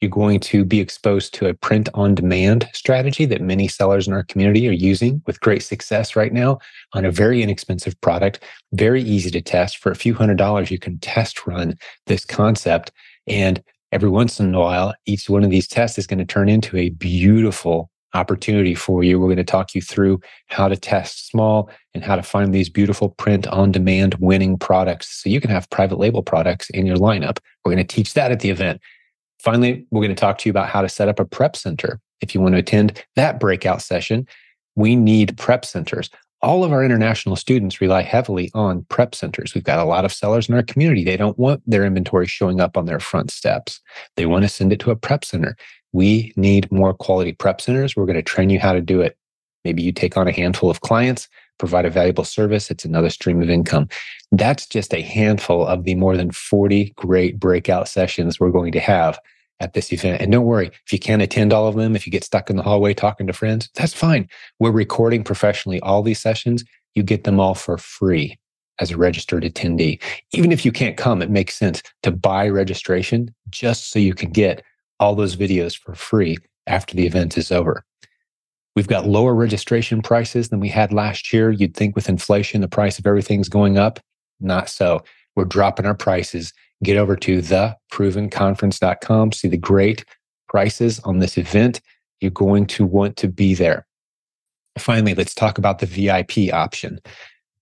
You're 0.01 0.11
going 0.11 0.41
to 0.41 0.65
be 0.65 0.81
exposed 0.81 1.33
to 1.35 1.49
a 1.49 1.55
print 1.55 1.89
on 1.95 2.15
demand 2.15 2.69
strategy 2.75 3.25
that 3.27 3.41
many 3.41 3.67
sellers 3.67 4.07
in 4.07 4.13
our 4.13 4.25
community 4.25 4.69
are 4.69 4.73
using 4.73 5.23
with 5.27 5.41
great 5.41 5.63
success 5.63 6.15
right 6.15 6.33
now 6.33 6.59
on 6.93 7.05
a 7.05 7.11
very 7.11 7.43
inexpensive 7.43 7.99
product, 8.01 8.41
very 8.73 9.03
easy 9.03 9.31
to 9.31 9.41
test. 9.41 9.79
For 9.79 9.91
a 9.91 9.97
few 9.97 10.15
hundred 10.15 10.37
dollars, 10.37 10.71
you 10.71 10.79
can 10.79 10.99
test 10.99 11.47
run 11.47 11.79
this 12.07 12.25
concept 12.25 12.93
and 13.27 13.63
every 13.93 14.09
once 14.09 14.39
in 14.41 14.55
a 14.55 14.61
while, 14.61 14.95
each 15.07 15.29
one 15.31 15.45
of 15.45 15.51
these 15.51 15.69
tests 15.69 15.99
is 15.99 16.07
going 16.07 16.19
to 16.19 16.25
turn 16.25 16.49
into 16.49 16.77
a 16.77 16.91
beautiful 16.91 17.91
opportunity 18.15 18.75
for 18.75 19.05
you. 19.05 19.19
We're 19.19 19.27
going 19.27 19.37
to 19.37 19.45
talk 19.45 19.75
you 19.75 19.83
through 19.83 20.21
how 20.47 20.69
to 20.69 20.77
test 20.77 21.29
small 21.29 21.71
and 21.95 22.03
how 22.03 22.17
to 22.17 22.23
find 22.23 22.53
these 22.53 22.69
beautiful 22.69 23.11
print 23.11 23.47
on 23.49 23.73
demand 23.73 24.15
winning 24.21 24.59
products 24.59 25.23
so 25.23 25.29
you 25.29 25.41
can 25.41 25.51
have 25.51 25.69
private 25.71 25.99
label 25.99 26.23
products 26.23 26.71
in 26.71 26.87
your 26.87 26.97
lineup. 26.97 27.39
We're 27.65 27.73
going 27.73 27.87
to 27.87 27.95
teach 27.95 28.15
that 28.15 28.33
at 28.33 28.41
the 28.41 28.51
event. 28.51 28.81
Finally, 29.39 29.87
we're 29.91 30.03
going 30.03 30.15
to 30.15 30.21
talk 30.21 30.39
to 30.39 30.49
you 30.49 30.51
about 30.51 30.69
how 30.69 30.83
to 30.83 30.89
set 30.89 31.09
up 31.09 31.21
a 31.21 31.25
prep 31.25 31.57
center. 31.57 32.01
If 32.21 32.35
you 32.35 32.41
want 32.41 32.55
to 32.55 32.59
attend 32.59 33.05
that 33.17 33.39
breakout 33.39 33.83
session, 33.83 34.27
we 34.75 34.97
need 34.97 35.37
prep 35.37 35.65
centers 35.65 36.11
all 36.43 36.65
of 36.65 36.73
our 36.73 36.85
international 36.85 37.35
students 37.37 37.81
rely 37.81 38.03
heavily 38.03 38.51
on 38.55 38.85
prep 38.89 39.15
centers. 39.15 39.55
We've 39.55 39.65
got 39.65 39.79
a 39.79 39.85
lot 39.85 40.05
of 40.05 40.13
sellers 40.13 40.49
in 40.49 40.55
our 40.55 40.63
community. 40.63 41.03
They 41.03 41.17
don't 41.17 41.39
want 41.39 41.63
their 41.67 41.85
inventory 41.85 42.27
showing 42.27 42.61
up 42.61 42.77
on 42.77 42.87
their 42.87 43.01
front 43.01 43.31
steps. 43.31 43.81
They 44.17 44.27
want 44.27 44.45
to 44.45 44.49
send 44.49 44.73
it 44.73 44.81
to 44.81 44.91
a 44.91 44.97
prep 44.97 45.25
center. 45.25 45.57
We 45.93 46.33
need 46.37 46.71
more 46.71 46.93
quality 46.93 47.33
prep 47.33 47.61
centers. 47.61 47.97
We're 47.97 48.07
going 48.07 48.17
to 48.17 48.23
train 48.23 48.51
you 48.51 48.61
how 48.61 48.73
to 48.73 48.81
do 48.81 49.01
it. 49.01 49.17
Maybe 49.65 49.83
you 49.83 49.93
take 49.93 50.17
on 50.17 50.29
a 50.29 50.33
handful 50.33 50.71
of 50.71 50.83
clients, 50.83 51.29
provide 51.59 51.85
a 51.85 51.91
valuable 51.91 52.25
service. 52.25 52.71
It's 52.71 52.85
another 52.85 53.11
stream 53.11 53.43
of 53.43 53.51
income. 53.51 53.89
That's 54.33 54.67
just 54.67 54.95
a 54.95 55.03
handful 55.03 55.67
of 55.67 55.85
the 55.85 55.95
more 55.95 56.17
than 56.17 56.31
40 56.31 56.93
great 56.97 57.39
breakout 57.39 57.89
sessions 57.89 58.39
we're 58.39 58.51
going 58.51 58.73
to 58.73 58.81
have 58.81 59.19
at 59.61 59.73
this 59.73 59.93
event. 59.93 60.21
And 60.21 60.33
don't 60.33 60.45
worry, 60.45 60.71
if 60.85 60.93
you 60.93 60.99
can't 60.99 61.23
attend 61.23 61.53
all 61.53 61.67
of 61.67 61.77
them, 61.77 61.97
if 61.97 62.07
you 62.07 62.11
get 62.11 62.25
stuck 62.25 62.51
in 62.51 62.57
the 62.57 62.63
hallway 62.63 62.95
talking 62.95 63.27
to 63.27 63.33
friends, 63.33 63.71
that's 63.75 63.95
fine. 63.95 64.29
We're 64.59 64.71
recording 64.71 65.25
professionally 65.25 65.81
all 65.81 66.03
these 66.03 66.21
sessions. 66.21 66.65
You 66.95 67.03
get 67.03 67.25
them 67.25 67.41
all 67.41 67.55
for 67.55 67.79
free 67.79 68.39
as 68.79 68.91
a 68.91 68.97
registered 68.97 69.43
attendee. 69.43 70.03
Even 70.33 70.53
if 70.53 70.65
you 70.65 70.73
can't 70.73 70.97
come, 70.97 71.23
it 71.23 71.31
makes 71.31 71.57
sense 71.57 71.83
to 72.03 72.11
buy 72.11 72.49
registration 72.49 73.35
just 73.49 73.91
so 73.91 73.99
you 73.99 74.15
can 74.15 74.31
get 74.31 74.63
all 75.01 75.15
those 75.15 75.37
videos 75.37 75.79
for 75.79 75.95
free 75.95 76.37
after 76.67 76.95
the 76.95 77.07
event 77.07 77.39
is 77.39 77.51
over. 77.51 77.85
We've 78.77 78.87
got 78.87 79.09
lower 79.09 79.35
registration 79.35 80.03
prices 80.03 80.51
than 80.51 80.61
we 80.61 80.69
had 80.69 80.93
last 80.93 81.33
year. 81.33 81.51
You'd 81.51 81.75
think 81.75 81.97
with 81.97 82.09
inflation, 82.09 82.61
the 82.61 82.69
price 82.69 82.99
of 82.99 83.07
everything's 83.07 83.49
going 83.49 83.79
up. 83.79 83.99
Not 84.39 84.69
so. 84.69 85.03
We're 85.35 85.47
dropping 85.47 85.87
our 85.87 85.95
prices 85.95 86.53
get 86.83 86.97
over 86.97 87.17
to 87.17 87.39
theprovenconference.com, 87.39 89.33
see 89.33 89.49
the 89.49 89.57
great 89.57 90.05
prices 90.49 91.01
on 91.01 91.19
this 91.19 91.39
event. 91.39 91.81
You're 92.21 92.31
going 92.31 92.67
to 92.67 92.85
want 92.85 93.17
to 93.19 93.29
be 93.29 93.55
there. 93.55 93.87
Finally, 94.79 95.15
let's 95.15 95.35
talk 95.35 95.59
about 95.59 95.79
the 95.79 95.87
VIP 95.87 96.53
option. 96.53 97.01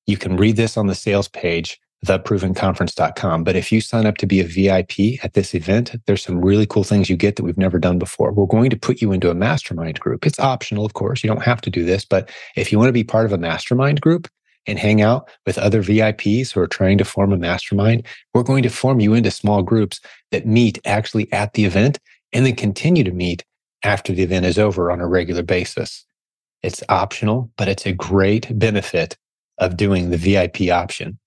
You 0.06 0.16
can 0.16 0.36
read 0.36 0.56
this 0.56 0.76
on 0.76 0.88
the 0.88 0.94
sales 0.94 1.28
page, 1.28 1.78
theprovenconference.com. 2.04 3.44
But 3.44 3.56
if 3.56 3.72
you 3.72 3.80
sign 3.80 4.06
up 4.06 4.16
to 4.18 4.26
be 4.26 4.40
a 4.40 4.44
VIP 4.44 5.24
at 5.24 5.34
this 5.34 5.54
event, 5.54 5.96
there's 6.06 6.22
some 6.22 6.44
really 6.44 6.66
cool 6.66 6.84
things 6.84 7.10
you 7.10 7.16
get 7.16 7.36
that 7.36 7.44
we've 7.44 7.58
never 7.58 7.78
done 7.78 7.98
before. 7.98 8.32
We're 8.32 8.46
going 8.46 8.70
to 8.70 8.76
put 8.76 9.00
you 9.00 9.12
into 9.12 9.30
a 9.30 9.34
mastermind 9.34 10.00
group. 10.00 10.26
It's 10.26 10.40
optional, 10.40 10.84
of 10.84 10.94
course. 10.94 11.24
You 11.24 11.28
don't 11.28 11.42
have 11.42 11.60
to 11.62 11.70
do 11.70 11.84
this, 11.84 12.04
but 12.04 12.30
if 12.56 12.70
you 12.70 12.78
want 12.78 12.88
to 12.88 12.92
be 12.92 13.04
part 13.04 13.26
of 13.26 13.32
a 13.32 13.38
mastermind 13.38 14.00
group, 14.00 14.28
and 14.66 14.78
hang 14.78 15.02
out 15.02 15.28
with 15.46 15.58
other 15.58 15.82
VIPs 15.82 16.52
who 16.52 16.60
are 16.60 16.66
trying 16.66 16.98
to 16.98 17.04
form 17.04 17.32
a 17.32 17.36
mastermind, 17.36 18.06
we're 18.32 18.42
going 18.42 18.62
to 18.62 18.70
form 18.70 19.00
you 19.00 19.14
into 19.14 19.30
small 19.30 19.62
groups 19.62 20.00
that 20.30 20.46
meet 20.46 20.78
actually 20.86 21.30
at 21.32 21.52
the 21.52 21.64
event 21.64 21.98
and 22.32 22.46
then 22.46 22.56
continue 22.56 23.04
to 23.04 23.12
meet 23.12 23.44
after 23.82 24.12
the 24.12 24.22
event 24.22 24.46
is 24.46 24.58
over 24.58 24.90
on 24.90 25.00
a 25.00 25.06
regular 25.06 25.42
basis. 25.42 26.04
It's 26.62 26.82
optional, 26.88 27.50
but 27.56 27.68
it's 27.68 27.84
a 27.84 27.92
great 27.92 28.58
benefit 28.58 29.16
of 29.58 29.76
doing 29.76 30.10
the 30.10 30.16
VIP 30.16 30.70
option. 30.70 31.18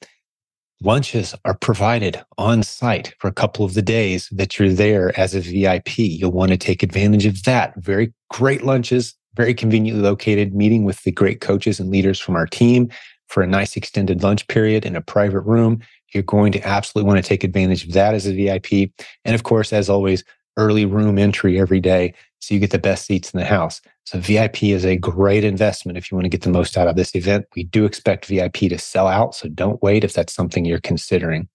Lunches 0.83 1.33
are 1.43 1.55
provided 1.55 2.23
on 2.37 2.61
site 2.61 3.15
for 3.17 3.27
a 3.27 3.33
couple 3.33 3.65
of 3.65 3.73
the 3.73 3.81
days 3.81 4.29
that 4.31 4.59
you're 4.59 4.71
there 4.71 5.17
as 5.19 5.33
a 5.33 5.39
VIP. 5.39 5.97
You'll 5.97 6.31
want 6.31 6.51
to 6.51 6.57
take 6.57 6.83
advantage 6.83 7.25
of 7.25 7.43
that. 7.43 7.73
Very 7.77 8.13
great 8.29 8.63
lunches, 8.63 9.15
very 9.35 9.55
conveniently 9.55 10.03
located, 10.03 10.53
meeting 10.53 10.83
with 10.83 11.01
the 11.01 11.11
great 11.11 11.41
coaches 11.41 11.79
and 11.79 11.89
leaders 11.89 12.19
from 12.19 12.35
our 12.35 12.45
team 12.45 12.89
for 13.27 13.41
a 13.41 13.47
nice 13.47 13.75
extended 13.75 14.21
lunch 14.21 14.47
period 14.47 14.85
in 14.85 14.95
a 14.95 15.01
private 15.01 15.41
room. 15.41 15.79
You're 16.13 16.23
going 16.23 16.51
to 16.53 16.65
absolutely 16.65 17.07
want 17.07 17.23
to 17.23 17.27
take 17.27 17.43
advantage 17.43 17.83
of 17.83 17.93
that 17.93 18.13
as 18.13 18.27
a 18.27 18.33
VIP. 18.33 18.91
And 19.25 19.33
of 19.33 19.43
course, 19.43 19.73
as 19.73 19.89
always, 19.89 20.23
early 20.57 20.85
room 20.85 21.17
entry 21.17 21.59
every 21.59 21.79
day 21.79 22.13
so 22.39 22.53
you 22.53 22.59
get 22.59 22.71
the 22.71 22.79
best 22.79 23.05
seats 23.05 23.31
in 23.31 23.39
the 23.39 23.45
house. 23.45 23.81
So 24.05 24.19
VIP 24.19 24.63
is 24.63 24.85
a 24.85 24.97
great 24.97 25.43
investment 25.43 25.97
if 25.97 26.11
you 26.11 26.15
want 26.15 26.25
to 26.25 26.29
get 26.29 26.41
the 26.41 26.49
most 26.49 26.77
out 26.77 26.87
of 26.87 26.95
this 26.95 27.15
event. 27.15 27.45
We 27.55 27.63
do 27.63 27.85
expect 27.85 28.25
VIP 28.25 28.53
to 28.53 28.77
sell 28.77 29.07
out, 29.07 29.35
so 29.35 29.49
don't 29.49 29.81
wait 29.83 30.03
if 30.03 30.13
that's 30.13 30.33
something 30.33 30.65
you're 30.65 30.79
considering. 30.79 31.47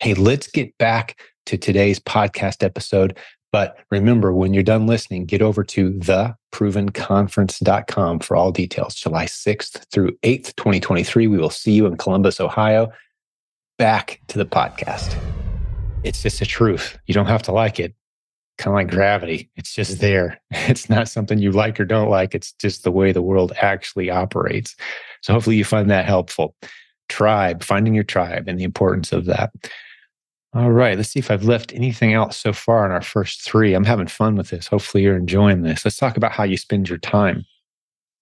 Hey, 0.00 0.14
let's 0.14 0.46
get 0.46 0.76
back 0.78 1.20
to 1.46 1.56
today's 1.56 1.98
podcast 1.98 2.62
episode. 2.62 3.18
But 3.52 3.78
remember, 3.90 4.32
when 4.32 4.52
you're 4.52 4.62
done 4.62 4.86
listening, 4.86 5.24
get 5.24 5.40
over 5.40 5.64
to 5.64 5.92
theprovenconference.com 5.92 8.18
for 8.20 8.36
all 8.36 8.52
details. 8.52 8.94
July 8.94 9.24
6th 9.26 9.90
through 9.90 10.10
8th, 10.22 10.54
2023. 10.56 11.26
We 11.26 11.38
will 11.38 11.50
see 11.50 11.72
you 11.72 11.86
in 11.86 11.96
Columbus, 11.96 12.40
Ohio. 12.40 12.88
Back 13.78 14.20
to 14.28 14.38
the 14.38 14.46
podcast. 14.46 15.16
It's 16.04 16.22
just 16.22 16.40
a 16.40 16.46
truth. 16.46 16.96
You 17.06 17.14
don't 17.14 17.26
have 17.26 17.42
to 17.44 17.52
like 17.52 17.80
it. 17.80 17.94
Kind 18.58 18.72
of 18.72 18.74
like 18.74 18.90
gravity. 18.90 19.50
It's 19.56 19.74
just 19.74 20.00
there. 20.00 20.40
It's 20.50 20.88
not 20.90 21.08
something 21.08 21.38
you 21.38 21.52
like 21.52 21.78
or 21.78 21.84
don't 21.84 22.10
like. 22.10 22.34
It's 22.34 22.52
just 22.52 22.82
the 22.82 22.90
way 22.90 23.12
the 23.12 23.22
world 23.22 23.52
actually 23.60 24.10
operates. 24.10 24.74
So 25.22 25.32
hopefully 25.32 25.56
you 25.56 25.64
find 25.64 25.90
that 25.90 26.06
helpful. 26.06 26.56
Tribe, 27.08 27.62
finding 27.62 27.94
your 27.94 28.04
tribe 28.04 28.48
and 28.48 28.58
the 28.58 28.64
importance 28.64 29.12
of 29.12 29.26
that. 29.26 29.52
All 30.54 30.72
right, 30.72 30.96
let's 30.96 31.10
see 31.10 31.18
if 31.18 31.30
I've 31.30 31.44
left 31.44 31.74
anything 31.74 32.14
else 32.14 32.36
so 32.36 32.52
far 32.52 32.86
in 32.86 32.92
our 32.92 33.02
first 33.02 33.42
three. 33.42 33.74
I'm 33.74 33.84
having 33.84 34.06
fun 34.06 34.36
with 34.36 34.48
this. 34.48 34.66
Hopefully, 34.66 35.04
you're 35.04 35.16
enjoying 35.16 35.62
this. 35.62 35.84
Let's 35.84 35.98
talk 35.98 36.16
about 36.16 36.32
how 36.32 36.44
you 36.44 36.56
spend 36.56 36.88
your 36.88 36.98
time 36.98 37.44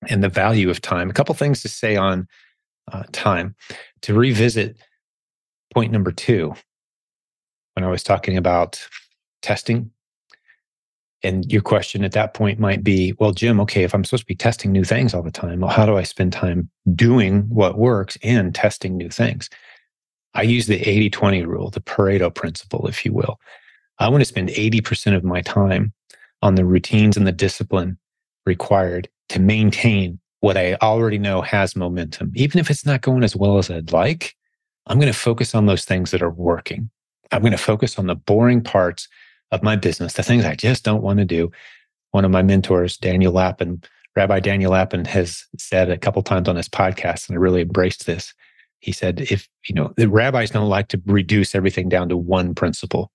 and 0.08 0.22
the 0.22 0.28
value 0.28 0.68
of 0.68 0.80
time. 0.80 1.08
A 1.08 1.12
couple 1.12 1.34
things 1.34 1.62
to 1.62 1.68
say 1.68 1.96
on 1.96 2.26
uh, 2.92 3.04
time 3.12 3.54
to 4.02 4.14
revisit 4.14 4.76
point 5.72 5.92
number 5.92 6.12
two 6.12 6.54
when 7.74 7.84
I 7.84 7.88
was 7.88 8.02
talking 8.02 8.36
about 8.36 8.86
testing 9.42 9.90
And 11.24 11.50
your 11.50 11.62
question 11.62 12.04
at 12.04 12.12
that 12.12 12.34
point 12.34 12.60
might 12.60 12.84
be, 12.84 13.14
well, 13.18 13.32
Jim, 13.32 13.58
okay, 13.60 13.82
if 13.82 13.94
I'm 13.94 14.04
supposed 14.04 14.24
to 14.24 14.26
be 14.26 14.34
testing 14.34 14.70
new 14.70 14.84
things 14.84 15.14
all 15.14 15.22
the 15.22 15.30
time, 15.30 15.60
well, 15.60 15.70
how 15.70 15.86
do 15.86 15.96
I 15.96 16.02
spend 16.02 16.34
time 16.34 16.68
doing 16.94 17.42
what 17.48 17.78
works 17.78 18.18
and 18.22 18.54
testing 18.54 18.96
new 18.96 19.08
things? 19.08 19.48
I 20.34 20.42
use 20.42 20.66
the 20.66 20.80
80 20.86 21.10
20 21.10 21.44
rule, 21.46 21.70
the 21.70 21.80
Pareto 21.80 22.32
principle, 22.32 22.86
if 22.86 23.04
you 23.06 23.12
will. 23.12 23.40
I 23.98 24.08
want 24.08 24.20
to 24.20 24.26
spend 24.26 24.50
80% 24.50 25.16
of 25.16 25.24
my 25.24 25.40
time 25.40 25.92
on 26.42 26.56
the 26.56 26.64
routines 26.64 27.16
and 27.16 27.26
the 27.26 27.32
discipline 27.32 27.96
required 28.44 29.08
to 29.30 29.40
maintain 29.40 30.18
what 30.40 30.58
I 30.58 30.74
already 30.82 31.16
know 31.18 31.40
has 31.40 31.74
momentum. 31.74 32.32
Even 32.34 32.60
if 32.60 32.70
it's 32.70 32.84
not 32.84 33.00
going 33.00 33.22
as 33.22 33.34
well 33.34 33.56
as 33.56 33.70
I'd 33.70 33.92
like, 33.92 34.34
I'm 34.86 34.98
going 34.98 35.10
to 35.10 35.18
focus 35.18 35.54
on 35.54 35.64
those 35.64 35.86
things 35.86 36.10
that 36.10 36.20
are 36.20 36.30
working. 36.30 36.90
I'm 37.32 37.40
going 37.40 37.52
to 37.52 37.58
focus 37.58 37.98
on 37.98 38.08
the 38.08 38.14
boring 38.14 38.60
parts 38.60 39.08
of 39.50 39.62
my 39.62 39.76
business, 39.76 40.14
the 40.14 40.22
things 40.22 40.44
I 40.44 40.54
just 40.54 40.84
don't 40.84 41.02
want 41.02 41.18
to 41.18 41.24
do. 41.24 41.50
One 42.10 42.24
of 42.24 42.30
my 42.30 42.42
mentors, 42.42 42.96
Daniel 42.96 43.32
Lapin, 43.32 43.82
Rabbi 44.16 44.40
Daniel 44.40 44.72
Lapin, 44.72 45.04
has 45.04 45.44
said 45.58 45.90
a 45.90 45.98
couple 45.98 46.22
times 46.22 46.48
on 46.48 46.56
his 46.56 46.68
podcast, 46.68 47.28
and 47.28 47.36
I 47.36 47.40
really 47.40 47.62
embraced 47.62 48.06
this. 48.06 48.32
He 48.78 48.92
said, 48.92 49.22
if, 49.30 49.48
you 49.68 49.74
know, 49.74 49.92
the 49.96 50.08
rabbis 50.08 50.50
don't 50.50 50.68
like 50.68 50.88
to 50.88 51.02
reduce 51.06 51.54
everything 51.54 51.88
down 51.88 52.08
to 52.10 52.16
one 52.16 52.54
principle. 52.54 53.10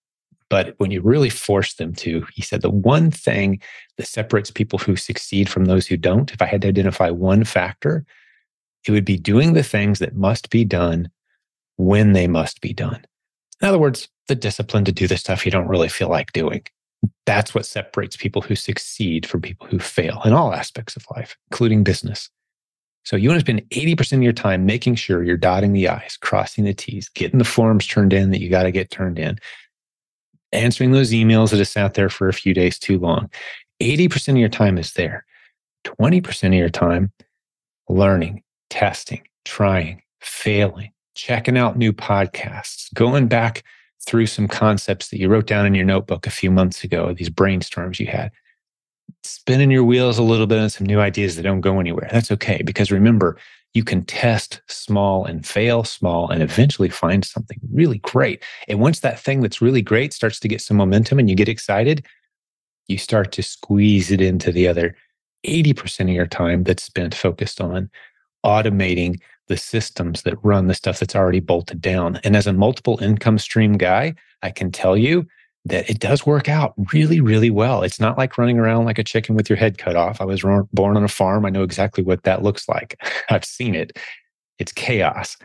But 0.49 0.73
when 0.80 0.89
you 0.89 1.01
really 1.01 1.30
force 1.30 1.75
them 1.75 1.93
to, 1.93 2.25
he 2.34 2.41
said, 2.41 2.63
the 2.63 2.71
one 2.71 3.11
thing 3.11 3.61
that 3.97 4.07
separates 4.07 4.49
people 4.49 4.80
who 4.80 4.95
succeed 4.95 5.47
from 5.47 5.65
those 5.65 5.86
who 5.86 5.95
don't, 5.95 6.32
if 6.32 6.41
I 6.41 6.45
had 6.45 6.63
to 6.63 6.67
identify 6.67 7.11
one 7.11 7.43
factor, 7.43 8.03
it 8.88 8.91
would 8.91 9.05
be 9.05 9.17
doing 9.17 9.53
the 9.53 9.63
things 9.63 9.99
that 9.99 10.15
must 10.15 10.49
be 10.49 10.65
done 10.65 11.11
when 11.77 12.13
they 12.13 12.27
must 12.27 12.61
be 12.61 12.73
done. 12.73 13.05
In 13.61 13.67
other 13.67 13.77
words, 13.77 14.09
the 14.30 14.36
discipline 14.36 14.86
to 14.86 14.91
do 14.93 15.07
the 15.07 15.17
stuff 15.17 15.45
you 15.45 15.51
don't 15.51 15.67
really 15.67 15.89
feel 15.89 16.07
like 16.07 16.32
doing. 16.32 16.63
That's 17.25 17.53
what 17.53 17.65
separates 17.65 18.15
people 18.15 18.41
who 18.41 18.55
succeed 18.55 19.25
from 19.25 19.41
people 19.41 19.67
who 19.67 19.80
fail 19.80 20.21
in 20.23 20.34
all 20.34 20.53
aspects 20.53 20.95
of 20.95 21.05
life, 21.15 21.38
including 21.51 21.84
business. 21.84 22.30
So 23.03 23.15
you 23.15 23.30
want 23.30 23.39
to 23.39 23.45
spend 23.45 23.69
80% 23.69 24.13
of 24.13 24.23
your 24.23 24.34
time 24.34 24.65
making 24.65 24.95
sure 24.95 25.23
you're 25.23 25.38
dotting 25.38 25.73
the 25.73 25.89
I's, 25.89 26.17
crossing 26.17 26.65
the 26.65 26.73
T's, 26.73 27.09
getting 27.09 27.39
the 27.39 27.45
forms 27.45 27.88
turned 27.88 28.13
in 28.13 28.32
that 28.32 28.39
you 28.39 28.49
got 28.49 28.63
to 28.63 28.71
get 28.71 28.91
turned 28.91 29.19
in, 29.19 29.39
answering 30.51 30.91
those 30.91 31.11
emails 31.11 31.51
that 31.51 31.57
have 31.57 31.67
sat 31.67 31.93
there 31.93 32.09
for 32.09 32.27
a 32.27 32.34
few 32.34 32.53
days 32.53 32.77
too 32.77 32.99
long. 32.99 33.30
80% 33.82 34.30
of 34.30 34.38
your 34.38 34.49
time 34.49 34.77
is 34.77 34.93
there. 34.93 35.25
20% 35.86 36.47
of 36.47 36.53
your 36.53 36.69
time 36.69 37.11
learning, 37.88 38.43
testing, 38.69 39.23
trying, 39.45 40.01
failing, 40.19 40.91
checking 41.15 41.57
out 41.57 41.77
new 41.77 41.93
podcasts, 41.93 42.93
going 42.93 43.27
back 43.27 43.63
through 44.06 44.28
some 44.28 44.47
concepts 44.47 45.10
that 45.10 45.20
you 45.20 45.30
wrote 45.30 45.47
down 45.47 45.66
in 45.66 45.76
your 45.76 45.86
notebook 45.86 46.26
a 46.26 46.32
few 46.32 46.52
months 46.52 46.84
ago, 46.84 47.14
these 47.14 47.30
brainstorms 47.30 48.00
you 48.00 48.08
had, 48.08 48.32
spinning 49.24 49.72
your 49.72 49.84
wheels 49.84 50.18
a 50.18 50.24
little 50.24 50.47
bit 50.47 50.60
on 50.60 50.70
some 50.70 50.88
new 50.88 51.00
ideas 51.00 51.36
that 51.36 51.43
don't 51.43 51.62
go 51.62 51.80
anywhere. 51.80 52.10
That's 52.12 52.32
okay. 52.32 52.62
Because 52.64 52.91
remember, 52.91 53.38
you 53.74 53.84
can 53.84 54.04
test 54.06 54.62
small 54.68 55.26
and 55.26 55.45
fail 55.45 55.84
small 55.84 56.30
and 56.30 56.41
eventually 56.41 56.89
find 56.89 57.24
something 57.24 57.60
really 57.72 58.00
great. 58.00 58.43
And 58.68 58.80
once 58.80 59.02
that 59.02 59.20
thing 59.20 59.41
that's 59.41 59.62
really 59.62 59.82
great 59.82 60.14
starts 60.14 60.39
to 60.39 60.47
get 60.47 60.62
some 60.62 60.78
momentum 60.78 61.20
and 61.20 61.30
you 61.30 61.36
get 61.36 61.50
excited, 61.50 62.06
you 62.88 62.97
start 62.97 63.32
to 63.34 63.43
squeeze 63.43 64.10
it 64.12 64.22
into 64.22 64.52
the 64.52 64.68
other 64.68 64.95
80% 65.45 66.02
of 66.02 66.10
your 66.10 66.26
time 66.26 66.64
that's 66.64 66.84
spent 66.84 67.14
focused 67.14 67.62
on 67.62 67.89
automating 68.45 69.20
the 69.50 69.58
systems 69.58 70.22
that 70.22 70.38
run 70.43 70.68
the 70.68 70.74
stuff 70.74 71.00
that's 71.00 71.16
already 71.16 71.41
bolted 71.41 71.82
down. 71.82 72.20
And 72.24 72.36
as 72.36 72.47
a 72.47 72.54
multiple 72.54 72.97
income 73.02 73.38
stream 73.38 73.74
guy, 73.74 74.14
I 74.41 74.52
can 74.52 74.72
tell 74.72 74.95
you 74.95 75.28
that 75.66 75.89
it 75.89 76.00
does 76.00 76.26
work 76.26 76.47
out 76.47 76.74
really, 76.93 77.20
really 77.20 77.50
well. 77.50 77.84
It's 77.84 78.00
not 78.00 78.18
like 78.18 78.38
running 78.38 78.58
around 78.58 78.86
like 78.86 78.97
a 78.97 79.04
chicken 79.04 79.36
with 79.36 79.50
your 79.50 79.58
head 79.58 79.78
cut 79.78 79.95
off. 79.95 80.22
I 80.22 80.26
was 80.26 80.41
born 80.72 80.95
on 80.95 81.04
a 81.04 81.10
farm. 81.10 81.45
I 81.45 81.50
know 81.50 81.64
exactly 81.64 82.04
what 82.04 82.24
that 82.24 82.43
looks 82.43 82.70
like. 82.70 82.95
I've 83.30 83.43
seen 83.43 83.76
it. 83.76 83.97
It's 84.60 84.72
chaos. 84.72 85.36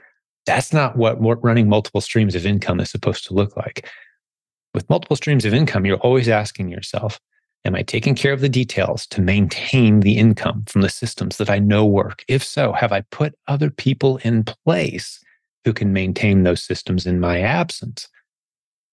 That's 0.46 0.72
not 0.72 0.96
what 0.96 1.42
running 1.42 1.68
multiple 1.68 2.00
streams 2.00 2.34
of 2.34 2.46
income 2.46 2.78
is 2.78 2.90
supposed 2.90 3.26
to 3.26 3.34
look 3.34 3.56
like. 3.56 3.90
With 4.74 4.88
multiple 4.90 5.16
streams 5.16 5.44
of 5.44 5.54
income, 5.54 5.86
you're 5.86 5.98
always 5.98 6.28
asking 6.28 6.68
yourself, 6.68 7.18
Am 7.66 7.74
I 7.74 7.82
taking 7.82 8.14
care 8.14 8.32
of 8.32 8.40
the 8.40 8.48
details 8.48 9.06
to 9.06 9.22
maintain 9.22 10.00
the 10.00 10.18
income 10.18 10.64
from 10.66 10.82
the 10.82 10.90
systems 10.90 11.38
that 11.38 11.48
I 11.48 11.58
know 11.58 11.86
work? 11.86 12.22
If 12.28 12.44
so, 12.44 12.72
have 12.72 12.92
I 12.92 13.00
put 13.02 13.34
other 13.48 13.70
people 13.70 14.18
in 14.18 14.44
place 14.44 15.24
who 15.64 15.72
can 15.72 15.92
maintain 15.92 16.42
those 16.42 16.62
systems 16.62 17.06
in 17.06 17.20
my 17.20 17.40
absence? 17.40 18.08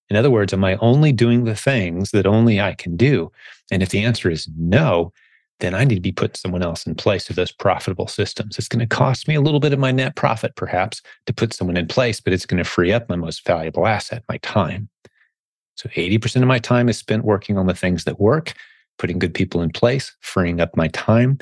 In 0.10 0.16
other 0.16 0.32
words, 0.32 0.54
am 0.54 0.64
I 0.64 0.78
only 0.78 1.12
doing 1.12 1.44
the 1.44 1.56
things 1.56 2.12
that 2.12 2.26
only 2.26 2.62
I 2.62 2.74
can 2.74 2.96
do? 2.96 3.32
And 3.72 3.84
if 3.84 3.90
the 3.90 4.04
answer 4.04 4.30
is 4.30 4.48
no, 4.58 5.12
then 5.60 5.76
I 5.76 5.84
need 5.84 5.96
to 5.96 6.02
be 6.02 6.12
putting 6.12 6.36
someone 6.36 6.64
else 6.64 6.88
in 6.88 6.96
place 6.96 7.30
of 7.30 7.36
those 7.36 7.52
profitable 7.52 8.08
systems. 8.08 8.58
It's 8.58 8.68
going 8.68 8.80
to 8.80 8.96
cost 8.96 9.28
me 9.28 9.36
a 9.36 9.42
little 9.42 9.60
bit 9.60 9.74
of 9.74 9.80
my 9.80 9.92
net 9.92 10.16
profit, 10.16 10.56
perhaps, 10.56 11.02
to 11.26 11.34
put 11.34 11.54
someone 11.54 11.78
in 11.78 11.88
place, 11.88 12.20
but 12.20 12.34
it's 12.34 12.46
going 12.46 12.58
to 12.58 12.70
free 12.70 12.92
up 12.92 13.08
my 13.10 13.16
most 13.16 13.46
valuable 13.46 13.86
asset, 13.86 14.24
my 14.28 14.38
time. 14.38 14.90
So 15.76 15.90
80% 15.90 16.42
of 16.42 16.48
my 16.48 16.60
time 16.60 16.90
is 16.90 16.98
spent 16.98 17.26
working 17.26 17.58
on 17.58 17.68
the 17.68 17.74
things 17.74 18.04
that 18.04 18.20
work, 18.20 18.54
putting 18.98 19.20
good 19.20 19.34
people 19.34 19.62
in 19.62 19.72
place, 19.72 20.16
freeing 20.20 20.60
up 20.60 20.76
my 20.76 20.88
time. 20.90 21.38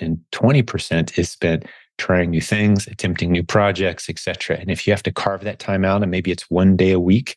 And 0.00 0.18
20% 0.32 1.18
is 1.18 1.30
spent 1.30 1.66
trying 1.98 2.30
new 2.30 2.40
things, 2.40 2.86
attempting 2.86 3.30
new 3.30 3.42
projects, 3.42 4.08
etc. 4.08 4.56
And 4.58 4.70
if 4.70 4.86
you 4.86 4.92
have 4.92 5.02
to 5.02 5.12
carve 5.12 5.42
that 5.42 5.58
time 5.58 5.84
out 5.84 6.02
and 6.02 6.10
maybe 6.10 6.30
it's 6.30 6.50
one 6.50 6.76
day 6.76 6.92
a 6.92 7.00
week 7.00 7.36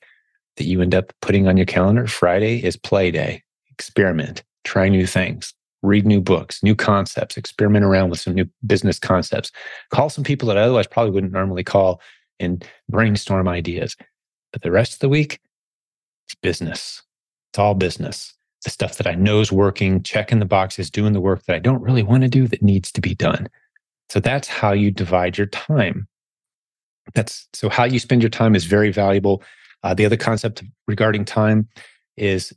that 0.57 0.65
you 0.65 0.81
end 0.81 0.95
up 0.95 1.11
putting 1.21 1.47
on 1.47 1.57
your 1.57 1.65
calendar, 1.65 2.07
Friday 2.07 2.63
is 2.63 2.77
play 2.77 3.11
day. 3.11 3.43
Experiment, 3.71 4.43
try 4.63 4.87
new 4.87 5.05
things, 5.05 5.53
read 5.81 6.05
new 6.05 6.21
books, 6.21 6.63
new 6.63 6.75
concepts, 6.75 7.35
experiment 7.35 7.83
around 7.83 8.09
with 8.09 8.19
some 8.19 8.33
new 8.33 8.45
business 8.65 8.99
concepts. 8.99 9.51
Call 9.91 10.09
some 10.09 10.23
people 10.23 10.47
that 10.47 10.57
I 10.57 10.61
otherwise 10.61 10.87
probably 10.87 11.11
wouldn't 11.11 11.33
normally 11.33 11.63
call 11.63 11.99
and 12.39 12.65
brainstorm 12.87 13.47
ideas. 13.47 13.97
But 14.53 14.61
the 14.61 14.71
rest 14.71 14.93
of 14.93 14.99
the 14.99 15.09
week, 15.09 15.39
it's 16.33 16.39
business. 16.41 17.03
It's 17.51 17.59
all 17.59 17.75
business. 17.75 18.33
The 18.63 18.69
stuff 18.69 18.97
that 18.97 19.07
I 19.07 19.13
know 19.13 19.41
is 19.41 19.51
working, 19.51 20.01
checking 20.03 20.39
the 20.39 20.45
boxes, 20.45 20.89
doing 20.89 21.13
the 21.13 21.21
work 21.21 21.43
that 21.43 21.55
I 21.55 21.59
don't 21.59 21.81
really 21.81 22.03
want 22.03 22.23
to 22.23 22.29
do 22.29 22.47
that 22.47 22.61
needs 22.61 22.91
to 22.93 23.01
be 23.01 23.13
done. 23.13 23.47
So 24.09 24.19
that's 24.19 24.47
how 24.47 24.71
you 24.71 24.89
divide 24.89 25.37
your 25.37 25.47
time. 25.47 26.07
That's 27.13 27.47
so 27.53 27.69
how 27.69 27.83
you 27.83 27.99
spend 27.99 28.21
your 28.21 28.29
time 28.29 28.55
is 28.55 28.65
very 28.65 28.91
valuable. 28.91 29.43
Uh, 29.83 29.93
the 29.93 30.05
other 30.05 30.17
concept 30.17 30.63
regarding 30.87 31.25
time 31.25 31.67
is 32.15 32.53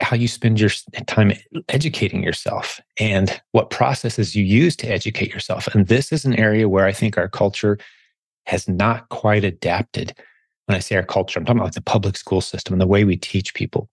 how 0.00 0.16
you 0.16 0.28
spend 0.28 0.58
your 0.58 0.70
time 1.06 1.32
educating 1.68 2.22
yourself 2.22 2.80
and 2.98 3.40
what 3.52 3.70
processes 3.70 4.34
you 4.34 4.44
use 4.44 4.74
to 4.76 4.90
educate 4.90 5.32
yourself. 5.32 5.66
And 5.74 5.86
this 5.86 6.12
is 6.12 6.24
an 6.24 6.34
area 6.34 6.68
where 6.68 6.86
I 6.86 6.92
think 6.92 7.16
our 7.16 7.28
culture 7.28 7.78
has 8.46 8.68
not 8.68 9.08
quite 9.10 9.44
adapted 9.44 10.14
when 10.66 10.76
I 10.76 10.80
say 10.80 10.96
our 10.96 11.02
culture, 11.02 11.38
I'm 11.38 11.46
talking 11.46 11.60
about 11.60 11.74
the 11.74 11.80
public 11.80 12.16
school 12.16 12.40
system 12.40 12.74
and 12.74 12.80
the 12.80 12.86
way 12.86 13.04
we 13.04 13.16
teach 13.16 13.54
people. 13.54 13.88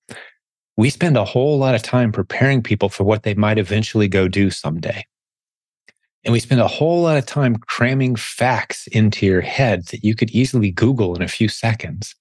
We 0.75 0.89
spend 0.89 1.17
a 1.17 1.25
whole 1.25 1.57
lot 1.57 1.75
of 1.75 1.83
time 1.83 2.11
preparing 2.11 2.63
people 2.63 2.89
for 2.89 3.03
what 3.03 3.23
they 3.23 3.35
might 3.35 3.59
eventually 3.59 4.07
go 4.07 4.27
do 4.27 4.49
someday. 4.49 5.05
And 6.23 6.31
we 6.33 6.39
spend 6.39 6.61
a 6.61 6.67
whole 6.67 7.01
lot 7.01 7.17
of 7.17 7.25
time 7.25 7.57
cramming 7.57 8.15
facts 8.15 8.87
into 8.87 9.25
your 9.25 9.41
head 9.41 9.85
that 9.87 10.03
you 10.03 10.15
could 10.15 10.31
easily 10.31 10.71
Google 10.71 11.15
in 11.15 11.21
a 11.21 11.27
few 11.27 11.47
seconds. 11.47 12.15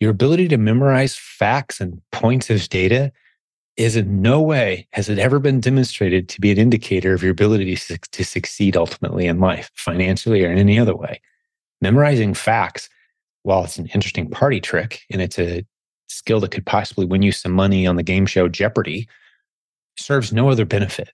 Your 0.00 0.10
ability 0.10 0.48
to 0.48 0.58
memorize 0.58 1.16
facts 1.16 1.80
and 1.80 2.02
points 2.12 2.50
of 2.50 2.68
data 2.68 3.12
is 3.78 3.96
in 3.96 4.20
no 4.20 4.42
way 4.42 4.88
has 4.92 5.08
it 5.08 5.18
ever 5.18 5.38
been 5.38 5.60
demonstrated 5.60 6.28
to 6.28 6.40
be 6.40 6.50
an 6.50 6.58
indicator 6.58 7.14
of 7.14 7.22
your 7.22 7.32
ability 7.32 7.76
to, 7.76 7.98
to 7.98 8.24
succeed 8.24 8.76
ultimately 8.76 9.26
in 9.26 9.38
life, 9.38 9.70
financially 9.74 10.44
or 10.44 10.50
in 10.50 10.58
any 10.58 10.78
other 10.78 10.96
way. 10.96 11.20
Memorizing 11.80 12.34
facts 12.34 12.88
while 13.46 13.62
it's 13.62 13.78
an 13.78 13.86
interesting 13.94 14.28
party 14.28 14.60
trick 14.60 15.02
and 15.08 15.22
it's 15.22 15.38
a 15.38 15.64
skill 16.08 16.40
that 16.40 16.50
could 16.50 16.66
possibly 16.66 17.06
win 17.06 17.22
you 17.22 17.30
some 17.30 17.52
money 17.52 17.86
on 17.86 17.94
the 17.94 18.02
game 18.02 18.26
show 18.26 18.48
Jeopardy, 18.48 19.08
serves 19.96 20.32
no 20.32 20.50
other 20.50 20.64
benefit 20.64 21.12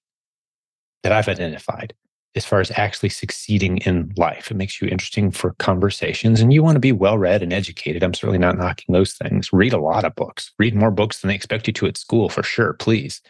that 1.02 1.12
I've 1.12 1.28
identified 1.28 1.92
as 2.34 2.46
far 2.46 2.60
as 2.60 2.70
actually 2.70 3.10
succeeding 3.10 3.78
in 3.78 4.10
life. 4.16 4.50
It 4.50 4.56
makes 4.56 4.80
you 4.80 4.88
interesting 4.88 5.30
for 5.30 5.52
conversations 5.58 6.40
and 6.40 6.54
you 6.54 6.62
want 6.62 6.76
to 6.76 6.80
be 6.80 6.90
well 6.90 7.18
read 7.18 7.42
and 7.42 7.52
educated. 7.52 8.02
I'm 8.02 8.14
certainly 8.14 8.38
not 8.38 8.56
knocking 8.56 8.94
those 8.94 9.12
things. 9.12 9.52
Read 9.52 9.74
a 9.74 9.78
lot 9.78 10.06
of 10.06 10.14
books, 10.14 10.52
read 10.58 10.74
more 10.74 10.90
books 10.90 11.20
than 11.20 11.28
they 11.28 11.34
expect 11.34 11.66
you 11.66 11.74
to 11.74 11.86
at 11.86 11.98
school 11.98 12.30
for 12.30 12.42
sure, 12.42 12.72
please. 12.72 13.20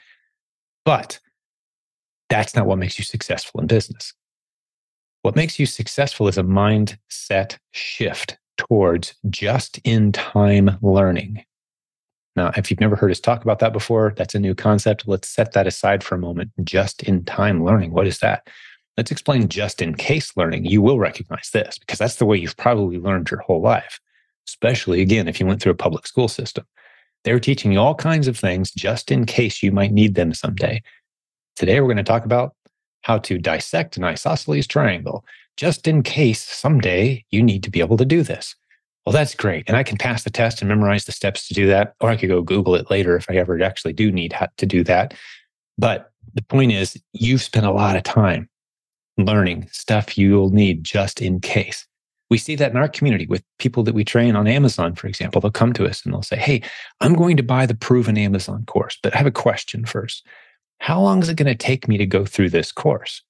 But 0.85 1.19
that's 2.29 2.55
not 2.55 2.67
what 2.67 2.79
makes 2.79 3.01
you 3.01 3.05
successful 3.05 3.61
in 3.61 3.67
business. 3.67 4.15
What 5.23 5.35
makes 5.35 5.59
you 5.59 5.67
successful 5.67 6.29
is 6.29 6.39
a 6.39 6.45
mindset 6.45 7.59
shift 7.73 8.39
towards 8.69 9.15
just 9.29 9.81
in 9.85 10.13
time 10.13 10.79
learning. 10.83 11.45
Now, 12.37 12.53
if 12.57 12.71
you've 12.71 12.81
never 12.81 12.97
heard 12.97 13.11
us 13.11 13.21
talk 13.21 13.43
about 13.43 13.59
that 13.59 13.73
before, 13.73 14.15
that's 14.17 14.35
a 14.35 14.39
new 14.39 14.55
concept. 14.55 15.07
Let's 15.07 15.29
set 15.29 15.53
that 15.53 15.67
aside 15.67 16.03
for 16.03 16.15
a 16.15 16.19
moment. 16.19 16.53
Just 16.65 17.03
in 17.03 17.25
time 17.25 17.65
learning. 17.65 17.93
What 17.93 18.07
is 18.07 18.21
that? 18.21 18.49
Let's 18.97 19.11
explain 19.11 19.49
just 19.49 19.83
in 19.83 19.95
case 19.95 20.37
learning. 20.37 20.65
You 20.65 20.81
will 20.81 20.99
recognize 20.99 21.51
this 21.53 21.79
because 21.79 21.99
that's 21.99 22.17
the 22.17 22.25
way 22.25 22.37
you've 22.37 22.57
probably 22.57 22.99
learned 22.99 23.31
your 23.31 23.41
whole 23.41 23.61
life, 23.61 24.01
especially 24.49 25.03
again, 25.03 25.29
if 25.29 25.41
you 25.41 25.47
went 25.47 25.61
through 25.61 25.73
a 25.73 25.77
public 25.77 26.07
school 26.07 26.29
system. 26.29 26.65
They're 27.25 27.41
teaching 27.41 27.73
you 27.73 27.81
all 27.81 27.95
kinds 27.95 28.29
of 28.29 28.39
things 28.39 28.71
just 28.71 29.11
in 29.11 29.27
case 29.27 29.63
you 29.63 29.73
might 29.73 29.93
need 29.93 30.15
them 30.15 30.35
someday. 30.35 30.83
Today, 31.57 31.81
we're 31.81 31.89
going 31.89 31.97
to 31.99 32.03
talk 32.03 32.25
about 32.25 32.55
how 33.03 33.19
to 33.19 33.39
dissect 33.39 33.97
an 33.97 34.05
isosceles 34.05 34.67
triangle, 34.67 35.25
just 35.57 35.87
in 35.87 36.03
case 36.03 36.43
someday 36.43 37.25
you 37.31 37.43
need 37.43 37.63
to 37.63 37.71
be 37.71 37.81
able 37.81 37.97
to 37.97 38.05
do 38.05 38.23
this. 38.23 38.55
Well, 39.05 39.13
that's 39.13 39.35
great. 39.35 39.65
And 39.67 39.77
I 39.77 39.83
can 39.83 39.99
pass 39.99 40.23
the 40.23 40.31
test 40.31 40.61
and 40.61 40.69
memorize 40.69 41.05
the 41.05 41.13
steps 41.13 41.49
to 41.49 41.55
do 41.55 41.67
that. 41.67 41.95
Or 42.01 42.11
I 42.11 42.17
could 42.17 42.29
go 42.29 42.41
Google 42.41 42.77
it 42.77 42.91
later 42.91 43.17
if 43.17 43.29
I 43.29 43.35
ever 43.35 43.61
actually 43.63 43.93
do 43.93 44.13
need 44.13 44.35
to 44.57 44.67
do 44.67 44.85
that. 44.85 45.15
But 45.77 46.13
the 46.35 46.43
point 46.43 46.73
is, 46.73 47.01
you've 47.13 47.43
spent 47.43 47.67
a 47.67 47.73
lot 47.73 47.97
of 47.97 48.05
time 48.05 48.49
learning 49.19 49.69
stuff 49.73 50.17
you'll 50.17 50.51
need 50.51 50.85
just 50.85 51.21
in 51.21 51.41
case. 51.41 51.87
We 52.31 52.39
see 52.39 52.55
that 52.57 52.71
in 52.71 52.77
our 52.77 52.89
community 52.89 53.27
with 53.27 53.43
people 53.59 53.83
that 53.83 53.95
we 53.95 54.05
train 54.05 54.37
on 54.37 54.47
Amazon, 54.47 54.95
for 54.95 55.07
example. 55.07 55.41
They'll 55.41 55.51
come 55.51 55.73
to 55.75 55.85
us 55.85 56.03
and 56.05 56.15
they'll 56.15 56.23
say, 56.23 56.37
Hey, 56.37 56.63
I'm 57.01 57.15
going 57.15 57.37
to 57.37 57.43
buy 57.43 57.67
the 57.67 57.75
proven 57.75 58.17
Amazon 58.17 58.65
course, 58.67 58.99
but 59.03 59.15
I 59.15 59.19
have 59.19 59.27
a 59.27 59.33
question 59.33 59.85
first. 59.85 60.27
How 60.79 61.01
long 61.01 61.23
is 61.23 61.29
it 61.29 61.37
going 61.37 61.47
to 61.47 61.55
take 61.55 61.89
me 61.89 61.99
to 61.99 62.07
go 62.07 62.25
through 62.25 62.51
this 62.51 62.73
course? 62.73 63.23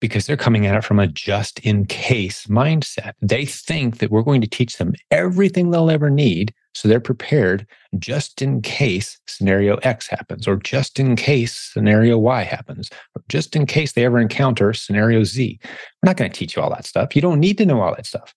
Because 0.00 0.26
they're 0.26 0.36
coming 0.36 0.66
at 0.66 0.76
it 0.76 0.84
from 0.84 0.98
a 0.98 1.06
just 1.06 1.58
in 1.60 1.84
case 1.86 2.46
mindset. 2.46 3.12
They 3.20 3.44
think 3.44 3.98
that 3.98 4.10
we're 4.10 4.22
going 4.22 4.40
to 4.40 4.46
teach 4.46 4.76
them 4.76 4.94
everything 5.10 5.70
they'll 5.70 5.90
ever 5.90 6.10
need. 6.10 6.54
So 6.74 6.86
they're 6.86 7.00
prepared 7.00 7.66
just 7.98 8.40
in 8.40 8.62
case 8.62 9.18
scenario 9.26 9.76
X 9.78 10.06
happens, 10.06 10.46
or 10.46 10.56
just 10.56 11.00
in 11.00 11.16
case 11.16 11.54
scenario 11.72 12.16
Y 12.18 12.42
happens, 12.44 12.88
or 13.16 13.22
just 13.28 13.56
in 13.56 13.66
case 13.66 13.92
they 13.92 14.04
ever 14.04 14.20
encounter 14.20 14.72
scenario 14.72 15.24
Z. 15.24 15.58
We're 15.64 16.08
not 16.08 16.16
going 16.16 16.30
to 16.30 16.38
teach 16.38 16.54
you 16.54 16.62
all 16.62 16.70
that 16.70 16.86
stuff. 16.86 17.16
You 17.16 17.22
don't 17.22 17.40
need 17.40 17.58
to 17.58 17.66
know 17.66 17.80
all 17.80 17.94
that 17.96 18.06
stuff. 18.06 18.32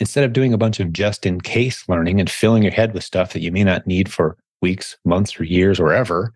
Instead 0.00 0.24
of 0.24 0.32
doing 0.32 0.52
a 0.52 0.58
bunch 0.58 0.78
of 0.78 0.92
just 0.92 1.24
in 1.24 1.40
case 1.40 1.88
learning 1.88 2.20
and 2.20 2.30
filling 2.30 2.62
your 2.62 2.72
head 2.72 2.92
with 2.92 3.02
stuff 3.02 3.32
that 3.32 3.40
you 3.40 3.50
may 3.50 3.64
not 3.64 3.86
need 3.86 4.12
for 4.12 4.36
weeks, 4.60 4.96
months, 5.04 5.40
or 5.40 5.44
years, 5.44 5.80
or 5.80 5.92
ever, 5.92 6.34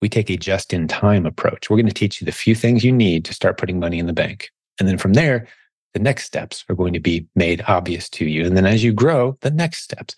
we 0.00 0.08
take 0.08 0.30
a 0.30 0.36
just 0.36 0.72
in 0.72 0.88
time 0.88 1.26
approach. 1.26 1.68
We're 1.68 1.76
going 1.76 1.86
to 1.86 1.92
teach 1.92 2.20
you 2.20 2.24
the 2.24 2.32
few 2.32 2.54
things 2.54 2.84
you 2.84 2.92
need 2.92 3.24
to 3.26 3.34
start 3.34 3.58
putting 3.58 3.78
money 3.78 3.98
in 3.98 4.06
the 4.06 4.12
bank. 4.12 4.50
And 4.78 4.88
then 4.88 4.98
from 4.98 5.12
there, 5.12 5.46
the 5.92 6.00
next 6.00 6.24
steps 6.24 6.64
are 6.68 6.74
going 6.74 6.92
to 6.92 7.00
be 7.00 7.26
made 7.34 7.62
obvious 7.66 8.08
to 8.10 8.24
you. 8.24 8.46
And 8.46 8.56
then 8.56 8.66
as 8.66 8.82
you 8.82 8.92
grow, 8.92 9.36
the 9.40 9.50
next 9.50 9.82
steps. 9.82 10.14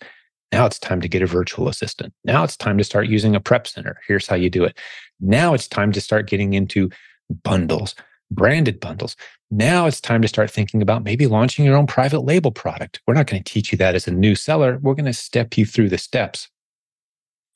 Now 0.51 0.65
it's 0.65 0.79
time 0.79 1.01
to 1.01 1.07
get 1.07 1.23
a 1.23 1.27
virtual 1.27 1.67
assistant. 1.67 2.13
Now 2.23 2.43
it's 2.43 2.55
time 2.55 2.77
to 2.77 2.83
start 2.83 3.07
using 3.07 3.35
a 3.35 3.39
prep 3.39 3.67
center. 3.67 3.99
Here's 4.07 4.27
how 4.27 4.35
you 4.35 4.49
do 4.49 4.63
it. 4.63 4.77
Now 5.19 5.53
it's 5.53 5.67
time 5.67 5.91
to 5.93 6.01
start 6.01 6.29
getting 6.29 6.53
into 6.53 6.91
bundles, 7.43 7.95
branded 8.29 8.79
bundles. 8.79 9.15
Now 9.49 9.87
it's 9.87 9.99
time 9.99 10.21
to 10.21 10.27
start 10.27 10.51
thinking 10.51 10.81
about 10.81 11.03
maybe 11.03 11.25
launching 11.25 11.65
your 11.65 11.75
own 11.75 11.87
private 11.87 12.21
label 12.21 12.51
product. 12.51 13.01
We're 13.07 13.15
not 13.15 13.25
going 13.27 13.43
to 13.43 13.51
teach 13.51 13.71
you 13.71 13.77
that 13.79 13.95
as 13.95 14.07
a 14.07 14.11
new 14.11 14.35
seller. 14.35 14.77
We're 14.81 14.93
going 14.93 15.05
to 15.05 15.13
step 15.13 15.57
you 15.57 15.65
through 15.65 15.89
the 15.89 15.97
steps 15.97 16.49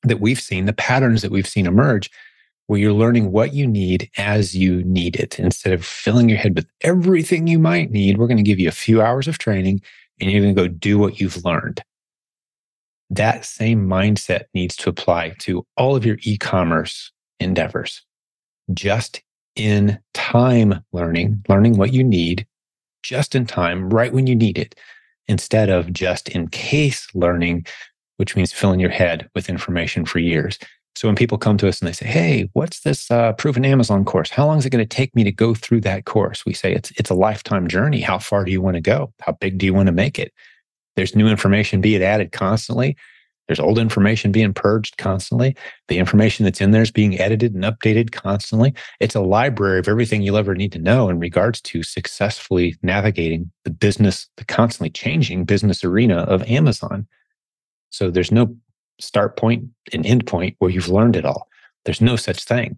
that 0.04 0.20
we've 0.20 0.40
seen, 0.40 0.66
the 0.66 0.74
patterns 0.74 1.22
that 1.22 1.32
we've 1.32 1.48
seen 1.48 1.66
emerge, 1.66 2.10
where 2.68 2.80
you're 2.80 2.94
learning 2.94 3.32
what 3.32 3.54
you 3.54 3.66
need 3.66 4.10
as 4.18 4.56
you 4.56 4.84
need 4.84 5.16
it. 5.16 5.40
Instead 5.40 5.74
of 5.74 5.86
filling 5.86 6.30
your 6.30 6.38
head 6.38 6.56
with 6.56 6.68
everything 6.82 7.48
you 7.48 7.60
might 7.60 7.92
need, 7.92 8.18
we're 8.18 8.28
going 8.28 8.38
to 8.38 8.44
give 8.44 8.60
you 8.60 8.68
a 8.68 8.72
few 8.72 9.02
hours 9.02 9.28
of 9.28 9.38
training 9.38 9.82
and 10.20 10.30
you're 10.30 10.42
going 10.42 10.56
to 10.56 10.62
go 10.62 10.68
do 10.68 10.98
what 10.98 11.20
you've 11.20 11.44
learned. 11.46 11.82
That 13.10 13.46
same 13.46 13.88
mindset 13.88 14.46
needs 14.54 14.76
to 14.78 14.90
apply 14.90 15.36
to 15.40 15.66
all 15.78 15.96
of 15.96 16.06
your 16.06 16.18
e 16.24 16.38
commerce 16.38 17.12
endeavors. 17.40 18.04
Just 18.74 19.22
in 19.56 19.98
time 20.14 20.84
learning, 20.92 21.44
learning 21.48 21.78
what 21.78 21.94
you 21.94 22.04
need 22.04 22.46
just 23.04 23.36
in 23.36 23.46
time, 23.46 23.90
right 23.90 24.12
when 24.12 24.28
you 24.28 24.36
need 24.36 24.58
it, 24.58 24.76
instead 25.28 25.70
of 25.70 25.94
just 25.94 26.30
in 26.30 26.48
case 26.50 27.08
learning, 27.14 27.66
which 28.18 28.36
means 28.36 28.52
filling 28.52 28.80
your 28.80 28.90
head 28.90 29.30
with 29.34 29.50
information 29.50 30.06
for 30.06 30.20
years. 30.20 30.60
So 30.96 31.08
when 31.08 31.16
people 31.16 31.38
come 31.38 31.58
to 31.58 31.68
us 31.68 31.80
and 31.80 31.88
they 31.88 31.94
say, 31.94 32.08
"Hey, 32.08 32.50
what's 32.54 32.82
this 32.82 33.10
uh, 33.12 33.34
proven 33.34 33.64
Amazon 33.66 34.04
course? 34.04 34.32
How 34.32 34.48
long 34.48 34.58
is 34.58 34.66
it 34.66 34.72
going 34.72 34.88
to 34.88 34.96
take 34.96 35.16
me 35.16 35.24
to 35.24 35.32
go 35.32 35.54
through 35.54 35.82
that 35.82 36.06
course?" 36.06 36.46
We 36.46 36.54
say 36.54 36.74
it's 36.74 36.92
it's 36.98 37.12
a 37.12 37.16
lifetime 37.16 37.68
journey. 37.68 38.02
How 38.02 38.18
far 38.18 38.44
do 38.44 38.52
you 38.52 38.62
want 38.62 38.76
to 38.76 38.82
go? 38.82 39.14
How 39.22 39.34
big 39.34 39.60
do 39.60 39.66
you 39.66 39.74
want 39.74 39.88
to 39.88 39.94
make 39.94 40.18
it? 40.18 40.34
There's 40.96 41.16
new 41.16 41.28
information 41.28 41.82
being 41.82 42.02
added 42.02 42.32
constantly. 42.32 42.98
There's 43.48 43.60
old 43.60 43.80
information 43.80 44.32
being 44.32 44.54
purged 44.54 44.98
constantly. 44.98 45.56
The 45.88 46.00
information 46.00 46.44
that's 46.44 46.60
in 46.60 46.72
there 46.72 46.82
is 46.82 46.92
being 46.92 47.20
edited 47.20 47.54
and 47.54 47.64
updated 47.64 48.12
constantly. 48.12 48.74
It's 49.00 49.16
a 49.16 49.22
library 49.22 49.80
of 49.80 49.88
everything 49.88 50.22
you'll 50.22 50.38
ever 50.38 50.56
need 50.56 50.74
to 50.74 50.80
know 50.80 51.10
in 51.10 51.20
regards 51.20 51.62
to 51.62 51.84
successfully 51.84 52.76
navigating 52.82 53.52
the 53.64 53.70
business, 53.70 54.28
the 54.36 54.46
constantly 54.46 54.90
changing 54.90 55.46
business 55.46 55.84
arena 55.84 56.18
of 56.24 56.44
Amazon. 56.44 57.08
So 57.98 58.12
there's 58.12 58.32
no 58.32 58.56
start 59.00 59.38
point 59.38 59.66
and 59.92 60.06
end 60.06 60.28
point 60.28 60.56
where 60.60 60.70
you've 60.70 60.88
learned 60.88 61.16
it 61.16 61.26
all. 61.26 61.48
There's 61.84 62.00
no 62.00 62.16
such 62.16 62.44
thing. 62.44 62.78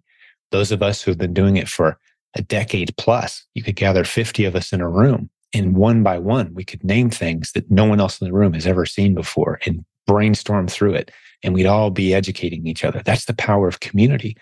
Those 0.50 0.72
of 0.72 0.82
us 0.82 1.02
who 1.02 1.10
have 1.10 1.18
been 1.18 1.34
doing 1.34 1.58
it 1.58 1.68
for 1.68 1.98
a 2.36 2.42
decade 2.42 2.96
plus, 2.96 3.44
you 3.52 3.62
could 3.62 3.76
gather 3.76 4.04
50 4.04 4.46
of 4.46 4.56
us 4.56 4.72
in 4.72 4.80
a 4.80 4.88
room 4.88 5.28
and 5.52 5.76
one 5.76 6.02
by 6.02 6.16
one, 6.16 6.54
we 6.54 6.64
could 6.64 6.82
name 6.82 7.10
things 7.10 7.52
that 7.52 7.70
no 7.70 7.84
one 7.84 8.00
else 8.00 8.18
in 8.18 8.26
the 8.26 8.32
room 8.32 8.54
has 8.54 8.66
ever 8.66 8.86
seen 8.86 9.14
before 9.14 9.60
and 9.66 9.84
brainstorm 10.06 10.68
through 10.68 10.94
it. 10.94 11.10
And 11.42 11.52
we'd 11.52 11.66
all 11.66 11.90
be 11.90 12.14
educating 12.14 12.66
each 12.66 12.82
other. 12.82 13.02
That's 13.04 13.26
the 13.26 13.34
power 13.34 13.68
of 13.68 13.80
community. 13.80 14.38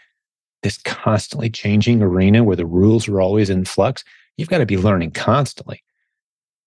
This 0.63 0.79
constantly 0.79 1.51
changing 1.51 2.03
arena 2.03 2.45
where 2.45 2.57
the 2.57 2.67
rules 2.67 3.09
are 3.09 3.21
always 3.21 3.51
in 3.51 3.65
flux. 3.65 4.05
You've 4.37 4.49
got 4.49 4.59
to 4.59 4.67
be 4.67 4.77
learning 4.77 5.13
constantly. 5.13 5.83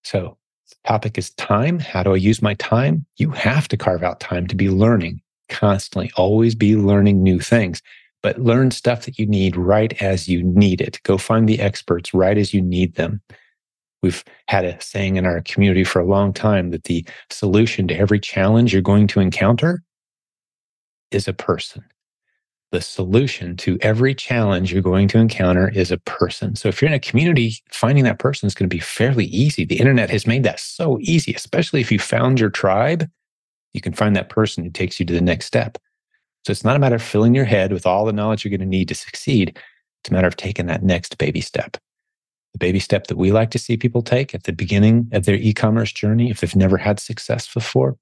So 0.03 0.37
topic 0.85 1.17
is 1.17 1.31
time. 1.31 1.79
How 1.79 2.03
do 2.03 2.13
I 2.13 2.17
use 2.17 2.41
my 2.41 2.53
time? 2.55 3.05
You 3.17 3.31
have 3.31 3.67
to 3.69 3.77
carve 3.77 4.03
out 4.03 4.19
time 4.19 4.47
to 4.47 4.55
be 4.55 4.69
learning 4.69 5.21
constantly, 5.49 6.11
always 6.15 6.55
be 6.55 6.75
learning 6.75 7.21
new 7.21 7.39
things, 7.39 7.81
but 8.23 8.39
learn 8.39 8.71
stuff 8.71 9.05
that 9.05 9.19
you 9.19 9.25
need 9.25 9.55
right 9.55 9.99
as 10.01 10.27
you 10.27 10.43
need 10.43 10.81
it. 10.81 10.99
Go 11.03 11.17
find 11.17 11.47
the 11.47 11.59
experts 11.59 12.13
right 12.13 12.37
as 12.37 12.53
you 12.53 12.61
need 12.61 12.95
them. 12.95 13.21
We've 14.01 14.23
had 14.47 14.65
a 14.65 14.81
saying 14.81 15.17
in 15.17 15.25
our 15.25 15.41
community 15.41 15.83
for 15.83 15.99
a 15.99 16.05
long 16.05 16.33
time 16.33 16.71
that 16.71 16.85
the 16.85 17.05
solution 17.29 17.87
to 17.89 17.95
every 17.95 18.19
challenge 18.19 18.73
you're 18.73 18.81
going 18.81 19.07
to 19.07 19.19
encounter 19.19 19.83
is 21.11 21.27
a 21.27 21.33
person 21.33 21.83
the 22.71 22.81
solution 22.81 23.57
to 23.57 23.77
every 23.81 24.15
challenge 24.15 24.71
you're 24.71 24.81
going 24.81 25.07
to 25.09 25.19
encounter 25.19 25.69
is 25.69 25.91
a 25.91 25.97
person. 25.97 26.55
So 26.55 26.69
if 26.69 26.81
you're 26.81 26.87
in 26.87 26.95
a 26.95 26.99
community, 26.99 27.55
finding 27.71 28.05
that 28.05 28.19
person 28.19 28.47
is 28.47 28.55
going 28.55 28.69
to 28.69 28.73
be 28.73 28.79
fairly 28.79 29.25
easy. 29.25 29.65
The 29.65 29.79
internet 29.79 30.09
has 30.09 30.25
made 30.25 30.43
that 30.43 30.59
so 30.59 30.97
easy, 31.01 31.33
especially 31.33 31.81
if 31.81 31.91
you 31.91 31.99
found 31.99 32.39
your 32.39 32.49
tribe, 32.49 33.09
you 33.73 33.81
can 33.81 33.93
find 33.93 34.15
that 34.15 34.29
person 34.29 34.63
who 34.63 34.69
takes 34.69 34.99
you 34.99 35.05
to 35.05 35.13
the 35.13 35.21
next 35.21 35.45
step. 35.45 35.77
So 36.45 36.51
it's 36.51 36.63
not 36.63 36.75
a 36.75 36.79
matter 36.79 36.95
of 36.95 37.03
filling 37.03 37.35
your 37.35 37.45
head 37.45 37.73
with 37.73 37.85
all 37.85 38.05
the 38.05 38.13
knowledge 38.13 38.43
you're 38.43 38.49
going 38.49 38.61
to 38.61 38.65
need 38.65 38.87
to 38.87 38.95
succeed. 38.95 39.57
It's 40.01 40.09
a 40.09 40.13
matter 40.13 40.27
of 40.27 40.37
taking 40.37 40.65
that 40.67 40.81
next 40.81 41.17
baby 41.17 41.41
step. 41.41 41.77
The 42.53 42.59
baby 42.59 42.79
step 42.79 43.07
that 43.07 43.17
we 43.17 43.31
like 43.31 43.51
to 43.51 43.59
see 43.59 43.77
people 43.77 44.01
take 44.01 44.33
at 44.33 44.43
the 44.43 44.53
beginning 44.53 45.09
of 45.11 45.25
their 45.25 45.35
e-commerce 45.35 45.91
journey, 45.91 46.29
if 46.29 46.39
they've 46.39 46.55
never 46.55 46.77
had 46.77 46.99
success 46.99 47.53
before, 47.53 47.97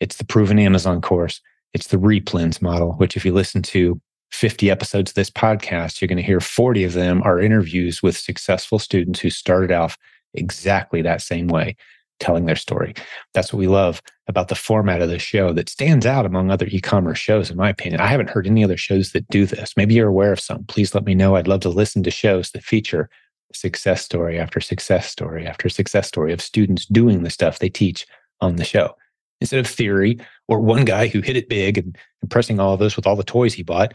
it's 0.00 0.16
the 0.16 0.24
proven 0.24 0.58
Amazon 0.58 1.00
course. 1.00 1.40
It's 1.72 1.88
the 1.88 1.96
replens 1.96 2.62
model, 2.62 2.92
which 2.94 3.16
if 3.16 3.24
you 3.24 3.32
listen 3.32 3.62
to 3.62 4.00
50 4.34 4.68
episodes 4.68 5.12
of 5.12 5.14
this 5.14 5.30
podcast, 5.30 6.00
you're 6.00 6.08
going 6.08 6.16
to 6.16 6.22
hear 6.22 6.40
40 6.40 6.82
of 6.84 6.92
them 6.92 7.22
are 7.22 7.38
interviews 7.38 8.02
with 8.02 8.16
successful 8.16 8.80
students 8.80 9.20
who 9.20 9.30
started 9.30 9.70
off 9.70 9.96
exactly 10.34 11.02
that 11.02 11.22
same 11.22 11.46
way, 11.46 11.76
telling 12.18 12.44
their 12.44 12.56
story. 12.56 12.94
That's 13.32 13.52
what 13.52 13.60
we 13.60 13.68
love 13.68 14.02
about 14.26 14.48
the 14.48 14.56
format 14.56 15.00
of 15.00 15.08
the 15.08 15.20
show 15.20 15.52
that 15.52 15.68
stands 15.68 16.04
out 16.04 16.26
among 16.26 16.50
other 16.50 16.66
e 16.66 16.80
commerce 16.80 17.18
shows, 17.18 17.48
in 17.48 17.56
my 17.56 17.68
opinion. 17.68 18.00
I 18.00 18.08
haven't 18.08 18.30
heard 18.30 18.48
any 18.48 18.64
other 18.64 18.76
shows 18.76 19.12
that 19.12 19.28
do 19.28 19.46
this. 19.46 19.72
Maybe 19.76 19.94
you're 19.94 20.08
aware 20.08 20.32
of 20.32 20.40
some. 20.40 20.64
Please 20.64 20.96
let 20.96 21.04
me 21.04 21.14
know. 21.14 21.36
I'd 21.36 21.46
love 21.48 21.60
to 21.60 21.68
listen 21.68 22.02
to 22.02 22.10
shows 22.10 22.50
that 22.50 22.64
feature 22.64 23.08
success 23.52 24.04
story 24.04 24.40
after 24.40 24.60
success 24.60 25.08
story 25.08 25.46
after 25.46 25.68
success 25.68 26.08
story 26.08 26.32
of 26.32 26.42
students 26.42 26.86
doing 26.86 27.22
the 27.22 27.30
stuff 27.30 27.60
they 27.60 27.68
teach 27.68 28.04
on 28.40 28.56
the 28.56 28.64
show 28.64 28.96
instead 29.40 29.60
of 29.60 29.66
theory 29.68 30.18
or 30.48 30.58
one 30.58 30.84
guy 30.84 31.06
who 31.06 31.20
hit 31.20 31.36
it 31.36 31.48
big 31.48 31.78
and 31.78 31.96
impressing 32.20 32.58
all 32.58 32.74
of 32.74 32.82
us 32.82 32.96
with 32.96 33.06
all 33.06 33.14
the 33.14 33.22
toys 33.22 33.54
he 33.54 33.62
bought 33.62 33.94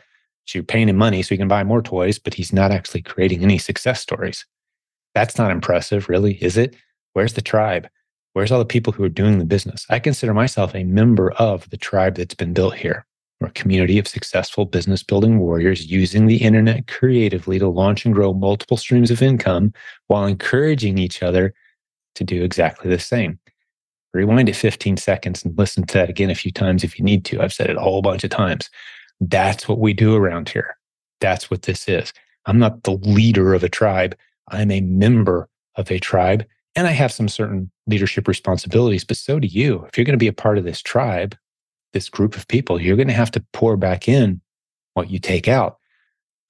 you're 0.58 0.64
paying 0.64 0.90
him 0.90 0.98
money 0.98 1.22
so 1.22 1.30
he 1.30 1.38
can 1.38 1.48
buy 1.48 1.64
more 1.64 1.82
toys, 1.82 2.20
but 2.20 2.34
he's 2.34 2.54
not 2.54 2.72
actually 2.72 3.02
creating 3.02 3.44
any 3.44 3.58
success 3.58 4.02
stories. 4.02 4.46
That's 5.16 5.38
not 5.38 5.52
impressive, 5.52 6.10
really, 6.10 6.36
is 6.44 6.58
it? 6.58 6.76
Where's 7.14 7.34
the 7.34 7.42
tribe? 7.42 7.88
Where's 8.34 8.52
all 8.52 8.60
the 8.60 8.66
people 8.66 8.94
who 8.94 9.04
are 9.04 9.10
doing 9.10 9.40
the 9.40 9.46
business? 9.46 9.86
I 9.90 10.00
consider 10.00 10.34
myself 10.34 10.76
a 10.76 10.84
member 10.84 11.32
of 11.34 11.70
the 11.70 11.78
tribe 11.78 12.16
that's 12.16 12.36
been 12.36 12.54
built 12.54 12.76
here. 12.76 13.06
We're 13.42 13.48
a 13.48 13.52
community 13.52 13.98
of 13.98 14.08
successful 14.08 14.66
business 14.66 15.02
building 15.02 15.40
warriors 15.40 15.90
using 15.90 16.26
the 16.26 16.38
internet 16.38 16.88
creatively 16.88 17.58
to 17.60 17.68
launch 17.68 18.06
and 18.06 18.14
grow 18.14 18.34
multiple 18.34 18.78
streams 18.78 19.12
of 19.12 19.22
income 19.22 19.74
while 20.08 20.26
encouraging 20.26 20.98
each 20.98 21.24
other 21.24 21.54
to 22.16 22.24
do 22.24 22.44
exactly 22.44 22.90
the 22.90 23.00
same. 23.00 23.40
Rewind 24.14 24.50
it 24.50 24.56
15 24.56 24.98
seconds 24.98 25.46
and 25.46 25.58
listen 25.58 25.86
to 25.86 25.94
that 25.94 26.10
again 26.10 26.30
a 26.30 26.36
few 26.36 26.52
times 26.52 26.84
if 26.84 27.00
you 27.00 27.06
need 27.06 27.24
to. 27.26 27.42
I've 27.42 27.54
said 27.54 27.70
it 27.70 27.78
a 27.78 27.82
whole 27.82 28.02
bunch 28.02 28.24
of 28.24 28.30
times. 28.30 28.70
That's 29.20 29.68
what 29.68 29.80
we 29.80 29.94
do 29.94 30.16
around 30.16 30.50
here. 30.50 30.78
That's 31.20 31.52
what 31.52 31.64
this 31.64 31.88
is. 31.88 32.14
I'm 32.46 32.60
not 32.60 32.84
the 32.84 32.94
leader 32.94 33.54
of 33.54 33.64
a 33.64 33.70
tribe. 33.70 34.16
I'm 34.50 34.72
a 34.72 34.82
member 34.82 35.50
of 35.76 35.92
a 35.92 36.00
tribe 36.00 36.46
and 36.76 36.88
I 36.88 36.92
have 36.92 37.12
some 37.12 37.28
certain 37.28 37.72
leadership 37.88 38.28
responsibilities, 38.28 39.04
but 39.04 39.18
so 39.18 39.40
do 39.40 39.48
you. 39.48 39.84
If 39.86 39.98
you're 39.98 40.06
going 40.06 40.14
to 40.14 40.18
be 40.18 40.28
a 40.28 40.34
part 40.34 40.58
of 40.58 40.64
this 40.64 40.82
tribe, 40.82 41.36
this 41.94 42.10
group 42.10 42.36
of 42.36 42.48
people, 42.48 42.80
you're 42.80 42.96
going 42.96 43.08
to 43.08 43.14
have 43.14 43.32
to 43.32 43.46
pour 43.54 43.76
back 43.76 44.08
in 44.08 44.42
what 44.94 45.10
you 45.10 45.20
take 45.20 45.48
out. 45.48 45.78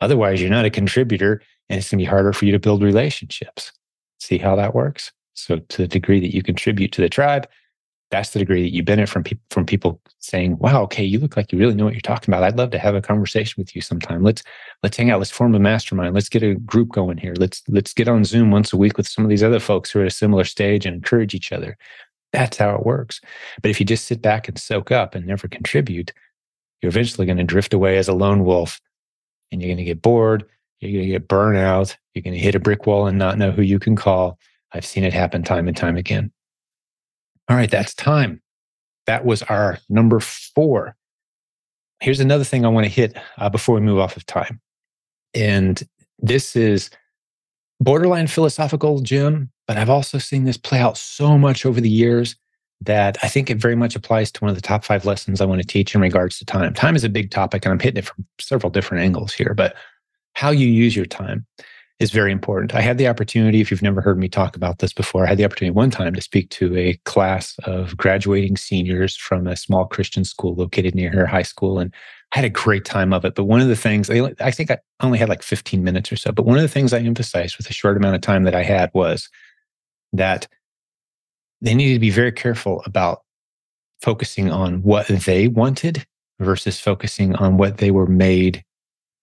Otherwise, 0.02 0.42
you're 0.42 0.50
not 0.50 0.66
a 0.66 0.70
contributor 0.70 1.42
and 1.70 1.80
it's 1.80 1.90
going 1.90 2.00
to 2.00 2.04
be 2.04 2.10
harder 2.10 2.34
for 2.34 2.46
you 2.46 2.52
to 2.52 2.60
build 2.60 2.84
relationships. 2.84 3.72
See 4.20 4.38
how 4.38 4.56
that 4.56 4.76
works? 4.76 5.12
So, 5.34 5.58
to 5.58 5.78
the 5.78 5.88
degree 5.88 6.20
that 6.20 6.36
you 6.36 6.44
contribute 6.44 6.92
to 6.94 7.02
the 7.02 7.10
tribe, 7.10 7.48
that's 8.12 8.32
the 8.32 8.40
degree 8.40 8.64
that 8.64 8.74
you 8.74 8.84
benefit 8.84 9.10
from 9.10 9.24
people 9.24 9.44
from 9.52 9.66
people 9.66 10.02
saying, 10.20 10.58
"Wow, 10.58 10.84
okay, 10.84 11.04
you 11.04 11.20
look 11.20 11.38
like 11.38 11.52
you 11.52 11.60
really 11.60 11.76
know 11.76 11.86
what 11.86 11.94
you're 11.94 12.02
talking 12.02 12.34
about. 12.34 12.44
I'd 12.44 12.58
love 12.58 12.72
to 12.72 12.80
have 12.80 12.96
a 12.96 13.02
conversation 13.02 13.56
with 13.58 13.76
you 13.76 13.82
sometime. 13.82 14.24
Let's 14.24 14.44
let's 14.84 14.98
hang 14.98 15.12
out. 15.12 15.20
Let's 15.20 15.32
form 15.32 15.54
a 15.56 15.60
mastermind. 15.60 16.14
Let's 16.16 16.30
get 16.30 16.44
a 16.44 16.56
group 16.56 16.90
going 16.90 17.18
here. 17.18 17.34
Let's 17.38 17.62
let's 17.68 17.94
get 17.94 18.08
on 18.08 18.26
Zoom 18.26 18.52
once 18.52 18.74
a 18.74 18.78
week 18.78 18.98
with 18.98 19.08
some 19.08 19.24
of 19.24 19.30
these 19.30 19.44
other 19.44 19.60
folks 19.60 19.92
who 19.92 20.00
are 20.00 20.04
at 20.04 20.08
a 20.08 20.12
similar 20.12 20.44
stage 20.44 20.86
and 20.86 20.96
encourage 20.96 21.34
each 21.36 21.52
other." 21.52 21.78
That's 22.32 22.58
how 22.58 22.76
it 22.76 22.86
works. 22.86 23.22
But 23.62 23.72
if 23.72 23.80
you 23.80 23.86
just 23.86 24.06
sit 24.06 24.22
back 24.22 24.48
and 24.48 24.58
soak 24.60 24.92
up 24.92 25.16
and 25.16 25.26
never 25.26 25.48
contribute, 25.48 26.14
you're 26.82 26.90
eventually 26.90 27.26
going 27.26 27.40
to 27.40 27.44
drift 27.44 27.74
away 27.74 27.98
as 27.98 28.08
a 28.08 28.14
lone 28.14 28.44
wolf, 28.44 28.80
and 29.52 29.62
you're 29.62 29.70
going 29.70 29.78
to 29.78 29.84
get 29.84 30.02
bored. 30.02 30.46
You're 30.80 30.92
going 30.92 31.06
to 31.06 31.12
get 31.12 31.28
burnout. 31.28 31.96
You're 32.14 32.22
going 32.22 32.36
to 32.36 32.40
hit 32.40 32.56
a 32.56 32.60
brick 32.60 32.86
wall 32.86 33.08
and 33.08 33.18
not 33.18 33.38
know 33.38 33.52
who 33.52 33.62
you 33.62 33.80
can 33.80 33.96
call. 33.96 34.40
I've 34.72 34.86
seen 34.86 35.04
it 35.04 35.14
happen 35.14 35.44
time 35.44 35.68
and 35.68 35.76
time 35.76 35.98
again. 35.98 36.32
All 37.50 37.56
right, 37.56 37.70
that's 37.70 37.96
time. 37.96 38.42
That 39.08 39.26
was 39.26 39.42
our 39.44 39.80
number 39.90 40.20
four. 40.20 40.96
Here's 42.00 42.20
another 42.20 42.44
thing 42.44 42.64
I 42.64 42.70
want 42.70 42.86
to 42.86 42.92
hit 42.92 43.18
uh, 43.40 43.50
before 43.50 43.76
we 43.76 43.82
move 43.82 43.98
off 43.98 44.16
of 44.16 44.26
time. 44.26 44.62
And 45.34 45.82
this 46.20 46.56
is 46.56 46.92
borderline 47.82 48.28
philosophical, 48.28 49.00
Jim, 49.02 49.52
but 49.68 49.78
I've 49.78 49.90
also 49.90 50.20
seen 50.20 50.44
this 50.44 50.58
play 50.58 50.80
out 50.80 50.98
so 50.98 51.38
much 51.38 51.66
over 51.66 51.82
the 51.82 51.90
years 51.90 52.36
that 52.82 53.18
I 53.24 53.28
think 53.28 53.50
it 53.50 53.58
very 53.58 53.76
much 53.76 53.96
applies 53.96 54.32
to 54.32 54.42
one 54.42 54.50
of 54.50 54.56
the 54.56 54.62
top 54.62 54.86
five 54.86 55.06
lessons 55.06 55.42
I 55.42 55.46
want 55.46 55.60
to 55.60 55.68
teach 55.68 55.96
in 55.96 56.02
regards 56.02 56.38
to 56.38 56.46
time. 56.46 56.74
Time 56.74 56.96
is 56.96 57.04
a 57.04 57.10
big 57.10 57.32
topic, 57.32 57.66
and 57.66 57.74
I'm 57.74 57.80
hitting 57.80 57.98
it 57.98 58.06
from 58.06 58.26
several 58.40 58.70
different 58.70 59.04
angles 59.04 59.34
here, 59.34 59.54
but 59.54 59.76
how 60.34 60.52
you 60.52 60.68
use 60.68 60.96
your 60.96 61.06
time 61.06 61.46
is 62.00 62.12
very 62.12 62.32
important. 62.32 62.74
I 62.74 62.82
had 62.82 62.98
the 62.98 63.08
opportunity, 63.08 63.60
if 63.60 63.70
you've 63.70 63.82
never 63.82 64.00
heard 64.00 64.18
me 64.18 64.30
talk 64.30 64.56
about 64.56 64.80
this 64.80 64.94
before, 64.94 65.26
I 65.26 65.30
had 65.30 65.38
the 65.38 65.44
opportunity 65.44 65.74
one 65.74 65.92
time 65.92 66.14
to 66.14 66.22
speak 66.22 66.50
to 66.52 66.76
a 66.78 66.94
class 67.04 67.58
of 67.66 67.98
graduating 67.98 68.56
seniors 68.56 69.18
from 69.18 69.48
a 69.48 69.58
small 69.58 69.86
Christian 69.86 70.24
school 70.24 70.56
located 70.56 70.96
near 70.96 71.12
her 71.12 71.26
high 71.26 71.44
school. 71.44 71.78
And 71.78 71.94
I 72.32 72.38
had 72.38 72.46
a 72.46 72.50
great 72.50 72.86
time 72.86 73.12
of 73.12 73.26
it. 73.26 73.36
But 73.36 73.46
one 73.46 73.60
of 73.60 73.68
the 73.68 73.76
things, 73.76 74.10
I 74.10 74.52
think 74.52 74.72
I 74.72 74.78
only 75.02 75.18
had 75.18 75.28
like 75.28 75.44
15 75.44 75.84
minutes 75.84 76.12
or 76.12 76.16
so, 76.16 76.32
but 76.32 76.46
one 76.46 76.56
of 76.56 76.62
the 76.62 76.70
things 76.70 76.94
I 76.94 77.00
emphasized 77.00 77.58
with 77.58 77.68
the 77.68 77.74
short 77.74 77.98
amount 77.98 78.16
of 78.16 78.22
time 78.22 78.44
that 78.44 78.56
I 78.56 78.64
had 78.64 78.92
was 78.94 79.28
that 80.14 80.48
they 81.62 81.74
needed 81.74 81.96
to 81.96 82.00
be 82.00 82.12
very 82.12 82.32
careful 82.32 82.82
about 82.86 83.24
focusing 84.02 84.50
on 84.50 84.84
what 84.84 85.08
they 85.08 85.50
wanted 85.50 86.06
versus 86.40 86.80
focusing 86.80 87.36
on 87.36 87.58
what 87.58 87.80
they 87.80 87.92
were 87.92 88.08
made 88.08 88.64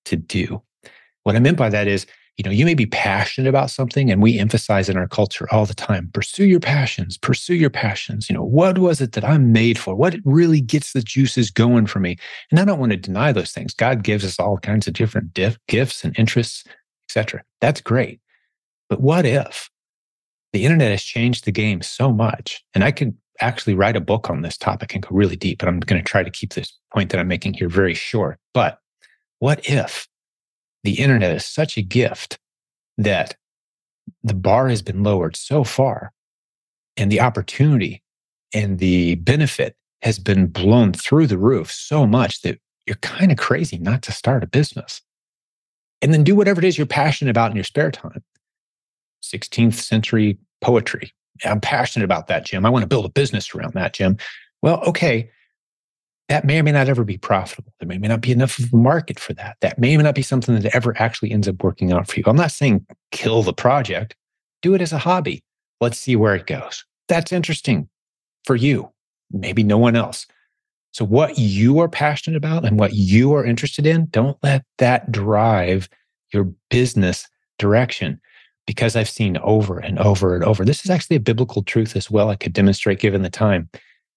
to 0.05 0.17
do. 0.17 0.61
What 1.23 1.35
I 1.35 1.39
meant 1.39 1.57
by 1.57 1.71
that 1.71 1.89
is, 1.89 2.07
you 2.37 2.45
know, 2.45 2.51
you 2.51 2.67
may 2.67 2.75
be 2.75 2.87
passionate 2.87 3.49
about 3.49 3.71
something, 3.71 4.11
and 4.11 4.21
we 4.21 4.39
emphasize 4.39 4.89
in 4.89 4.97
our 4.97 5.09
culture 5.09 5.49
all 5.51 5.65
the 5.65 5.75
time 5.75 6.11
pursue 6.13 6.45
your 6.45 6.61
passions, 6.61 7.17
pursue 7.17 7.55
your 7.55 7.71
passions. 7.71 8.29
You 8.29 8.35
know, 8.35 8.45
what 8.45 8.79
was 8.79 9.01
it 9.01 9.13
that 9.13 9.25
I'm 9.25 9.53
made 9.53 9.79
for? 9.79 9.95
What 9.95 10.17
really 10.25 10.61
gets 10.61 10.93
the 10.93 11.03
juices 11.03 11.51
going 11.51 11.87
for 11.87 11.99
me? 11.99 12.17
And 12.51 12.61
I 12.61 12.65
don't 12.65 12.79
want 12.79 12.93
to 12.93 12.99
deny 12.99 13.33
those 13.33 13.53
things. 13.53 13.73
God 13.73 14.03
gives 14.03 14.25
us 14.25 14.39
all 14.39 14.59
kinds 14.59 14.87
of 14.87 14.93
different 14.93 15.33
diff- 15.33 15.59
gifts 15.67 16.05
and 16.05 16.19
interests, 16.19 16.65
etc. 17.09 17.43
That's 17.61 17.81
great. 17.81 18.21
But 18.91 19.01
what 19.01 19.25
if 19.25 19.71
the 20.53 20.65
internet 20.65 20.91
has 20.91 21.03
changed 21.03 21.47
the 21.47 21.53
game 21.53 21.81
so 21.81 22.13
much? 22.13 22.63
And 22.75 22.85
I 22.85 22.93
could 22.93 23.17
actually 23.41 23.75
write 23.75 23.97
a 23.97 24.01
book 24.01 24.29
on 24.29 24.43
this 24.43 24.59
topic 24.59 24.95
and 24.95 25.03
go 25.03 25.09
really 25.11 25.37
deep, 25.37 25.59
but 25.59 25.69
I'm 25.69 25.81
going 25.81 26.03
to 26.03 26.09
try 26.09 26.23
to 26.23 26.31
keep 26.31 26.53
this 26.53 26.79
point 26.93 27.11
that 27.11 27.21
I'm 27.21 27.29
making 27.29 27.55
here 27.55 27.69
very 27.69 27.95
short. 27.95 28.39
But 28.53 28.79
what 29.39 29.67
if 29.69 30.07
the 30.87 31.01
internet 31.01 31.35
is 31.35 31.45
such 31.45 31.77
a 31.77 31.83
gift 31.83 32.39
that 32.97 33.37
the 34.23 34.35
bar 34.35 34.69
has 34.69 34.83
been 34.83 35.03
lowered 35.03 35.35
so 35.35 35.65
far 35.65 36.13
and 36.97 37.11
the 37.11 37.21
opportunity 37.21 38.05
and 38.55 38.79
the 38.79 39.17
benefit 39.17 39.77
has 40.03 40.21
been 40.21 40.47
blown 40.47 40.93
through 40.93 41.27
the 41.27 41.39
roof 41.39 41.73
so 41.73 42.07
much 42.07 42.43
that 42.43 42.61
you're 42.87 42.95
kind 42.97 43.33
of 43.33 43.37
crazy 43.37 43.79
not 43.79 44.01
to 44.03 44.13
start 44.13 44.45
a 44.45 44.47
business. 44.47 45.03
And 46.01 46.15
then 46.15 46.23
do 46.23 46.37
whatever 46.37 46.61
it 46.61 46.65
is 46.65 46.79
you're 46.79 46.87
passionate 46.87 47.33
about 47.33 47.51
in 47.51 47.57
your 47.57 47.65
spare 47.65 47.91
time. 47.91 48.23
16th 49.25 49.75
century 49.75 50.39
poetry. 50.61 51.13
I'm 51.45 51.61
passionate 51.61 52.05
about 52.05 52.29
that 52.29 52.47
jim. 52.47 52.65
I 52.65 52.71
want 52.71 52.85
to 52.85 52.89
build 52.89 53.07
a 53.07 53.11
business 53.11 53.53
around 53.57 53.75
that 53.75 53.93
jim. 53.93 54.19
Well 54.63 54.81
okay 54.85 55.31
that 56.29 56.45
may 56.45 56.59
or 56.59 56.63
may 56.63 56.73
not 56.73 56.89
ever 56.89 57.05
be 57.05 57.19
profitable. 57.19 57.73
There 57.79 57.87
may, 57.87 57.99
may 57.99 58.09
not 58.09 58.21
be 58.21 58.33
enough 58.33 58.59
of 58.59 58.73
a 58.73 58.77
market 58.77 59.21
for 59.21 59.33
that. 59.35 59.57
That 59.61 59.79
may 59.79 59.95
or 59.95 59.99
may 59.99 60.05
not 60.05 60.15
be 60.15 60.23
something 60.23 60.59
that 60.59 60.75
ever 60.75 60.97
actually 61.01 61.31
ends 61.31 61.47
up 61.47 61.63
working 61.63 61.93
out 61.93 62.09
for 62.09 62.19
you. 62.19 62.25
I'm 62.27 62.37
not 62.37 62.51
saying 62.51 62.85
kill 63.13 63.43
the 63.43 63.53
project, 63.53 64.17
do 64.63 64.75
it 64.75 64.81
as 64.81 64.93
a 64.93 64.99
hobby. 64.99 65.43
Let's 65.81 65.99
see 65.99 66.17
where 66.17 66.35
it 66.35 66.47
goes. 66.47 66.85
That's 67.09 67.33
interesting 67.33 67.89
for 68.45 68.57
you, 68.57 68.91
maybe 69.31 69.63
no 69.63 69.79
one 69.79 69.95
else. 69.95 70.27
So, 70.93 71.05
what 71.05 71.39
you 71.39 71.79
are 71.81 71.89
passionate 71.89 72.37
about 72.37 72.65
and 72.65 72.79
what 72.79 72.95
you 72.95 73.35
are 73.35 73.45
interested 73.45 73.87
in, 73.87 74.07
don't 74.07 74.39
let 74.43 74.65
that 74.79 75.13
drive 75.13 75.89
your 76.33 76.51
business 76.71 77.29
direction. 77.59 78.21
Because 78.67 78.97
I've 78.97 79.09
seen 79.09 79.37
over 79.39 79.79
and 79.79 79.97
over 80.01 80.35
and 80.35 80.43
over, 80.43 80.65
this 80.65 80.85
is 80.85 80.91
actually 80.91 81.17
a 81.17 81.21
biblical 81.21 81.63
truth 81.63 81.95
as 81.95 82.11
well. 82.11 82.31
I 82.31 82.35
could 82.35 82.53
demonstrate 82.53 82.99
given 82.99 83.23
the 83.23 83.31
time 83.31 83.69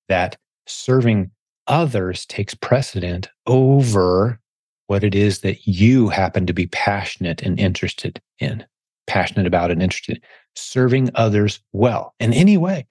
that 0.08 0.38
serving 0.66 1.30
others 1.70 2.26
takes 2.26 2.54
precedent 2.56 3.30
over 3.48 4.40
what 4.88 5.04
it 5.04 5.16
is 5.16 5.40
that 5.42 5.66
you 5.68 6.10
happen 6.10 6.48
to 6.48 6.54
be 6.54 6.68
passionate 6.68 7.42
and 7.44 7.60
interested 7.60 8.20
in, 8.40 8.66
passionate 9.08 9.46
about 9.46 9.72
and 9.72 9.82
interested 9.82 10.18
in. 10.18 10.24
Serving 10.56 11.10
others 11.16 11.62
well 11.72 12.14
in 12.20 12.34
any 12.34 12.58
way, 12.58 12.86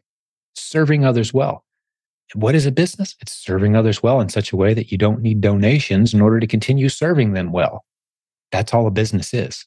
serving 0.54 1.04
others 1.04 1.34
well. 1.34 1.64
What 2.34 2.54
is 2.54 2.66
a 2.66 2.72
business? 2.72 3.16
It's 3.20 3.32
serving 3.32 3.74
others 3.74 4.02
well 4.02 4.20
in 4.20 4.28
such 4.28 4.52
a 4.52 4.56
way 4.56 4.74
that 4.74 4.92
you 4.92 4.96
don't 4.96 5.20
need 5.20 5.40
donations 5.40 6.14
in 6.14 6.20
order 6.20 6.40
to 6.40 6.46
continue 6.46 6.88
serving 6.88 7.32
them 7.32 7.52
well. 7.52 7.84
That's 8.52 8.72
all 8.72 8.86
a 8.86 8.90
business 8.90 9.34
is. 9.34 9.66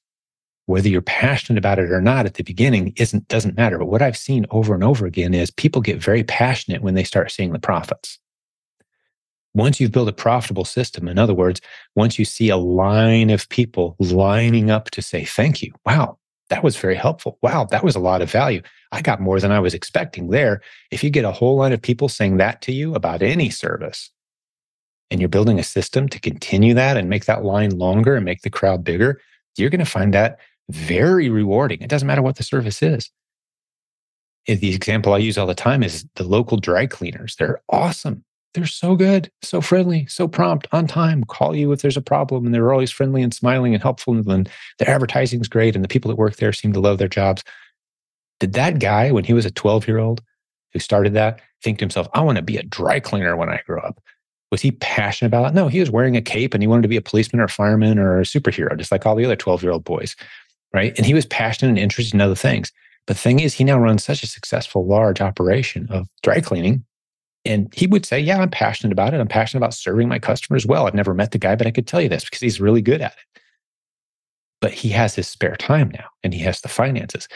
Whether 0.67 0.89
you're 0.89 1.01
passionate 1.01 1.57
about 1.57 1.79
it 1.79 1.91
or 1.91 2.01
not 2.01 2.25
at 2.25 2.35
the 2.35 2.43
beginning 2.43 2.93
isn't 2.97 3.27
doesn't 3.27 3.57
matter. 3.57 3.77
But 3.77 3.87
what 3.87 4.01
I've 4.01 4.17
seen 4.17 4.45
over 4.51 4.73
and 4.73 4.83
over 4.83 5.05
again 5.05 5.33
is 5.33 5.51
people 5.51 5.81
get 5.81 6.01
very 6.01 6.23
passionate 6.23 6.81
when 6.81 6.93
they 6.93 7.03
start 7.03 7.31
seeing 7.31 7.51
the 7.51 7.59
profits 7.59 8.19
once 9.53 9.79
you've 9.79 9.91
built 9.91 10.07
a 10.07 10.13
profitable 10.13 10.65
system, 10.65 11.07
in 11.07 11.19
other 11.19 11.33
words, 11.33 11.61
once 11.95 12.17
you 12.17 12.25
see 12.25 12.49
a 12.49 12.57
line 12.57 13.29
of 13.29 13.49
people 13.49 13.95
lining 13.99 14.71
up 14.71 14.89
to 14.91 15.01
say, 15.01 15.25
thank 15.25 15.61
you, 15.61 15.73
wow, 15.85 16.17
that 16.49 16.63
was 16.63 16.77
very 16.77 16.95
helpful. 16.95 17.37
Wow, 17.41 17.65
that 17.65 17.83
was 17.83 17.95
a 17.95 17.99
lot 17.99 18.21
of 18.21 18.31
value. 18.31 18.61
I 18.91 19.01
got 19.01 19.21
more 19.21 19.39
than 19.39 19.51
I 19.51 19.59
was 19.59 19.73
expecting 19.73 20.29
there. 20.29 20.61
If 20.91 21.03
you 21.03 21.09
get 21.09 21.25
a 21.25 21.31
whole 21.31 21.57
line 21.57 21.73
of 21.73 21.81
people 21.81 22.09
saying 22.09 22.37
that 22.37 22.61
to 22.63 22.71
you 22.71 22.95
about 22.95 23.21
any 23.21 23.49
service, 23.49 24.09
and 25.09 25.19
you're 25.19 25.29
building 25.29 25.59
a 25.59 25.63
system 25.63 26.07
to 26.07 26.19
continue 26.19 26.73
that 26.73 26.95
and 26.95 27.09
make 27.09 27.25
that 27.25 27.43
line 27.43 27.77
longer 27.77 28.15
and 28.15 28.23
make 28.23 28.41
the 28.43 28.49
crowd 28.49 28.83
bigger, 28.83 29.19
you're 29.57 29.69
going 29.69 29.79
to 29.79 29.85
find 29.85 30.13
that 30.13 30.39
very 30.69 31.29
rewarding. 31.29 31.81
It 31.81 31.89
doesn't 31.89 32.07
matter 32.07 32.21
what 32.21 32.37
the 32.37 32.43
service 32.43 32.81
is. 32.81 33.11
The 34.45 34.73
example 34.73 35.13
I 35.13 35.17
use 35.17 35.37
all 35.37 35.47
the 35.47 35.53
time 35.53 35.83
is 35.83 36.05
the 36.15 36.23
local 36.23 36.57
dry 36.57 36.87
cleaners. 36.87 37.35
They're 37.35 37.61
awesome 37.69 38.23
they're 38.53 38.65
so 38.65 38.95
good, 38.95 39.31
so 39.41 39.61
friendly, 39.61 40.05
so 40.07 40.27
prompt, 40.27 40.67
on 40.71 40.87
time, 40.87 41.23
call 41.23 41.55
you 41.55 41.71
if 41.71 41.81
there's 41.81 41.97
a 41.97 42.01
problem. 42.01 42.45
And 42.45 42.53
they're 42.53 42.71
always 42.73 42.91
friendly 42.91 43.21
and 43.21 43.33
smiling 43.33 43.73
and 43.73 43.81
helpful. 43.81 44.13
And 44.29 44.49
their 44.77 44.89
advertising's 44.89 45.47
great. 45.47 45.75
And 45.75 45.83
the 45.83 45.89
people 45.89 46.09
that 46.09 46.17
work 46.17 46.35
there 46.35 46.51
seem 46.51 46.73
to 46.73 46.79
love 46.79 46.97
their 46.97 47.07
jobs. 47.07 47.43
Did 48.39 48.53
that 48.53 48.79
guy, 48.79 49.11
when 49.11 49.23
he 49.23 49.33
was 49.33 49.45
a 49.45 49.51
12 49.51 49.87
year 49.87 49.99
old 49.99 50.21
who 50.73 50.79
started 50.79 51.13
that, 51.13 51.39
think 51.63 51.79
to 51.79 51.83
himself, 51.83 52.07
I 52.13 52.21
want 52.21 52.37
to 52.37 52.41
be 52.41 52.57
a 52.57 52.63
dry 52.63 52.99
cleaner 52.99 53.35
when 53.37 53.49
I 53.49 53.61
grow 53.65 53.81
up? 53.81 54.01
Was 54.51 54.61
he 54.61 54.71
passionate 54.71 55.27
about 55.27 55.51
it? 55.51 55.53
No, 55.53 55.69
he 55.69 55.79
was 55.79 55.91
wearing 55.91 56.17
a 56.17 56.21
cape 56.21 56.53
and 56.53 56.61
he 56.61 56.67
wanted 56.67 56.81
to 56.81 56.87
be 56.89 56.97
a 56.97 57.01
policeman 57.01 57.39
or 57.39 57.45
a 57.45 57.49
fireman 57.49 57.97
or 57.99 58.19
a 58.19 58.23
superhero, 58.23 58.77
just 58.77 58.91
like 58.91 59.05
all 59.05 59.15
the 59.15 59.23
other 59.23 59.35
12 59.35 59.63
year 59.63 59.71
old 59.71 59.85
boys. 59.85 60.15
Right. 60.73 60.93
And 60.97 61.05
he 61.05 61.13
was 61.13 61.25
passionate 61.25 61.69
and 61.69 61.79
interested 61.79 62.13
in 62.13 62.21
other 62.21 62.35
things. 62.35 62.71
But 63.05 63.15
the 63.15 63.21
thing 63.21 63.39
is, 63.39 63.53
he 63.53 63.63
now 63.63 63.77
runs 63.77 64.03
such 64.03 64.23
a 64.23 64.27
successful, 64.27 64.85
large 64.85 65.21
operation 65.21 65.87
of 65.89 66.07
dry 66.23 66.39
cleaning 66.39 66.85
and 67.45 67.73
he 67.73 67.87
would 67.87 68.05
say, 68.05 68.19
Yeah, 68.19 68.39
I'm 68.39 68.49
passionate 68.49 68.91
about 68.91 69.13
it. 69.13 69.19
I'm 69.19 69.27
passionate 69.27 69.59
about 69.59 69.73
serving 69.73 70.07
my 70.07 70.19
customers 70.19 70.65
well. 70.65 70.87
I've 70.87 70.93
never 70.93 71.13
met 71.13 71.31
the 71.31 71.37
guy, 71.37 71.55
but 71.55 71.67
I 71.67 71.71
could 71.71 71.87
tell 71.87 72.01
you 72.01 72.09
this 72.09 72.25
because 72.25 72.41
he's 72.41 72.61
really 72.61 72.81
good 72.81 73.01
at 73.01 73.13
it. 73.13 73.41
But 74.59 74.73
he 74.73 74.89
has 74.89 75.15
his 75.15 75.27
spare 75.27 75.55
time 75.55 75.89
now 75.89 76.05
and 76.23 76.33
he 76.33 76.41
has 76.41 76.61
the 76.61 76.69
finances 76.69 77.27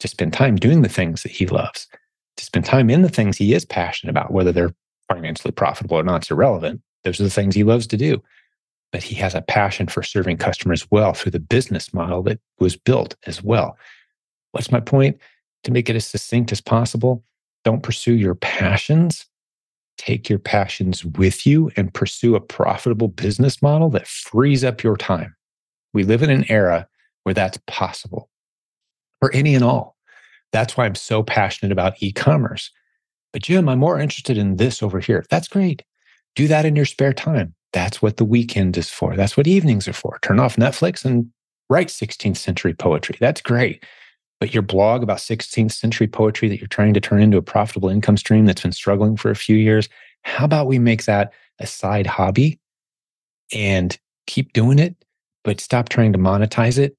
to 0.00 0.08
spend 0.08 0.34
time 0.34 0.56
doing 0.56 0.82
the 0.82 0.90
things 0.90 1.22
that 1.22 1.32
he 1.32 1.46
loves, 1.46 1.88
to 2.36 2.44
spend 2.44 2.66
time 2.66 2.90
in 2.90 3.00
the 3.00 3.08
things 3.08 3.38
he 3.38 3.54
is 3.54 3.64
passionate 3.64 4.10
about, 4.10 4.30
whether 4.30 4.52
they're 4.52 4.74
financially 5.08 5.52
profitable 5.52 5.96
or 5.96 6.02
not, 6.02 6.22
it's 6.22 6.30
irrelevant. 6.30 6.82
Those 7.04 7.20
are 7.20 7.24
the 7.24 7.30
things 7.30 7.54
he 7.54 7.64
loves 7.64 7.86
to 7.86 7.96
do. 7.96 8.22
But 8.92 9.02
he 9.02 9.14
has 9.16 9.34
a 9.34 9.42
passion 9.42 9.86
for 9.88 10.02
serving 10.02 10.36
customers 10.36 10.86
well 10.90 11.14
through 11.14 11.32
the 11.32 11.40
business 11.40 11.94
model 11.94 12.22
that 12.24 12.40
was 12.58 12.76
built 12.76 13.16
as 13.26 13.42
well. 13.42 13.78
What's 14.52 14.70
my 14.70 14.80
point? 14.80 15.18
To 15.64 15.72
make 15.72 15.88
it 15.88 15.96
as 15.96 16.06
succinct 16.06 16.52
as 16.52 16.60
possible, 16.60 17.24
don't 17.64 17.82
pursue 17.82 18.14
your 18.14 18.34
passions 18.34 19.26
take 19.96 20.28
your 20.28 20.38
passions 20.38 21.04
with 21.04 21.46
you 21.46 21.70
and 21.76 21.92
pursue 21.92 22.34
a 22.34 22.40
profitable 22.40 23.08
business 23.08 23.62
model 23.62 23.90
that 23.90 24.06
frees 24.06 24.64
up 24.64 24.82
your 24.82 24.96
time. 24.96 25.34
We 25.92 26.04
live 26.04 26.22
in 26.22 26.30
an 26.30 26.44
era 26.50 26.86
where 27.22 27.34
that's 27.34 27.58
possible 27.66 28.28
for 29.20 29.32
any 29.32 29.54
and 29.54 29.64
all. 29.64 29.96
That's 30.52 30.76
why 30.76 30.86
I'm 30.86 30.94
so 30.94 31.22
passionate 31.22 31.72
about 31.72 32.02
e 32.02 32.12
commerce. 32.12 32.70
But 33.32 33.42
Jim, 33.42 33.68
I'm 33.68 33.78
more 33.78 33.98
interested 33.98 34.38
in 34.38 34.56
this 34.56 34.82
over 34.82 35.00
here. 35.00 35.24
That's 35.30 35.48
great. 35.48 35.82
Do 36.34 36.48
that 36.48 36.64
in 36.64 36.76
your 36.76 36.84
spare 36.84 37.12
time. 37.12 37.54
That's 37.72 38.00
what 38.00 38.16
the 38.16 38.24
weekend 38.24 38.76
is 38.76 38.88
for. 38.88 39.16
That's 39.16 39.36
what 39.36 39.46
evenings 39.46 39.88
are 39.88 39.92
for. 39.92 40.18
Turn 40.22 40.40
off 40.40 40.56
Netflix 40.56 41.04
and 41.04 41.30
write 41.68 41.88
16th 41.88 42.36
century 42.36 42.74
poetry. 42.74 43.16
That's 43.20 43.40
great. 43.40 43.84
But 44.40 44.52
your 44.52 44.62
blog 44.62 45.02
about 45.02 45.18
16th 45.18 45.72
century 45.72 46.06
poetry 46.06 46.48
that 46.48 46.60
you're 46.60 46.68
trying 46.68 46.94
to 46.94 47.00
turn 47.00 47.22
into 47.22 47.38
a 47.38 47.42
profitable 47.42 47.88
income 47.88 48.16
stream 48.16 48.44
that's 48.44 48.62
been 48.62 48.72
struggling 48.72 49.16
for 49.16 49.30
a 49.30 49.36
few 49.36 49.56
years, 49.56 49.88
how 50.22 50.44
about 50.44 50.66
we 50.66 50.78
make 50.78 51.04
that 51.04 51.32
a 51.58 51.66
side 51.66 52.06
hobby 52.06 52.58
and 53.54 53.98
keep 54.26 54.52
doing 54.52 54.78
it, 54.78 54.96
but 55.44 55.60
stop 55.60 55.88
trying 55.88 56.12
to 56.12 56.18
monetize 56.18 56.78
it 56.78 56.96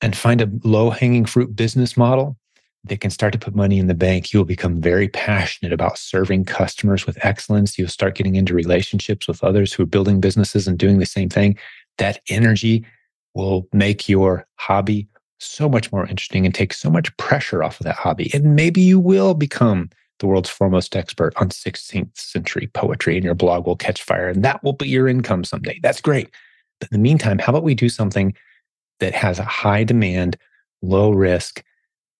and 0.00 0.16
find 0.16 0.40
a 0.40 0.50
low 0.64 0.90
hanging 0.90 1.24
fruit 1.24 1.54
business 1.54 1.96
model 1.96 2.36
that 2.84 3.00
can 3.00 3.10
start 3.10 3.32
to 3.32 3.38
put 3.38 3.54
money 3.54 3.78
in 3.78 3.88
the 3.88 3.94
bank, 3.94 4.32
you'll 4.32 4.44
become 4.44 4.80
very 4.80 5.08
passionate 5.08 5.72
about 5.72 5.98
serving 5.98 6.44
customers 6.44 7.06
with 7.06 7.18
excellence. 7.24 7.78
You'll 7.78 7.88
start 7.88 8.14
getting 8.14 8.36
into 8.36 8.54
relationships 8.54 9.26
with 9.26 9.42
others 9.42 9.72
who 9.72 9.82
are 9.82 9.86
building 9.86 10.20
businesses 10.20 10.68
and 10.68 10.78
doing 10.78 10.98
the 10.98 11.06
same 11.06 11.28
thing. 11.28 11.58
That 11.98 12.20
energy 12.28 12.86
will 13.34 13.68
make 13.72 14.08
your 14.08 14.46
hobby 14.56 15.08
so 15.38 15.68
much 15.68 15.92
more 15.92 16.06
interesting 16.06 16.46
and 16.46 16.54
take 16.54 16.72
so 16.72 16.90
much 16.90 17.14
pressure 17.16 17.62
off 17.62 17.80
of 17.80 17.84
that 17.84 17.96
hobby. 17.96 18.30
And 18.32 18.56
maybe 18.56 18.80
you 18.80 18.98
will 18.98 19.34
become 19.34 19.90
the 20.18 20.26
world's 20.26 20.48
foremost 20.48 20.96
expert 20.96 21.34
on 21.36 21.50
16th 21.50 22.16
century 22.16 22.68
poetry 22.72 23.16
and 23.16 23.24
your 23.24 23.34
blog 23.34 23.66
will 23.66 23.76
catch 23.76 24.02
fire 24.02 24.28
and 24.28 24.42
that 24.44 24.62
will 24.64 24.72
be 24.72 24.88
your 24.88 25.08
income 25.08 25.44
someday. 25.44 25.78
That's 25.82 26.00
great. 26.00 26.30
But 26.80 26.90
in 26.90 26.96
the 26.96 27.02
meantime, 27.02 27.38
how 27.38 27.50
about 27.50 27.64
we 27.64 27.74
do 27.74 27.88
something 27.88 28.34
that 29.00 29.14
has 29.14 29.38
a 29.38 29.44
high 29.44 29.84
demand, 29.84 30.36
low 30.80 31.10
risk, 31.10 31.62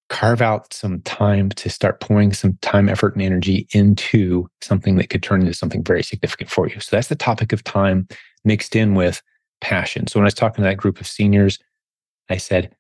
carve 0.09 0.41
out 0.41 0.73
some 0.73 1.01
time 1.03 1.49
to 1.51 1.69
start 1.69 2.01
pouring 2.01 2.33
some 2.33 2.57
time, 2.63 2.89
effort, 2.89 3.15
and 3.15 3.23
energy 3.23 3.67
into 3.73 4.47
something 4.61 4.97
that 4.97 5.11
could 5.11 5.23
turn 5.23 5.41
into 5.41 5.55
something 5.55 5.83
very 5.83 6.03
significant 6.03 6.51
for 6.51 6.69
you. 6.69 6.79
So 6.81 6.95
that's 6.95 7.09
the 7.09 7.17
topic 7.17 7.53
of 7.53 7.65
time 7.65 8.07
mixed 8.45 8.77
in 8.77 8.95
with 8.95 9.21
passion. 9.61 10.07
So 10.07 10.19
when 10.19 10.25
I 10.25 10.29
was 10.29 10.35
talking 10.35 10.63
to 10.63 10.69
that 10.69 10.77
group 10.77 11.01
of 11.01 11.07
seniors, 11.07 11.59
I 12.29 12.37
said, 12.37 12.75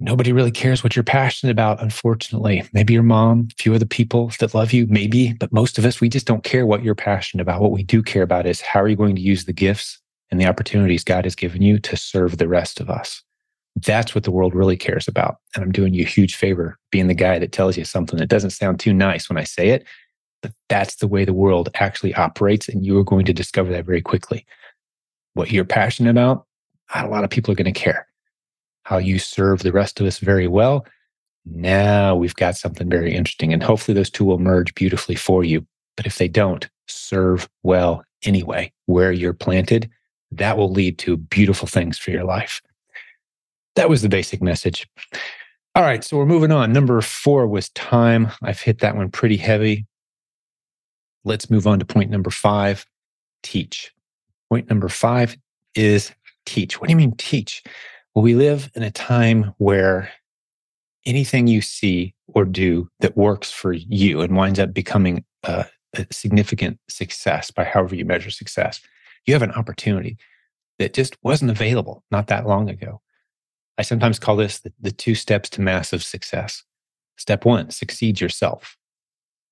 nobody 0.00 0.32
really 0.32 0.50
cares 0.50 0.82
what 0.82 0.96
you're 0.96 1.02
passionate 1.02 1.52
about, 1.52 1.82
unfortunately. 1.82 2.64
Maybe 2.72 2.94
your 2.94 3.02
mom, 3.02 3.48
a 3.50 3.62
few 3.62 3.74
of 3.74 3.80
the 3.80 3.86
people 3.86 4.32
that 4.40 4.54
love 4.54 4.72
you, 4.72 4.86
maybe, 4.88 5.34
but 5.34 5.52
most 5.52 5.78
of 5.78 5.84
us, 5.84 6.00
we 6.00 6.08
just 6.08 6.26
don't 6.26 6.42
care 6.42 6.66
what 6.66 6.82
you're 6.82 6.94
passionate 6.94 7.42
about. 7.42 7.60
What 7.60 7.70
we 7.70 7.82
do 7.82 8.02
care 8.02 8.22
about 8.22 8.46
is 8.46 8.60
how 8.60 8.80
are 8.80 8.88
you 8.88 8.96
going 8.96 9.14
to 9.14 9.22
use 9.22 9.44
the 9.44 9.52
gifts 9.52 10.00
and 10.30 10.40
the 10.40 10.46
opportunities 10.46 11.04
God 11.04 11.24
has 11.24 11.34
given 11.34 11.62
you 11.62 11.78
to 11.80 11.96
serve 11.96 12.38
the 12.38 12.48
rest 12.48 12.80
of 12.80 12.88
us. 12.88 13.22
That's 13.76 14.14
what 14.14 14.24
the 14.24 14.30
world 14.30 14.54
really 14.54 14.76
cares 14.76 15.06
about. 15.06 15.36
And 15.54 15.64
I'm 15.64 15.72
doing 15.72 15.94
you 15.94 16.02
a 16.02 16.08
huge 16.08 16.36
favor 16.36 16.78
being 16.90 17.06
the 17.06 17.14
guy 17.14 17.38
that 17.38 17.52
tells 17.52 17.76
you 17.76 17.84
something 17.84 18.18
that 18.18 18.28
doesn't 18.28 18.50
sound 18.50 18.80
too 18.80 18.92
nice 18.92 19.28
when 19.28 19.38
I 19.38 19.44
say 19.44 19.68
it, 19.68 19.86
but 20.42 20.52
that's 20.68 20.96
the 20.96 21.08
way 21.08 21.24
the 21.24 21.32
world 21.32 21.68
actually 21.74 22.14
operates. 22.14 22.68
And 22.68 22.84
you 22.84 22.98
are 22.98 23.04
going 23.04 23.26
to 23.26 23.32
discover 23.32 23.70
that 23.72 23.86
very 23.86 24.02
quickly. 24.02 24.46
What 25.34 25.52
you're 25.52 25.64
passionate 25.64 26.10
about, 26.10 26.46
not 26.94 27.06
a 27.06 27.08
lot 27.08 27.24
of 27.24 27.30
people 27.30 27.52
are 27.52 27.56
going 27.56 27.72
to 27.72 27.80
care 27.80 28.06
how 28.90 28.98
you 28.98 29.20
serve 29.20 29.62
the 29.62 29.70
rest 29.70 30.00
of 30.00 30.06
us 30.06 30.18
very 30.18 30.48
well. 30.48 30.84
Now 31.46 32.16
we've 32.16 32.34
got 32.34 32.56
something 32.56 32.90
very 32.90 33.14
interesting. 33.14 33.52
And 33.52 33.62
hopefully 33.62 33.94
those 33.94 34.10
two 34.10 34.24
will 34.24 34.40
merge 34.40 34.74
beautifully 34.74 35.14
for 35.14 35.44
you. 35.44 35.64
But 35.96 36.06
if 36.06 36.18
they 36.18 36.26
don't, 36.26 36.68
serve 36.88 37.48
well 37.62 38.02
anyway, 38.24 38.72
where 38.86 39.12
you're 39.12 39.32
planted, 39.32 39.88
that 40.32 40.58
will 40.58 40.72
lead 40.72 40.98
to 40.98 41.16
beautiful 41.16 41.68
things 41.68 41.98
for 41.98 42.10
your 42.10 42.24
life. 42.24 42.60
That 43.76 43.88
was 43.88 44.02
the 44.02 44.08
basic 44.08 44.42
message. 44.42 44.88
All 45.76 45.84
right, 45.84 46.02
so 46.02 46.16
we're 46.16 46.26
moving 46.26 46.50
on. 46.50 46.72
Number 46.72 47.00
four 47.00 47.46
was 47.46 47.68
time. 47.70 48.32
I've 48.42 48.60
hit 48.60 48.80
that 48.80 48.96
one 48.96 49.08
pretty 49.08 49.36
heavy. 49.36 49.86
Let's 51.24 51.48
move 51.48 51.68
on 51.68 51.78
to 51.78 51.84
point 51.84 52.10
number 52.10 52.30
five 52.30 52.84
teach. 53.44 53.92
Point 54.48 54.68
number 54.68 54.88
five 54.88 55.36
is 55.76 56.10
teach. 56.44 56.80
What 56.80 56.88
do 56.88 56.92
you 56.92 56.96
mean 56.96 57.14
teach? 57.16 57.62
We 58.14 58.34
live 58.34 58.70
in 58.74 58.82
a 58.82 58.90
time 58.90 59.54
where 59.58 60.10
anything 61.06 61.46
you 61.46 61.60
see 61.60 62.14
or 62.28 62.44
do 62.44 62.88
that 63.00 63.16
works 63.16 63.50
for 63.50 63.72
you 63.72 64.20
and 64.20 64.36
winds 64.36 64.58
up 64.58 64.74
becoming 64.74 65.24
a, 65.44 65.66
a, 65.94 66.06
significant 66.10 66.78
success 66.88 67.50
by 67.50 67.64
however 67.64 67.94
you 67.94 68.04
measure 68.04 68.30
success, 68.30 68.80
you 69.26 69.34
have 69.34 69.42
an 69.42 69.52
opportunity 69.52 70.16
that 70.78 70.94
just 70.94 71.16
wasn't 71.22 71.50
available 71.50 72.04
not 72.10 72.26
that 72.26 72.46
long 72.46 72.68
ago. 72.68 73.00
I 73.78 73.82
sometimes 73.82 74.18
call 74.18 74.36
this 74.36 74.60
the, 74.60 74.72
the 74.80 74.92
two 74.92 75.14
steps 75.14 75.48
to 75.50 75.60
massive 75.60 76.02
success. 76.02 76.64
Step 77.16 77.44
one, 77.44 77.70
succeed 77.70 78.20
yourself. 78.20 78.76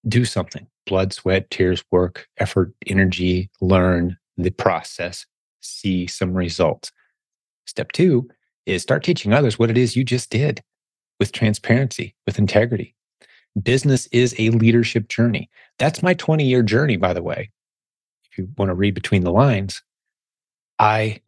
Do 0.07 0.25
something 0.25 0.67
blood, 0.87 1.13
sweat, 1.13 1.51
tears, 1.51 1.85
work, 1.91 2.27
effort, 2.39 2.73
energy, 2.87 3.51
learn 3.61 4.17
the 4.39 4.51
process, 4.51 5.27
see 5.61 6.07
some 6.07 6.33
results. 6.33 6.91
Step 7.67 7.93
two, 7.93 8.27
is 8.69 8.83
start 8.83 9.03
teaching 9.03 9.33
others 9.33 9.59
what 9.59 9.71
it 9.71 9.79
is 9.79 9.97
you 9.97 10.05
just 10.05 10.31
did 10.31 10.63
with 11.19 11.33
transparency, 11.33 12.15
with 12.27 12.39
integrity. 12.39 12.95
Business 13.61 14.07
is 14.13 14.35
a 14.39 14.51
leadership 14.51 15.09
journey. 15.09 15.51
That's 15.79 16.03
my 16.03 16.15
20 16.15 16.45
year 16.45 16.63
journey, 16.63 16.97
by 16.97 17.13
the 17.13 17.23
way. 17.23 17.51
If 18.31 18.39
you 18.39 18.49
want 18.57 18.69
to 18.69 18.75
read 18.75 18.95
between 18.95 19.25
the 19.25 19.33
lines, 19.33 19.83
I 20.79 21.21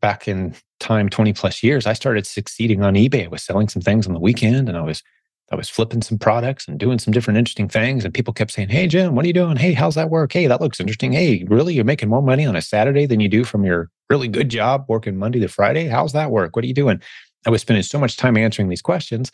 back 0.00 0.28
in 0.28 0.54
time 0.78 1.08
20 1.08 1.32
plus 1.32 1.62
years, 1.62 1.86
I 1.86 1.92
started 1.92 2.26
succeeding 2.26 2.84
on 2.84 2.94
eBay. 2.94 3.24
I 3.24 3.28
was 3.28 3.42
selling 3.42 3.68
some 3.68 3.82
things 3.82 4.06
on 4.06 4.12
the 4.12 4.20
weekend 4.20 4.68
and 4.68 4.78
I 4.78 4.82
was 4.82 5.02
I 5.50 5.56
was 5.56 5.68
flipping 5.68 6.00
some 6.00 6.18
products 6.18 6.66
and 6.66 6.78
doing 6.78 6.98
some 6.98 7.12
different 7.12 7.36
interesting 7.36 7.68
things. 7.68 8.04
And 8.04 8.14
people 8.14 8.32
kept 8.32 8.52
saying, 8.52 8.70
Hey, 8.70 8.86
Jim, 8.86 9.14
what 9.14 9.24
are 9.24 9.28
you 9.28 9.34
doing? 9.34 9.56
Hey, 9.56 9.72
how's 9.72 9.94
that 9.96 10.08
work? 10.10 10.32
Hey, 10.32 10.46
that 10.46 10.60
looks 10.60 10.80
interesting. 10.80 11.12
Hey, 11.12 11.44
really? 11.48 11.74
You're 11.74 11.84
making 11.84 12.08
more 12.08 12.22
money 12.22 12.46
on 12.46 12.56
a 12.56 12.62
Saturday 12.62 13.06
than 13.06 13.20
you 13.20 13.28
do 13.28 13.44
from 13.44 13.64
your 13.64 13.90
really 14.08 14.28
good 14.28 14.48
job 14.48 14.86
working 14.88 15.16
Monday 15.16 15.40
to 15.40 15.48
Friday? 15.48 15.88
How's 15.88 16.12
that 16.12 16.30
work? 16.30 16.56
What 16.56 16.64
are 16.64 16.68
you 16.68 16.74
doing? 16.74 17.02
I 17.46 17.50
was 17.50 17.60
spending 17.60 17.82
so 17.82 17.98
much 17.98 18.16
time 18.16 18.36
answering 18.36 18.68
these 18.68 18.82
questions. 18.82 19.32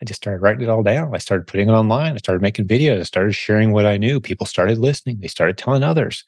I 0.00 0.04
just 0.04 0.22
started 0.22 0.42
writing 0.42 0.62
it 0.62 0.68
all 0.68 0.82
down. 0.82 1.14
I 1.14 1.18
started 1.18 1.46
putting 1.46 1.68
it 1.68 1.72
online. 1.72 2.14
I 2.14 2.16
started 2.16 2.42
making 2.42 2.66
videos. 2.66 3.00
I 3.00 3.04
started 3.04 3.34
sharing 3.34 3.72
what 3.72 3.86
I 3.86 3.96
knew. 3.96 4.20
People 4.20 4.46
started 4.46 4.78
listening. 4.78 5.20
They 5.20 5.28
started 5.28 5.56
telling 5.56 5.82
others. 5.82 6.24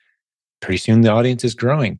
Pretty 0.61 0.79
soon 0.79 1.01
the 1.01 1.11
audience 1.11 1.43
is 1.43 1.55
growing 1.55 1.99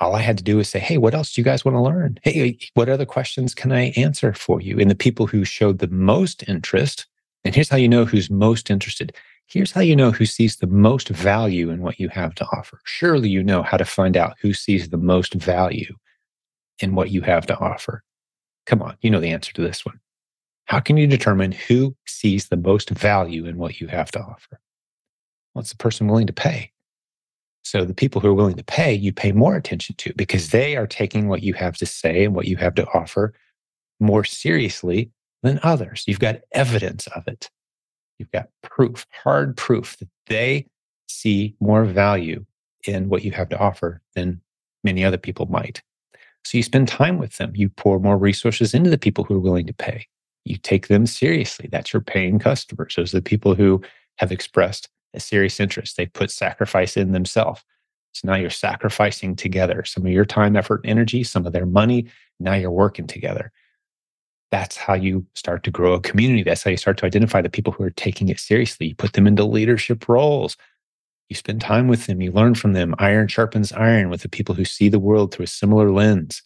all 0.00 0.14
I 0.14 0.20
had 0.20 0.38
to 0.38 0.44
do 0.44 0.56
was 0.56 0.68
say, 0.68 0.78
Hey, 0.78 0.98
what 0.98 1.14
else 1.14 1.32
do 1.32 1.40
you 1.40 1.44
guys 1.44 1.64
want 1.64 1.76
to 1.76 1.80
learn? 1.80 2.18
Hey, 2.22 2.58
what 2.74 2.88
other 2.88 3.06
questions 3.06 3.54
can 3.54 3.72
I 3.72 3.92
answer 3.96 4.32
for 4.32 4.60
you? 4.60 4.78
And 4.78 4.90
the 4.90 4.94
people 4.94 5.26
who 5.26 5.44
showed 5.44 5.78
the 5.78 5.88
most 5.88 6.46
interest, 6.48 7.06
and 7.44 7.54
here's 7.54 7.68
how 7.68 7.76
you 7.76 7.88
know 7.88 8.04
who's 8.04 8.30
most 8.30 8.70
interested. 8.70 9.14
Here's 9.46 9.70
how 9.70 9.80
you 9.80 9.94
know 9.94 10.10
who 10.10 10.26
sees 10.26 10.56
the 10.56 10.66
most 10.66 11.08
value 11.08 11.70
in 11.70 11.80
what 11.80 12.00
you 12.00 12.08
have 12.08 12.34
to 12.36 12.46
offer. 12.52 12.80
Surely 12.84 13.28
you 13.28 13.44
know 13.44 13.62
how 13.62 13.76
to 13.76 13.84
find 13.84 14.16
out 14.16 14.36
who 14.40 14.52
sees 14.52 14.88
the 14.88 14.96
most 14.96 15.34
value 15.34 15.94
in 16.80 16.94
what 16.94 17.10
you 17.10 17.20
have 17.22 17.46
to 17.46 17.58
offer. 17.58 18.02
Come 18.66 18.82
on, 18.82 18.96
you 19.00 19.10
know 19.10 19.20
the 19.20 19.30
answer 19.30 19.52
to 19.52 19.62
this 19.62 19.86
one. 19.86 20.00
How 20.64 20.80
can 20.80 20.96
you 20.96 21.06
determine 21.06 21.52
who 21.52 21.94
sees 22.06 22.48
the 22.48 22.56
most 22.56 22.90
value 22.90 23.46
in 23.46 23.56
what 23.56 23.80
you 23.80 23.86
have 23.86 24.10
to 24.12 24.20
offer? 24.20 24.60
What's 25.52 25.70
the 25.70 25.76
person 25.76 26.08
willing 26.08 26.26
to 26.26 26.32
pay? 26.32 26.72
So 27.66 27.84
the 27.84 27.94
people 27.94 28.20
who 28.20 28.28
are 28.28 28.34
willing 28.34 28.54
to 28.54 28.62
pay, 28.62 28.94
you 28.94 29.12
pay 29.12 29.32
more 29.32 29.56
attention 29.56 29.96
to 29.96 30.12
because 30.14 30.50
they 30.50 30.76
are 30.76 30.86
taking 30.86 31.26
what 31.26 31.42
you 31.42 31.52
have 31.54 31.76
to 31.78 31.84
say 31.84 32.24
and 32.24 32.32
what 32.32 32.46
you 32.46 32.56
have 32.58 32.76
to 32.76 32.86
offer 32.94 33.34
more 33.98 34.22
seriously 34.22 35.10
than 35.42 35.58
others. 35.64 36.04
You've 36.06 36.20
got 36.20 36.42
evidence 36.52 37.08
of 37.08 37.26
it. 37.26 37.50
You've 38.20 38.30
got 38.30 38.50
proof, 38.62 39.04
hard 39.10 39.56
proof 39.56 39.96
that 39.96 40.08
they 40.28 40.68
see 41.08 41.56
more 41.58 41.84
value 41.84 42.46
in 42.86 43.08
what 43.08 43.24
you 43.24 43.32
have 43.32 43.48
to 43.48 43.58
offer 43.58 44.00
than 44.14 44.40
many 44.84 45.04
other 45.04 45.18
people 45.18 45.46
might. 45.46 45.82
So 46.44 46.56
you 46.56 46.62
spend 46.62 46.86
time 46.86 47.18
with 47.18 47.36
them. 47.38 47.50
You 47.56 47.68
pour 47.68 47.98
more 47.98 48.16
resources 48.16 48.74
into 48.74 48.90
the 48.90 48.96
people 48.96 49.24
who 49.24 49.34
are 49.34 49.40
willing 49.40 49.66
to 49.66 49.74
pay. 49.74 50.06
You 50.44 50.56
take 50.56 50.86
them 50.86 51.04
seriously. 51.04 51.68
That's 51.72 51.92
your 51.92 52.00
paying 52.00 52.38
customers. 52.38 52.94
Those 52.94 53.12
are 53.12 53.18
the 53.18 53.22
people 53.22 53.56
who 53.56 53.82
have 54.18 54.30
expressed 54.30 54.88
a 55.16 55.20
serious 55.20 55.58
interest. 55.60 55.96
They 55.96 56.06
put 56.06 56.30
sacrifice 56.30 56.96
in 56.96 57.12
themselves. 57.12 57.64
So 58.12 58.28
now 58.28 58.36
you're 58.36 58.50
sacrificing 58.50 59.36
together 59.36 59.84
some 59.84 60.06
of 60.06 60.12
your 60.12 60.24
time, 60.24 60.56
effort, 60.56 60.82
and 60.84 60.90
energy, 60.90 61.22
some 61.24 61.46
of 61.46 61.52
their 61.52 61.66
money. 61.66 62.06
Now 62.40 62.54
you're 62.54 62.70
working 62.70 63.06
together. 63.06 63.52
That's 64.50 64.76
how 64.76 64.94
you 64.94 65.26
start 65.34 65.64
to 65.64 65.70
grow 65.70 65.94
a 65.94 66.00
community. 66.00 66.42
That's 66.42 66.62
how 66.62 66.70
you 66.70 66.76
start 66.76 66.98
to 66.98 67.06
identify 67.06 67.42
the 67.42 67.50
people 67.50 67.72
who 67.72 67.84
are 67.84 67.90
taking 67.90 68.28
it 68.28 68.38
seriously. 68.38 68.88
You 68.88 68.94
put 68.94 69.12
them 69.12 69.26
into 69.26 69.44
leadership 69.44 70.08
roles. 70.08 70.56
You 71.28 71.36
spend 71.36 71.60
time 71.60 71.88
with 71.88 72.06
them. 72.06 72.22
You 72.22 72.30
learn 72.30 72.54
from 72.54 72.72
them. 72.72 72.94
Iron 72.98 73.28
sharpens 73.28 73.72
iron 73.72 74.08
with 74.08 74.22
the 74.22 74.28
people 74.28 74.54
who 74.54 74.64
see 74.64 74.88
the 74.88 74.98
world 74.98 75.34
through 75.34 75.44
a 75.44 75.48
similar 75.48 75.90
lens. 75.90 76.42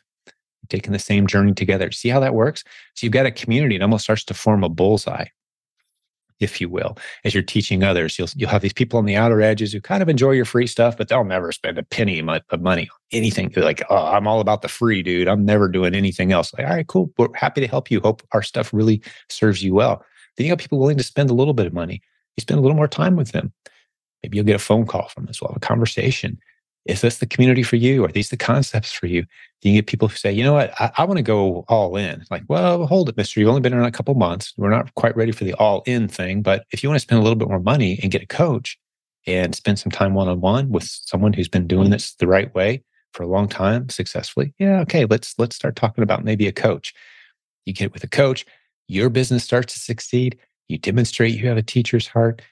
Taking 0.68 0.92
the 0.92 0.98
same 0.98 1.26
journey 1.26 1.52
together. 1.52 1.90
See 1.90 2.08
how 2.08 2.20
that 2.20 2.34
works? 2.34 2.64
So 2.94 3.04
you've 3.04 3.12
got 3.12 3.26
a 3.26 3.32
community. 3.32 3.76
It 3.76 3.82
almost 3.82 4.04
starts 4.04 4.24
to 4.24 4.34
form 4.34 4.64
a 4.64 4.68
bullseye 4.68 5.26
if 6.40 6.60
you 6.60 6.68
will, 6.68 6.96
as 7.24 7.34
you're 7.34 7.42
teaching 7.42 7.84
others. 7.84 8.18
You'll 8.18 8.28
you'll 8.34 8.50
have 8.50 8.62
these 8.62 8.72
people 8.72 8.98
on 8.98 9.04
the 9.04 9.16
outer 9.16 9.40
edges 9.40 9.72
who 9.72 9.80
kind 9.80 10.02
of 10.02 10.08
enjoy 10.08 10.32
your 10.32 10.44
free 10.44 10.66
stuff, 10.66 10.96
but 10.96 11.08
they'll 11.08 11.24
never 11.24 11.52
spend 11.52 11.78
a 11.78 11.82
penny 11.82 12.18
of 12.18 12.60
money 12.60 12.82
on 12.82 12.98
anything. 13.12 13.50
They're 13.50 13.64
like, 13.64 13.82
oh, 13.90 14.06
I'm 14.06 14.26
all 14.26 14.40
about 14.40 14.62
the 14.62 14.68
free, 14.68 15.02
dude. 15.02 15.28
I'm 15.28 15.44
never 15.44 15.68
doing 15.68 15.94
anything 15.94 16.32
else. 16.32 16.52
Like, 16.54 16.66
all 16.66 16.74
right, 16.74 16.86
cool. 16.86 17.12
We're 17.18 17.28
happy 17.34 17.60
to 17.60 17.68
help 17.68 17.90
you. 17.90 18.00
Hope 18.00 18.22
our 18.32 18.42
stuff 18.42 18.72
really 18.72 19.02
serves 19.28 19.62
you 19.62 19.74
well. 19.74 20.04
Then 20.36 20.46
you 20.46 20.52
got 20.52 20.58
people 20.60 20.78
willing 20.78 20.96
to 20.96 21.04
spend 21.04 21.30
a 21.30 21.34
little 21.34 21.54
bit 21.54 21.66
of 21.66 21.72
money. 21.72 22.00
You 22.36 22.40
spend 22.40 22.58
a 22.58 22.62
little 22.62 22.76
more 22.76 22.88
time 22.88 23.16
with 23.16 23.32
them. 23.32 23.52
Maybe 24.22 24.36
you'll 24.36 24.46
get 24.46 24.56
a 24.56 24.60
phone 24.60 24.86
call 24.86 25.08
from 25.08 25.28
as 25.28 25.40
well, 25.40 25.52
a 25.56 25.60
conversation. 25.60 26.38
Is 26.86 27.02
this 27.02 27.18
the 27.18 27.26
community 27.26 27.62
for 27.62 27.76
you? 27.76 28.04
Are 28.04 28.12
these 28.12 28.30
the 28.30 28.36
concepts 28.36 28.90
for 28.92 29.06
you? 29.06 29.22
Do 29.60 29.68
you 29.68 29.74
get 29.76 29.86
people 29.86 30.08
who 30.08 30.16
say, 30.16 30.32
you 30.32 30.42
know 30.42 30.54
what, 30.54 30.72
I, 30.80 30.90
I 30.96 31.04
want 31.04 31.18
to 31.18 31.22
go 31.22 31.64
all 31.68 31.96
in? 31.96 32.24
Like, 32.30 32.42
well, 32.48 32.86
hold 32.86 33.08
it, 33.08 33.16
mister. 33.16 33.38
You've 33.38 33.50
only 33.50 33.60
been 33.60 33.74
around 33.74 33.86
a 33.86 33.92
couple 33.92 34.14
months. 34.14 34.54
We're 34.56 34.70
not 34.70 34.94
quite 34.94 35.16
ready 35.16 35.32
for 35.32 35.44
the 35.44 35.54
all 35.54 35.82
in 35.86 36.08
thing. 36.08 36.42
But 36.42 36.64
if 36.72 36.82
you 36.82 36.88
want 36.88 36.96
to 36.96 37.02
spend 37.02 37.20
a 37.20 37.22
little 37.22 37.36
bit 37.36 37.48
more 37.48 37.60
money 37.60 37.98
and 38.02 38.10
get 38.10 38.22
a 38.22 38.26
coach 38.26 38.78
and 39.26 39.54
spend 39.54 39.78
some 39.78 39.92
time 39.92 40.14
one 40.14 40.28
on 40.28 40.40
one 40.40 40.70
with 40.70 40.84
someone 40.84 41.34
who's 41.34 41.48
been 41.48 41.66
doing 41.66 41.90
this 41.90 42.14
the 42.14 42.26
right 42.26 42.54
way 42.54 42.82
for 43.12 43.22
a 43.22 43.28
long 43.28 43.48
time 43.48 43.88
successfully, 43.88 44.54
yeah, 44.58 44.80
okay, 44.80 45.04
let's 45.04 45.34
let's 45.38 45.56
start 45.56 45.76
talking 45.76 46.02
about 46.02 46.24
maybe 46.24 46.46
a 46.46 46.52
coach. 46.52 46.94
You 47.66 47.72
get 47.72 47.92
with 47.92 48.04
a 48.04 48.08
coach, 48.08 48.46
your 48.88 49.10
business 49.10 49.44
starts 49.44 49.74
to 49.74 49.80
succeed. 49.80 50.38
You 50.68 50.78
demonstrate 50.78 51.34
you 51.34 51.48
have 51.48 51.56
a 51.56 51.62
teacher's 51.62 52.06
heart 52.06 52.42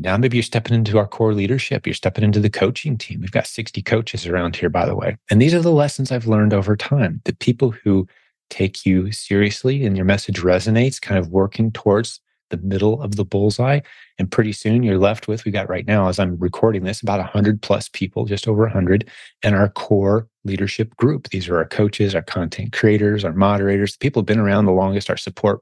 now, 0.00 0.16
maybe 0.16 0.36
you're 0.36 0.42
stepping 0.44 0.74
into 0.74 0.98
our 0.98 1.06
core 1.06 1.34
leadership. 1.34 1.86
You're 1.86 1.94
stepping 1.94 2.24
into 2.24 2.40
the 2.40 2.50
coaching 2.50 2.96
team. 2.96 3.20
We've 3.20 3.32
got 3.32 3.46
60 3.46 3.82
coaches 3.82 4.26
around 4.26 4.56
here, 4.56 4.68
by 4.68 4.86
the 4.86 4.94
way. 4.94 5.16
And 5.30 5.42
these 5.42 5.54
are 5.54 5.60
the 5.60 5.72
lessons 5.72 6.12
I've 6.12 6.26
learned 6.26 6.54
over 6.54 6.76
time. 6.76 7.20
The 7.24 7.34
people 7.34 7.72
who 7.72 8.06
take 8.48 8.86
you 8.86 9.10
seriously 9.12 9.84
and 9.84 9.96
your 9.96 10.06
message 10.06 10.40
resonates, 10.40 11.00
kind 11.00 11.18
of 11.18 11.30
working 11.30 11.72
towards 11.72 12.20
the 12.50 12.56
middle 12.58 13.02
of 13.02 13.16
the 13.16 13.24
bullseye. 13.24 13.80
And 14.18 14.30
pretty 14.30 14.52
soon 14.52 14.82
you're 14.82 14.98
left 14.98 15.28
with, 15.28 15.44
we 15.44 15.50
got 15.50 15.68
right 15.68 15.86
now, 15.86 16.08
as 16.08 16.18
I'm 16.18 16.38
recording 16.38 16.84
this, 16.84 17.02
about 17.02 17.18
100 17.18 17.60
plus 17.60 17.88
people, 17.88 18.24
just 18.24 18.48
over 18.48 18.62
100, 18.62 19.08
and 19.42 19.54
our 19.54 19.68
core 19.68 20.28
leadership 20.44 20.96
group. 20.96 21.28
These 21.28 21.48
are 21.48 21.58
our 21.58 21.66
coaches, 21.66 22.14
our 22.14 22.22
content 22.22 22.72
creators, 22.72 23.24
our 23.24 23.34
moderators, 23.34 23.92
the 23.92 23.98
people 23.98 24.20
who've 24.20 24.26
been 24.26 24.38
around 24.38 24.64
the 24.64 24.72
longest, 24.72 25.10
our 25.10 25.16
support, 25.16 25.60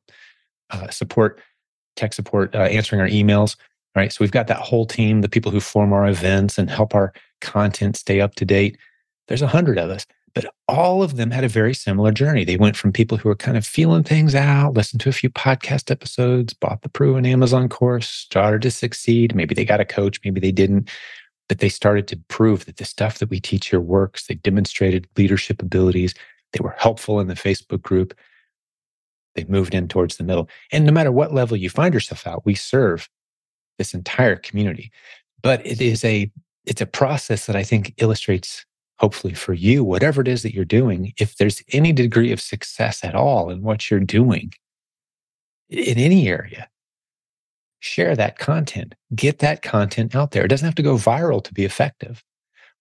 uh, 0.70 0.88
support, 0.90 1.40
tech 1.96 2.12
support, 2.12 2.54
uh, 2.54 2.58
answering 2.58 3.00
our 3.00 3.08
emails 3.08 3.56
right? 3.96 4.12
So 4.12 4.18
we've 4.20 4.30
got 4.30 4.46
that 4.48 4.58
whole 4.58 4.86
team, 4.86 5.22
the 5.22 5.28
people 5.28 5.50
who 5.50 5.58
form 5.58 5.92
our 5.92 6.06
events 6.06 6.58
and 6.58 6.70
help 6.70 6.94
our 6.94 7.12
content 7.40 7.96
stay 7.96 8.20
up 8.20 8.34
to 8.36 8.44
date. 8.44 8.76
There's 9.26 9.42
a 9.42 9.48
hundred 9.48 9.78
of 9.78 9.90
us, 9.90 10.06
but 10.34 10.44
all 10.68 11.02
of 11.02 11.16
them 11.16 11.30
had 11.30 11.44
a 11.44 11.48
very 11.48 11.74
similar 11.74 12.12
journey. 12.12 12.44
They 12.44 12.58
went 12.58 12.76
from 12.76 12.92
people 12.92 13.16
who 13.16 13.30
were 13.30 13.34
kind 13.34 13.56
of 13.56 13.66
feeling 13.66 14.04
things 14.04 14.34
out, 14.34 14.74
listened 14.74 15.00
to 15.00 15.08
a 15.08 15.12
few 15.12 15.30
podcast 15.30 15.90
episodes, 15.90 16.52
bought 16.52 16.82
the 16.82 16.90
proven 16.90 17.24
Amazon 17.24 17.68
course, 17.70 18.06
started 18.06 18.62
to 18.62 18.70
succeed. 18.70 19.34
Maybe 19.34 19.54
they 19.54 19.64
got 19.64 19.80
a 19.80 19.84
coach, 19.84 20.20
maybe 20.24 20.40
they 20.40 20.52
didn't, 20.52 20.90
but 21.48 21.58
they 21.58 21.70
started 21.70 22.06
to 22.08 22.20
prove 22.28 22.66
that 22.66 22.76
the 22.76 22.84
stuff 22.84 23.18
that 23.18 23.30
we 23.30 23.40
teach 23.40 23.68
here 23.68 23.80
works. 23.80 24.26
They 24.26 24.34
demonstrated 24.34 25.08
leadership 25.16 25.62
abilities. 25.62 26.12
They 26.52 26.62
were 26.62 26.74
helpful 26.78 27.18
in 27.18 27.28
the 27.28 27.34
Facebook 27.34 27.80
group. 27.80 28.14
They 29.34 29.44
moved 29.44 29.74
in 29.74 29.88
towards 29.88 30.16
the 30.16 30.24
middle. 30.24 30.48
And 30.70 30.84
no 30.84 30.92
matter 30.92 31.12
what 31.12 31.32
level 31.32 31.56
you 31.56 31.70
find 31.70 31.92
yourself 31.94 32.26
at, 32.26 32.44
we 32.44 32.54
serve 32.54 33.08
this 33.78 33.94
entire 33.94 34.36
community. 34.36 34.90
But 35.42 35.64
it 35.66 35.80
is 35.80 36.04
a 36.04 36.30
it's 36.64 36.80
a 36.80 36.86
process 36.86 37.46
that 37.46 37.56
I 37.56 37.62
think 37.62 37.94
illustrates 37.98 38.64
hopefully 38.98 39.34
for 39.34 39.52
you 39.52 39.84
whatever 39.84 40.20
it 40.20 40.28
is 40.28 40.42
that 40.42 40.54
you're 40.54 40.64
doing 40.64 41.12
if 41.18 41.36
there's 41.36 41.62
any 41.72 41.92
degree 41.92 42.32
of 42.32 42.40
success 42.40 43.04
at 43.04 43.14
all 43.14 43.50
in 43.50 43.62
what 43.62 43.90
you're 43.90 44.00
doing 44.00 44.52
in 45.68 45.98
any 45.98 46.28
area 46.28 46.68
share 47.80 48.16
that 48.16 48.38
content. 48.38 48.94
Get 49.14 49.38
that 49.38 49.62
content 49.62 50.14
out 50.14 50.32
there. 50.32 50.44
It 50.44 50.48
doesn't 50.48 50.66
have 50.66 50.74
to 50.76 50.82
go 50.82 50.96
viral 50.96 51.42
to 51.44 51.54
be 51.54 51.64
effective. 51.64 52.22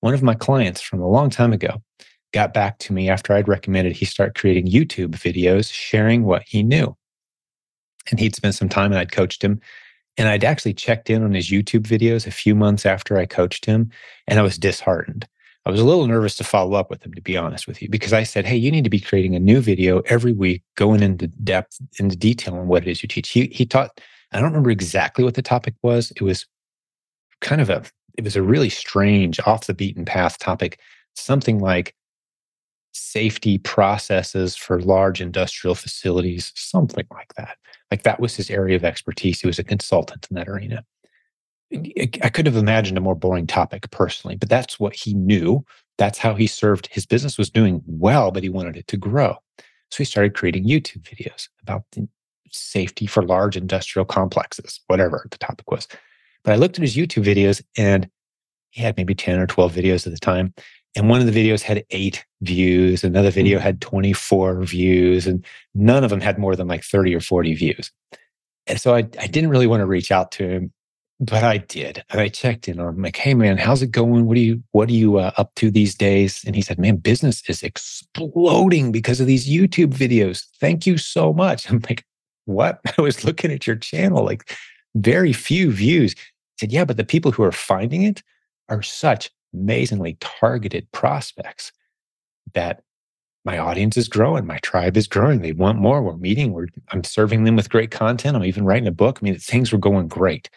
One 0.02 0.14
of 0.14 0.24
my 0.24 0.34
clients 0.34 0.82
from 0.82 1.02
a 1.02 1.08
long 1.08 1.30
time 1.30 1.54
ago 1.54 1.82
got 2.34 2.54
back 2.54 2.80
to 2.80 2.94
me 2.94 3.10
after 3.10 3.34
I'd 3.34 3.48
recommended 3.48 3.94
he 3.94 4.06
start 4.06 4.36
creating 4.36 4.68
YouTube 4.68 5.12
videos 5.12 5.72
sharing 5.72 6.24
what 6.24 6.44
he 6.46 6.64
knew. 6.64 6.96
And 8.10 8.20
he'd 8.20 8.36
spent 8.36 8.56
some 8.56 8.70
time 8.70 8.92
and 8.92 9.00
I'd 9.00 9.12
coached 9.12 9.44
him 9.44 9.62
and 10.18 10.28
I'd 10.28 10.44
actually 10.44 10.74
checked 10.74 11.10
in 11.10 11.24
on 11.24 11.34
his 11.34 11.50
YouTube 11.50 11.84
videos 11.84 12.26
a 12.26 12.32
few 12.32 12.56
months 12.56 12.86
after 12.86 13.18
I 13.18 13.26
coached 13.26 13.66
him, 13.66 13.92
and 14.28 14.40
I 14.40 14.44
was 14.44 14.58
disheartened. 14.58 15.28
I 15.66 15.72
was 15.72 15.80
a 15.80 15.86
little 15.86 16.06
nervous 16.06 16.36
to 16.38 16.44
follow 16.44 16.76
up 16.76 16.92
with 16.92 17.04
him, 17.04 17.14
to 17.16 17.22
be 17.22 17.36
honest 17.36 17.68
with 17.68 17.82
you, 17.82 17.90
because 17.90 18.14
I 18.14 18.24
said, 18.24 18.46
Hey, 18.46 18.56
you 18.56 18.72
need 18.72 18.84
to 18.84 18.90
be 18.90 19.00
creating 19.00 19.36
a 19.36 19.40
new 19.40 19.62
video 19.62 20.02
every 20.02 20.32
week, 20.32 20.64
going 20.76 21.02
into 21.02 21.28
depth, 21.28 21.80
into 22.00 22.16
detail 22.16 22.56
on 22.56 22.68
what 22.68 22.84
it 22.84 22.92
is 22.92 23.02
you 23.02 23.08
teach. 23.08 23.30
He, 23.30 23.48
he 23.48 23.66
taught, 23.66 24.00
I 24.32 24.38
don't 24.38 24.52
remember 24.52 24.70
exactly 24.70 25.24
what 25.24 25.34
the 25.34 25.42
topic 25.42 25.74
was. 25.82 26.12
It 26.12 26.22
was 26.22 26.46
kind 27.42 27.62
of 27.62 27.70
a, 27.70 27.84
it 28.16 28.24
was 28.24 28.36
a 28.36 28.44
really 28.44 28.70
strange, 28.70 29.40
off 29.42 29.66
the 29.66 29.74
beaten 29.74 30.06
path 30.06 30.38
topic, 30.38 30.80
something 31.16 31.60
like 31.60 31.96
safety 32.92 33.58
processes 33.58 34.56
for 34.56 34.80
large 34.82 35.20
industrial 35.20 35.76
facilities, 35.76 36.54
something 36.56 37.06
like 37.12 37.34
that. 37.36 37.58
Like 37.92 38.04
that 38.04 38.20
was 38.20 38.36
his 38.36 38.50
area 38.50 38.76
of 38.76 38.84
expertise. 38.84 39.42
He 39.42 39.48
was 39.48 39.60
a 39.60 39.64
consultant 39.64 40.28
in 40.30 40.36
that 40.36 40.50
arena. 40.50 40.84
I 42.24 42.30
could 42.30 42.46
have 42.46 42.56
imagined 42.56 42.98
a 42.98 43.02
more 43.02 43.16
boring 43.16 43.48
topic 43.48 43.90
personally, 43.92 44.36
but 44.36 44.50
that's 44.50 44.80
what 44.80 44.96
he 44.96 45.14
knew. 45.14 45.66
That's 45.98 46.18
how 46.18 46.36
he 46.36 46.48
served. 46.48 46.88
His 46.92 47.06
business 47.06 47.38
was 47.38 47.50
doing 47.50 47.82
well, 47.86 48.32
but 48.32 48.44
he 48.44 48.50
wanted 48.50 48.78
it 48.78 48.88
to 48.88 48.98
grow. 48.98 49.38
So 49.92 49.98
he 49.98 50.06
started 50.06 50.36
creating 50.36 50.66
YouTube 50.66 51.04
videos 51.04 51.48
about 51.62 51.84
the 51.92 52.08
safety 52.52 53.06
for 53.06 53.24
large 53.24 53.58
industrial 53.58 54.06
complexes, 54.06 54.82
whatever 54.88 55.26
the 55.30 55.38
topic 55.38 55.70
was. 55.72 55.88
But 56.44 56.54
I 56.54 56.58
looked 56.58 56.78
at 56.78 56.84
his 56.84 56.96
YouTube 56.96 57.26
videos 57.26 57.62
and 57.78 58.10
he 58.70 58.82
had 58.82 58.98
maybe 58.98 59.16
10 59.16 59.40
or 59.40 59.48
12 59.48 59.74
videos 59.74 60.06
at 60.06 60.14
the 60.14 60.20
time. 60.20 60.54
And 60.96 61.10
one 61.10 61.20
of 61.20 61.32
the 61.32 61.50
videos 61.50 61.62
had 61.62 61.84
eight 61.90 62.26
views, 62.42 63.04
another 63.04 63.32
video 63.32 63.58
mm-hmm. 63.58 63.66
had 63.66 63.82
24 63.82 64.64
views, 64.64 65.28
and 65.28 65.46
none 65.74 66.04
of 66.04 66.10
them 66.10 66.22
had 66.22 66.38
more 66.38 66.56
than 66.56 66.68
like 66.68 66.84
30 66.84 67.16
or 67.16 67.20
40 67.20 67.54
views. 67.56 67.92
And 68.68 68.80
so 68.80 68.96
I, 68.96 69.00
I 69.20 69.28
didn't 69.28 69.50
really 69.50 69.68
want 69.68 69.82
to 69.82 69.86
reach 69.86 70.12
out 70.12 70.32
to 70.34 70.48
him, 70.48 70.74
but 71.20 71.44
I 71.44 71.58
did. 71.58 72.04
And 72.10 72.20
I 72.20 72.30
checked 72.30 72.68
in 72.68 72.80
on 72.80 72.96
him, 72.96 73.02
like, 73.02 73.18
hey 73.18 73.34
man, 73.34 73.58
how's 73.58 73.82
it 73.82 73.92
going? 73.92 74.26
What 74.26 74.38
are 74.38 74.42
you 74.42 74.64
what 74.72 74.90
are 74.90 74.94
you 74.94 75.18
uh, 75.18 75.32
up 75.38 75.54
to 75.56 75.70
these 75.70 75.96
days? 75.96 76.44
And 76.46 76.56
he 76.56 76.62
said, 76.62 76.80
man, 76.80 76.98
business 76.98 77.44
is 77.48 77.62
exploding 77.62 78.92
because 78.92 79.22
of 79.22 79.28
these 79.28 79.50
YouTube 79.50 79.94
videos. 79.94 80.46
Thank 80.60 80.86
you 80.86 80.98
so 80.98 81.34
much. 81.34 81.70
I'm 81.70 81.82
like, 81.88 82.06
what? 82.46 82.80
I 82.98 83.02
was 83.02 83.24
looking 83.24 83.52
at 83.52 83.68
your 83.68 83.76
channel, 83.76 84.24
like 84.24 84.56
very 84.96 85.34
few 85.34 85.72
views. 85.72 86.14
He 86.14 86.66
said, 86.66 86.72
yeah, 86.72 86.86
but 86.86 86.98
the 86.98 87.04
people 87.04 87.32
who 87.32 87.44
are 87.44 87.52
finding 87.52 88.04
it 88.04 88.24
are 88.70 88.82
such 88.82 89.30
amazingly 89.56 90.18
targeted 90.20 90.92
prospects 90.92 91.72
that 92.54 92.82
my 93.44 93.58
audience 93.58 93.96
is 93.98 94.08
growing 94.08 94.46
my 94.46 94.58
tribe 94.60 94.98
is 94.98 95.08
growing 95.08 95.42
they 95.42 95.52
want 95.52 95.80
more 95.80 96.02
we're 96.02 96.18
meeting 96.18 96.52
we're 96.52 96.68
i'm 96.92 97.04
serving 97.04 97.44
them 97.44 97.56
with 97.56 97.70
great 97.70 97.92
content 97.92 98.36
i'm 98.36 98.44
even 98.44 98.66
writing 98.66 98.88
a 98.88 98.92
book 98.92 99.20
i 99.22 99.24
mean 99.24 99.38
things 99.38 99.72
were 99.72 99.78
going 99.78 100.08
great. 100.08 100.50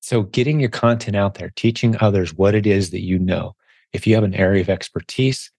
So 0.00 0.22
getting 0.22 0.60
your 0.60 0.70
content 0.70 1.16
out 1.16 1.34
there 1.34 1.50
teaching 1.56 1.96
others 2.00 2.32
what 2.32 2.54
it 2.54 2.64
is 2.64 2.90
that 2.90 3.02
you 3.02 3.18
know. 3.18 3.56
If 3.92 4.06
you 4.06 4.14
have 4.14 4.22
an 4.22 4.34
area 4.34 4.60
of 4.60 4.68
expertise 4.68 5.50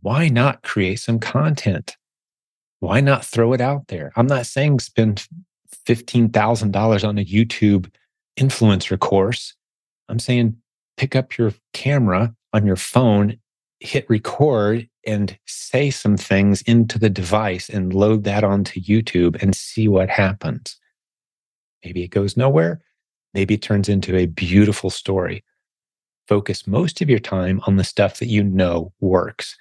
why 0.00 0.28
not 0.28 0.62
create 0.62 1.00
some 1.00 1.18
content? 1.18 1.96
Why 2.80 3.00
not 3.00 3.24
throw 3.24 3.52
it 3.52 3.60
out 3.60 3.88
there? 3.88 4.12
I'm 4.16 4.26
not 4.26 4.46
saying 4.46 4.78
spend 4.80 5.26
$15000 5.86 7.08
on 7.08 7.18
a 7.18 7.24
youtube 7.24 7.90
influencer 8.38 8.98
course. 8.98 9.54
I'm 10.08 10.18
saying 10.18 10.56
pick 10.98 11.16
up 11.16 11.38
your 11.38 11.54
camera 11.72 12.34
on 12.52 12.66
your 12.66 12.76
phone, 12.76 13.38
hit 13.80 14.04
record, 14.10 14.88
and 15.06 15.38
say 15.46 15.90
some 15.90 16.16
things 16.16 16.60
into 16.62 16.98
the 16.98 17.08
device 17.08 17.70
and 17.70 17.94
load 17.94 18.24
that 18.24 18.44
onto 18.44 18.80
YouTube 18.80 19.40
and 19.40 19.56
see 19.56 19.88
what 19.88 20.10
happens. 20.10 20.76
Maybe 21.84 22.02
it 22.02 22.08
goes 22.08 22.36
nowhere. 22.36 22.82
Maybe 23.32 23.54
it 23.54 23.62
turns 23.62 23.88
into 23.88 24.16
a 24.16 24.26
beautiful 24.26 24.90
story. 24.90 25.44
Focus 26.26 26.66
most 26.66 27.00
of 27.00 27.08
your 27.08 27.20
time 27.20 27.60
on 27.66 27.76
the 27.76 27.84
stuff 27.84 28.18
that 28.18 28.26
you 28.26 28.42
know 28.42 28.92
works. 29.00 29.56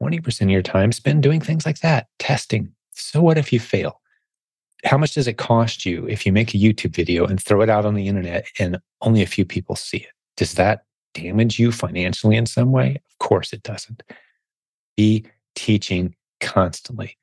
20% 0.00 0.42
of 0.42 0.50
your 0.50 0.62
time 0.62 0.92
spend 0.92 1.22
doing 1.22 1.40
things 1.40 1.66
like 1.66 1.80
that, 1.80 2.06
testing. 2.18 2.72
So, 2.92 3.20
what 3.20 3.38
if 3.38 3.52
you 3.52 3.58
fail? 3.58 4.00
How 4.84 4.98
much 4.98 5.14
does 5.14 5.28
it 5.28 5.38
cost 5.38 5.86
you 5.86 6.06
if 6.06 6.26
you 6.26 6.32
make 6.32 6.54
a 6.54 6.58
YouTube 6.58 6.94
video 6.94 7.24
and 7.24 7.42
throw 7.42 7.62
it 7.62 7.70
out 7.70 7.84
on 7.84 7.94
the 7.94 8.08
internet 8.08 8.46
and 8.58 8.78
only 9.00 9.22
a 9.22 9.26
few 9.26 9.44
people 9.44 9.76
see 9.76 9.98
it? 9.98 10.12
Does 10.36 10.54
that 10.54 10.84
damage 11.14 11.58
you 11.58 11.72
financially 11.72 12.36
in 12.36 12.46
some 12.46 12.72
way? 12.72 13.00
Of 13.10 13.18
course 13.18 13.52
it 13.52 13.62
doesn't. 13.62 14.02
Be 14.96 15.26
teaching 15.54 16.14
constantly. 16.40 17.16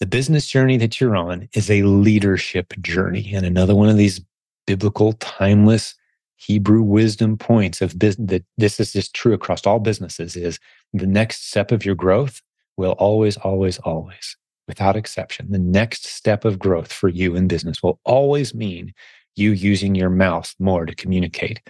The 0.00 0.06
business 0.06 0.46
journey 0.46 0.76
that 0.78 1.00
you're 1.00 1.16
on 1.16 1.48
is 1.54 1.70
a 1.70 1.82
leadership 1.82 2.72
journey. 2.80 3.32
And 3.34 3.44
another 3.44 3.74
one 3.74 3.88
of 3.88 3.96
these 3.96 4.20
biblical, 4.66 5.14
timeless 5.14 5.94
Hebrew 6.36 6.82
wisdom 6.82 7.36
points 7.36 7.82
of 7.82 7.98
business 7.98 8.30
that 8.30 8.44
this 8.58 8.78
is 8.78 8.92
just 8.92 9.12
true 9.14 9.32
across 9.32 9.66
all 9.66 9.80
businesses 9.80 10.36
is 10.36 10.60
the 10.92 11.06
next 11.06 11.48
step 11.48 11.72
of 11.72 11.84
your 11.84 11.96
growth 11.96 12.40
will 12.76 12.92
always, 12.92 13.36
always, 13.38 13.78
always 13.78 14.36
without 14.68 14.96
exception, 14.96 15.50
the 15.50 15.58
next 15.58 16.06
step 16.06 16.44
of 16.44 16.58
growth 16.58 16.92
for 16.92 17.08
you 17.08 17.34
in 17.34 17.48
business 17.48 17.82
will 17.82 17.98
always 18.04 18.54
mean 18.54 18.92
you 19.34 19.50
using 19.50 19.94
your 19.94 20.10
mouth 20.10 20.54
more 20.60 20.84
to 20.84 20.94
communicate 20.94 21.60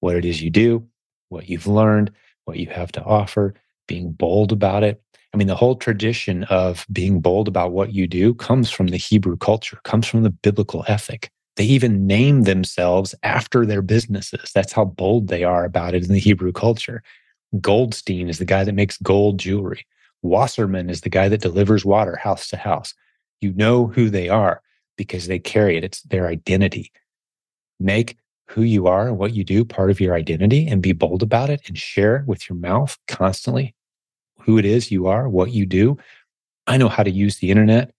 what 0.00 0.16
it 0.16 0.24
is 0.24 0.42
you 0.42 0.50
do, 0.50 0.86
what 1.28 1.48
you've 1.48 1.66
learned, 1.66 2.12
what 2.44 2.58
you 2.58 2.66
have 2.66 2.92
to 2.92 3.02
offer, 3.04 3.54
being 3.88 4.12
bold 4.12 4.52
about 4.52 4.82
it. 4.82 5.02
I 5.34 5.36
mean, 5.36 5.48
the 5.48 5.56
whole 5.56 5.76
tradition 5.76 6.44
of 6.44 6.86
being 6.90 7.20
bold 7.20 7.48
about 7.48 7.72
what 7.72 7.92
you 7.92 8.06
do 8.06 8.34
comes 8.34 8.70
from 8.70 8.88
the 8.88 8.96
Hebrew 8.96 9.36
culture, 9.36 9.78
comes 9.84 10.06
from 10.06 10.22
the 10.22 10.30
biblical 10.30 10.84
ethic. 10.88 11.30
They 11.56 11.64
even 11.64 12.06
name 12.06 12.42
themselves 12.42 13.14
after 13.22 13.64
their 13.64 13.82
businesses. 13.82 14.50
That's 14.54 14.72
how 14.72 14.84
bold 14.84 15.28
they 15.28 15.44
are 15.44 15.64
about 15.64 15.94
it 15.94 16.04
in 16.04 16.12
the 16.12 16.18
Hebrew 16.18 16.52
culture. 16.52 17.02
Goldstein 17.60 18.28
is 18.28 18.38
the 18.38 18.44
guy 18.44 18.64
that 18.64 18.74
makes 18.74 18.98
gold 18.98 19.38
jewelry. 19.38 19.86
Wasserman 20.22 20.90
is 20.90 21.02
the 21.02 21.10
guy 21.10 21.28
that 21.28 21.40
delivers 21.40 21.84
water 21.84 22.16
house 22.16 22.48
to 22.48 22.56
house. 22.56 22.94
You 23.40 23.52
know 23.52 23.86
who 23.86 24.10
they 24.10 24.28
are 24.28 24.62
because 24.96 25.26
they 25.26 25.38
carry 25.38 25.76
it. 25.76 25.84
It's 25.84 26.02
their 26.02 26.26
identity. 26.26 26.92
Make 27.78 28.16
who 28.48 28.62
you 28.62 28.86
are 28.86 29.08
and 29.08 29.18
what 29.18 29.34
you 29.34 29.44
do 29.44 29.64
part 29.64 29.90
of 29.90 30.00
your 30.00 30.14
identity 30.14 30.66
and 30.66 30.82
be 30.82 30.92
bold 30.92 31.22
about 31.22 31.50
it 31.50 31.62
and 31.66 31.76
share 31.76 32.24
with 32.26 32.48
your 32.48 32.56
mouth 32.56 32.96
constantly 33.08 33.74
who 34.40 34.58
it 34.58 34.64
is 34.64 34.90
you 34.90 35.06
are, 35.06 35.28
what 35.28 35.50
you 35.50 35.66
do. 35.66 35.96
I 36.66 36.76
know 36.76 36.88
how 36.88 37.02
to 37.02 37.10
use 37.10 37.38
the 37.38 37.50
internet 37.50 37.92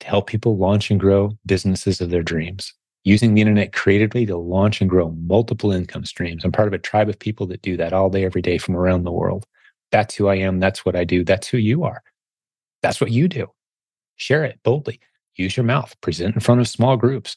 to 0.00 0.06
help 0.06 0.26
people 0.26 0.56
launch 0.56 0.90
and 0.90 0.98
grow 0.98 1.36
businesses 1.44 2.00
of 2.00 2.10
their 2.10 2.22
dreams, 2.22 2.72
using 3.04 3.34
the 3.34 3.42
internet 3.42 3.72
creatively 3.72 4.24
to 4.26 4.36
launch 4.36 4.80
and 4.80 4.88
grow 4.88 5.10
multiple 5.26 5.72
income 5.72 6.06
streams. 6.06 6.44
I'm 6.44 6.52
part 6.52 6.68
of 6.68 6.74
a 6.74 6.78
tribe 6.78 7.08
of 7.08 7.18
people 7.18 7.46
that 7.48 7.62
do 7.62 7.76
that 7.76 7.92
all 7.92 8.08
day, 8.08 8.24
every 8.24 8.42
day 8.42 8.56
from 8.56 8.76
around 8.76 9.04
the 9.04 9.12
world. 9.12 9.46
That's 9.92 10.14
who 10.14 10.28
I 10.28 10.36
am. 10.36 10.60
That's 10.60 10.84
what 10.84 10.96
I 10.96 11.04
do. 11.04 11.24
That's 11.24 11.48
who 11.48 11.58
you 11.58 11.84
are. 11.84 12.02
That's 12.82 13.00
what 13.00 13.10
you 13.10 13.28
do. 13.28 13.48
Share 14.16 14.44
it 14.44 14.60
boldly. 14.62 15.00
Use 15.34 15.56
your 15.56 15.64
mouth. 15.64 15.94
Present 16.00 16.34
in 16.34 16.40
front 16.40 16.60
of 16.60 16.68
small 16.68 16.96
groups. 16.96 17.36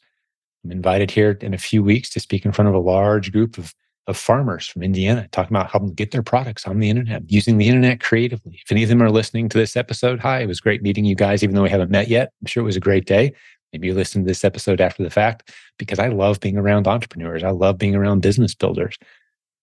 I'm 0.64 0.72
invited 0.72 1.12
here 1.12 1.38
in 1.42 1.54
a 1.54 1.58
few 1.58 1.84
weeks 1.84 2.10
to 2.12 2.20
speak 2.20 2.46
in 2.46 2.52
front 2.52 2.70
of 2.70 2.76
a 2.76 2.80
large 2.80 3.32
group 3.32 3.58
of, 3.58 3.74
of 4.08 4.18
farmers 4.18 4.68
from 4.68 4.84
Indiana, 4.84 5.28
talking 5.32 5.56
about 5.56 5.70
how 5.70 5.80
to 5.80 5.92
get 5.92 6.12
their 6.12 6.24
products 6.24 6.66
on 6.66 6.80
the 6.80 6.90
internet, 6.90 7.30
using 7.30 7.58
the 7.58 7.68
internet 7.68 8.00
creatively. 8.00 8.60
If 8.64 8.72
any 8.72 8.84
of 8.84 8.90
them 8.90 9.02
are 9.04 9.12
listening 9.12 9.50
to 9.50 9.58
this 9.58 9.76
episode, 9.76 10.20
hi, 10.20 10.40
it 10.40 10.48
was 10.48 10.62
great 10.62 10.82
meeting 10.82 11.06
you 11.06 11.16
guys, 11.16 11.44
even 11.44 11.56
though 11.56 11.64
we 11.64 11.70
haven't 11.70 11.92
met 11.92 12.08
yet. 12.08 12.32
I'm 12.42 12.48
sure 12.48 12.62
it 12.62 12.66
was 12.66 12.78
a 12.78 12.82
great 12.82 13.06
day. 13.06 13.34
Maybe 13.74 13.88
you 13.88 13.94
listen 13.94 14.22
to 14.22 14.28
this 14.28 14.46
episode 14.46 14.80
after 14.80 15.04
the 15.04 15.10
fact 15.10 15.52
because 15.78 16.00
I 16.00 16.08
love 16.08 16.40
being 16.40 16.58
around 16.58 16.88
entrepreneurs. 16.88 17.44
I 17.44 17.50
love 17.50 17.78
being 17.78 17.96
around 17.96 18.22
business 18.22 18.54
builders, 18.54 18.98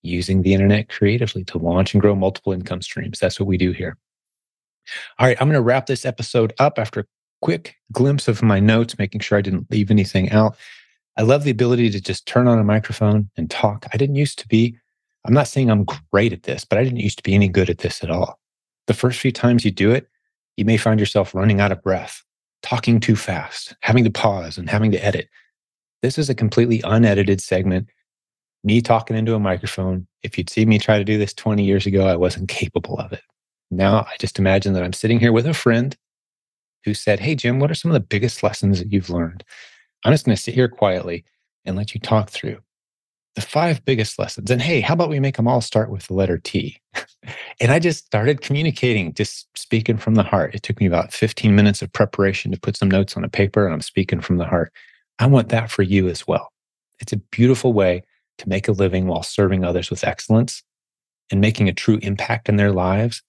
using 0.02 0.42
the 0.42 0.52
internet 0.52 0.88
creatively 0.88 1.44
to 1.44 1.58
launch 1.58 1.94
and 1.94 2.00
grow 2.00 2.14
multiple 2.14 2.52
income 2.52 2.82
streams. 2.82 3.20
That's 3.20 3.38
what 3.38 3.46
we 3.46 3.56
do 3.56 3.70
here. 3.70 3.96
All 5.18 5.26
right, 5.26 5.40
I'm 5.40 5.46
going 5.46 5.54
to 5.54 5.62
wrap 5.62 5.86
this 5.86 6.04
episode 6.04 6.52
up 6.58 6.78
after 6.78 7.00
a 7.00 7.04
quick 7.40 7.76
glimpse 7.92 8.28
of 8.28 8.42
my 8.42 8.58
notes, 8.58 8.98
making 8.98 9.20
sure 9.20 9.38
I 9.38 9.42
didn't 9.42 9.70
leave 9.70 9.90
anything 9.90 10.30
out. 10.30 10.56
I 11.16 11.22
love 11.22 11.44
the 11.44 11.50
ability 11.50 11.90
to 11.90 12.00
just 12.00 12.26
turn 12.26 12.48
on 12.48 12.58
a 12.58 12.64
microphone 12.64 13.30
and 13.36 13.50
talk. 13.50 13.86
I 13.92 13.96
didn't 13.96 14.16
used 14.16 14.38
to 14.38 14.48
be, 14.48 14.78
I'm 15.26 15.34
not 15.34 15.48
saying 15.48 15.70
I'm 15.70 15.84
great 16.12 16.32
at 16.32 16.44
this, 16.44 16.64
but 16.64 16.78
I 16.78 16.84
didn't 16.84 17.00
used 17.00 17.18
to 17.18 17.22
be 17.22 17.34
any 17.34 17.48
good 17.48 17.68
at 17.68 17.78
this 17.78 18.02
at 18.02 18.10
all. 18.10 18.38
The 18.86 18.94
first 18.94 19.20
few 19.20 19.32
times 19.32 19.64
you 19.64 19.70
do 19.70 19.90
it, 19.90 20.08
you 20.56 20.64
may 20.64 20.76
find 20.76 20.98
yourself 20.98 21.34
running 21.34 21.60
out 21.60 21.72
of 21.72 21.82
breath, 21.82 22.22
talking 22.62 23.00
too 23.00 23.16
fast, 23.16 23.74
having 23.80 24.04
to 24.04 24.10
pause 24.10 24.58
and 24.58 24.68
having 24.68 24.92
to 24.92 25.04
edit. 25.04 25.28
This 26.02 26.18
is 26.18 26.30
a 26.30 26.34
completely 26.34 26.80
unedited 26.84 27.40
segment. 27.40 27.88
Me 28.64 28.80
talking 28.80 29.16
into 29.16 29.34
a 29.34 29.40
microphone. 29.40 30.06
If 30.22 30.36
you'd 30.36 30.50
see 30.50 30.66
me 30.66 30.78
try 30.78 30.98
to 30.98 31.04
do 31.04 31.18
this 31.18 31.32
20 31.34 31.64
years 31.64 31.86
ago, 31.86 32.06
I 32.06 32.16
wasn't 32.16 32.48
capable 32.48 32.98
of 32.98 33.12
it. 33.12 33.22
Now 33.70 34.00
I 34.00 34.16
just 34.18 34.38
imagine 34.38 34.72
that 34.74 34.82
I'm 34.82 34.92
sitting 34.92 35.20
here 35.20 35.32
with 35.32 35.46
a 35.46 35.54
friend 35.54 35.96
who 36.84 36.94
said, 36.94 37.20
Hey, 37.20 37.34
Jim, 37.34 37.58
what 37.58 37.70
are 37.70 37.74
some 37.74 37.90
of 37.90 37.94
the 37.94 38.00
biggest 38.00 38.42
lessons 38.42 38.78
that 38.78 38.92
you've 38.92 39.10
learned? 39.10 39.44
I'm 40.04 40.12
just 40.12 40.24
going 40.24 40.36
to 40.36 40.42
sit 40.42 40.54
here 40.54 40.68
quietly 40.68 41.24
and 41.64 41.76
let 41.76 41.94
you 41.94 42.00
talk 42.00 42.30
through 42.30 42.58
the 43.34 43.40
five 43.40 43.84
biggest 43.84 44.18
lessons. 44.18 44.50
And 44.50 44.60
hey, 44.60 44.80
how 44.80 44.94
about 44.94 45.08
we 45.08 45.20
make 45.20 45.36
them 45.36 45.46
all 45.46 45.60
start 45.60 45.90
with 45.90 46.06
the 46.06 46.14
letter 46.14 46.38
T? 46.38 46.80
and 47.60 47.70
I 47.70 47.78
just 47.78 48.06
started 48.06 48.40
communicating, 48.40 49.14
just 49.14 49.46
speaking 49.56 49.98
from 49.98 50.14
the 50.16 50.22
heart. 50.22 50.54
It 50.54 50.62
took 50.62 50.80
me 50.80 50.86
about 50.86 51.12
15 51.12 51.54
minutes 51.54 51.82
of 51.82 51.92
preparation 51.92 52.50
to 52.50 52.60
put 52.60 52.76
some 52.76 52.90
notes 52.90 53.16
on 53.16 53.24
a 53.24 53.28
paper, 53.28 53.64
and 53.64 53.72
I'm 53.72 53.82
speaking 53.82 54.20
from 54.20 54.38
the 54.38 54.46
heart. 54.46 54.72
I 55.18 55.26
want 55.26 55.50
that 55.50 55.70
for 55.70 55.82
you 55.82 56.08
as 56.08 56.26
well. 56.26 56.52
It's 56.98 57.12
a 57.12 57.18
beautiful 57.18 57.72
way 57.72 58.02
to 58.38 58.48
make 58.48 58.68
a 58.68 58.72
living 58.72 59.06
while 59.06 59.22
serving 59.22 59.64
others 59.64 59.90
with 59.90 60.04
excellence 60.04 60.62
and 61.30 61.40
making 61.40 61.68
a 61.68 61.74
true 61.74 61.98
impact 62.02 62.48
in 62.48 62.56
their 62.56 62.72
lives. 62.72 63.22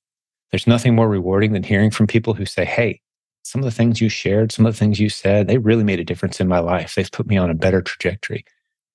There's 0.51 0.67
nothing 0.67 0.95
more 0.95 1.09
rewarding 1.09 1.53
than 1.53 1.63
hearing 1.63 1.91
from 1.91 2.07
people 2.07 2.33
who 2.33 2.45
say, 2.45 2.65
Hey, 2.65 3.01
some 3.43 3.59
of 3.59 3.65
the 3.65 3.71
things 3.71 4.01
you 4.01 4.09
shared, 4.09 4.51
some 4.51 4.65
of 4.65 4.73
the 4.73 4.77
things 4.77 4.99
you 4.99 5.09
said, 5.09 5.47
they 5.47 5.57
really 5.57 5.83
made 5.83 5.99
a 5.99 6.05
difference 6.05 6.39
in 6.39 6.47
my 6.47 6.59
life. 6.59 6.95
They've 6.95 7.11
put 7.11 7.27
me 7.27 7.37
on 7.37 7.49
a 7.49 7.55
better 7.55 7.81
trajectory. 7.81 8.45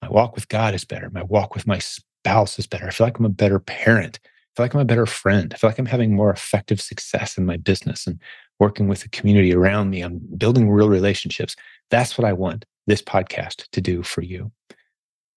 My 0.03 0.09
walk 0.09 0.35
with 0.35 0.49
God 0.49 0.75
is 0.75 0.85
better. 0.85 1.11
My 1.11 1.23
walk 1.25 1.55
with 1.55 1.67
my 1.67 1.79
spouse 1.79 2.59
is 2.59 2.67
better. 2.67 2.87
I 2.87 2.91
feel 2.91 3.07
like 3.07 3.19
I'm 3.19 3.25
a 3.25 3.31
better 3.31 3.59
parent. 3.59 4.21
I 4.25 4.29
feel 4.57 4.65
like 4.65 4.75
I'm 4.75 4.81
a 4.81 4.85
better 4.85 5.07
friend. 5.07 5.53
I 5.53 5.57
feel 5.59 5.69
like 5.69 5.79
I'm 5.79 5.87
having 5.87 6.15
more 6.15 6.31
effective 6.31 6.81
success 6.81 7.37
in 7.37 7.45
my 7.45 7.57
business 7.57 8.07
and 8.07 8.21
working 8.59 8.89
with 8.89 9.03
the 9.03 9.09
community 9.09 9.55
around 9.55 9.91
me. 9.91 10.03
I'm 10.03 10.21
building 10.37 10.71
real 10.71 10.89
relationships. 10.89 11.57
That's 11.91 12.17
what 12.17 12.25
I 12.25 12.33
want 12.33 12.65
this 12.87 13.03
podcast 13.03 13.69
to 13.71 13.81
do 13.81 14.03
for 14.03 14.23
you. 14.23 14.53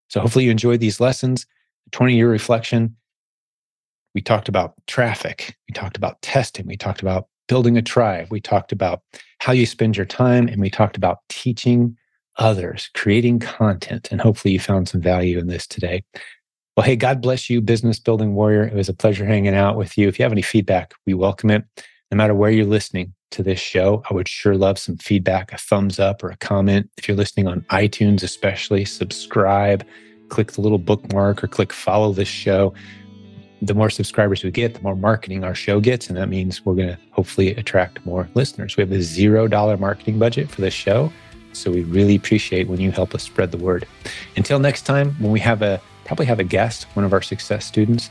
So 0.10 0.20
hopefully 0.20 0.46
you 0.46 0.52
enjoyed 0.52 0.80
these 0.80 1.00
lessons. 1.00 1.46
20 1.92 2.16
year 2.16 2.30
reflection. 2.30 2.96
We 4.14 4.22
talked 4.22 4.50
about 4.50 4.74
traffic. 4.88 5.58
We 5.68 5.74
talked 5.74 5.98
about 5.98 6.22
testing. 6.22 6.66
We 6.66 6.78
talked 6.78 7.02
about 7.02 7.28
building 7.50 7.78
a 7.78 7.82
tribe. 7.82 8.28
We 8.30 8.40
talked 8.40 8.72
about 8.72 9.02
how 9.40 9.52
you 9.52 9.66
spend 9.66 9.98
your 9.98 10.06
time 10.06 10.48
and 10.48 10.62
we 10.62 10.70
talked 10.70 10.96
about 10.96 11.18
teaching 11.28 11.98
others, 12.38 12.90
creating 12.94 13.40
content. 13.40 14.08
And 14.12 14.22
hopefully 14.22 14.54
you 14.54 14.60
found 14.60 14.88
some 14.88 15.02
value 15.02 15.38
in 15.38 15.48
this 15.48 15.68
today. 15.68 16.04
Well, 16.78 16.86
hey, 16.86 16.96
God 16.96 17.22
bless 17.22 17.50
you, 17.50 17.60
business 17.60 18.00
building 18.00 18.36
warrior. 18.36 18.64
It 18.64 18.76
was 18.76 18.88
a 18.88 18.94
pleasure 18.94 19.26
hanging 19.26 19.56
out 19.56 19.76
with 19.76 19.98
you. 19.98 20.08
If 20.08 20.18
you 20.18 20.24
have 20.24 20.32
any 20.32 20.44
feedback, 20.44 20.94
we 21.06 21.14
welcome 21.14 21.50
it. 21.50 21.66
No 22.12 22.16
matter 22.16 22.34
where 22.34 22.52
you're 22.52 22.66
listening 22.66 23.14
to 23.32 23.44
this 23.44 23.60
show, 23.60 24.04
I 24.10 24.14
would 24.14 24.28
sure 24.30 24.56
love 24.56 24.80
some 24.80 24.98
feedback, 24.98 25.52
a 25.52 25.58
thumbs 25.58 26.00
up 26.00 26.24
or 26.24 26.30
a 26.30 26.38
comment. 26.38 26.90
If 26.98 27.08
you're 27.08 27.18
listening 27.18 27.48
on 27.48 27.62
iTunes, 27.72 28.24
especially, 28.24 28.86
subscribe, 28.86 29.86
click 30.30 30.54
the 30.54 30.62
little 30.62 30.78
bookmark 30.78 31.44
or 31.44 31.48
click 31.48 31.74
follow 31.74 32.14
this 32.14 32.28
show 32.28 32.74
the 33.62 33.74
more 33.74 33.90
subscribers 33.90 34.44
we 34.44 34.52
get, 34.52 34.74
the 34.74 34.82
more 34.82 34.96
marketing 34.96 35.44
our 35.44 35.56
show 35.56 35.80
gets. 35.80 36.08
And 36.08 36.18
that 36.18 36.30
means 36.30 36.66
we're 36.66 36.76
going 36.76 36.90
to 36.90 36.98
hopefully 37.12 37.56
attract 37.56 38.06
more 38.06 38.30
listeners. 38.34 38.78
We 38.78 38.82
have 38.82 38.92
a 38.92 39.02
zero 39.02 39.48
dollar 39.48 39.78
marketing 39.78 40.20
budget 40.20 40.50
for 40.50 40.62
this 40.62 40.74
show. 40.74 41.12
So 41.54 41.72
we 41.72 41.84
really 41.84 42.16
appreciate 42.16 42.68
when 42.68 42.80
you 42.80 42.92
help 42.92 43.16
us 43.16 43.24
spread 43.24 43.52
the 43.52 43.58
word. 43.58 43.88
Until 44.36 44.60
next 44.60 44.84
time, 44.84 45.12
when 45.20 45.32
we 45.32 45.40
have 45.40 45.62
a 45.62 45.82
probably 46.06 46.26
have 46.26 46.40
a 46.40 46.44
guest, 46.44 46.86
one 46.96 47.06
of 47.06 47.14
our 47.14 47.22
success 47.22 47.66
students. 47.66 48.10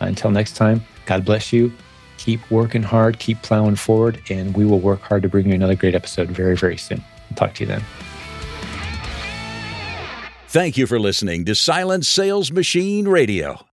Uh, 0.00 0.06
until 0.06 0.32
next 0.32 0.56
time, 0.56 0.84
God 1.04 1.24
bless 1.24 1.52
you. 1.52 1.72
Keep 2.18 2.50
working 2.50 2.82
hard, 2.82 3.18
keep 3.18 3.40
plowing 3.42 3.76
forward, 3.76 4.20
and 4.30 4.56
we 4.56 4.64
will 4.64 4.80
work 4.80 5.00
hard 5.02 5.22
to 5.22 5.28
bring 5.28 5.46
you 5.46 5.54
another 5.54 5.76
great 5.76 5.94
episode 5.94 6.28
very, 6.28 6.56
very 6.56 6.76
soon. 6.76 7.04
I'll 7.30 7.36
talk 7.36 7.54
to 7.54 7.64
you 7.64 7.68
then. 7.68 7.84
Thank 10.48 10.76
you 10.76 10.86
for 10.86 10.98
listening 10.98 11.44
to 11.44 11.54
Silent 11.54 12.06
Sales 12.06 12.50
Machine 12.50 13.06
Radio. 13.06 13.66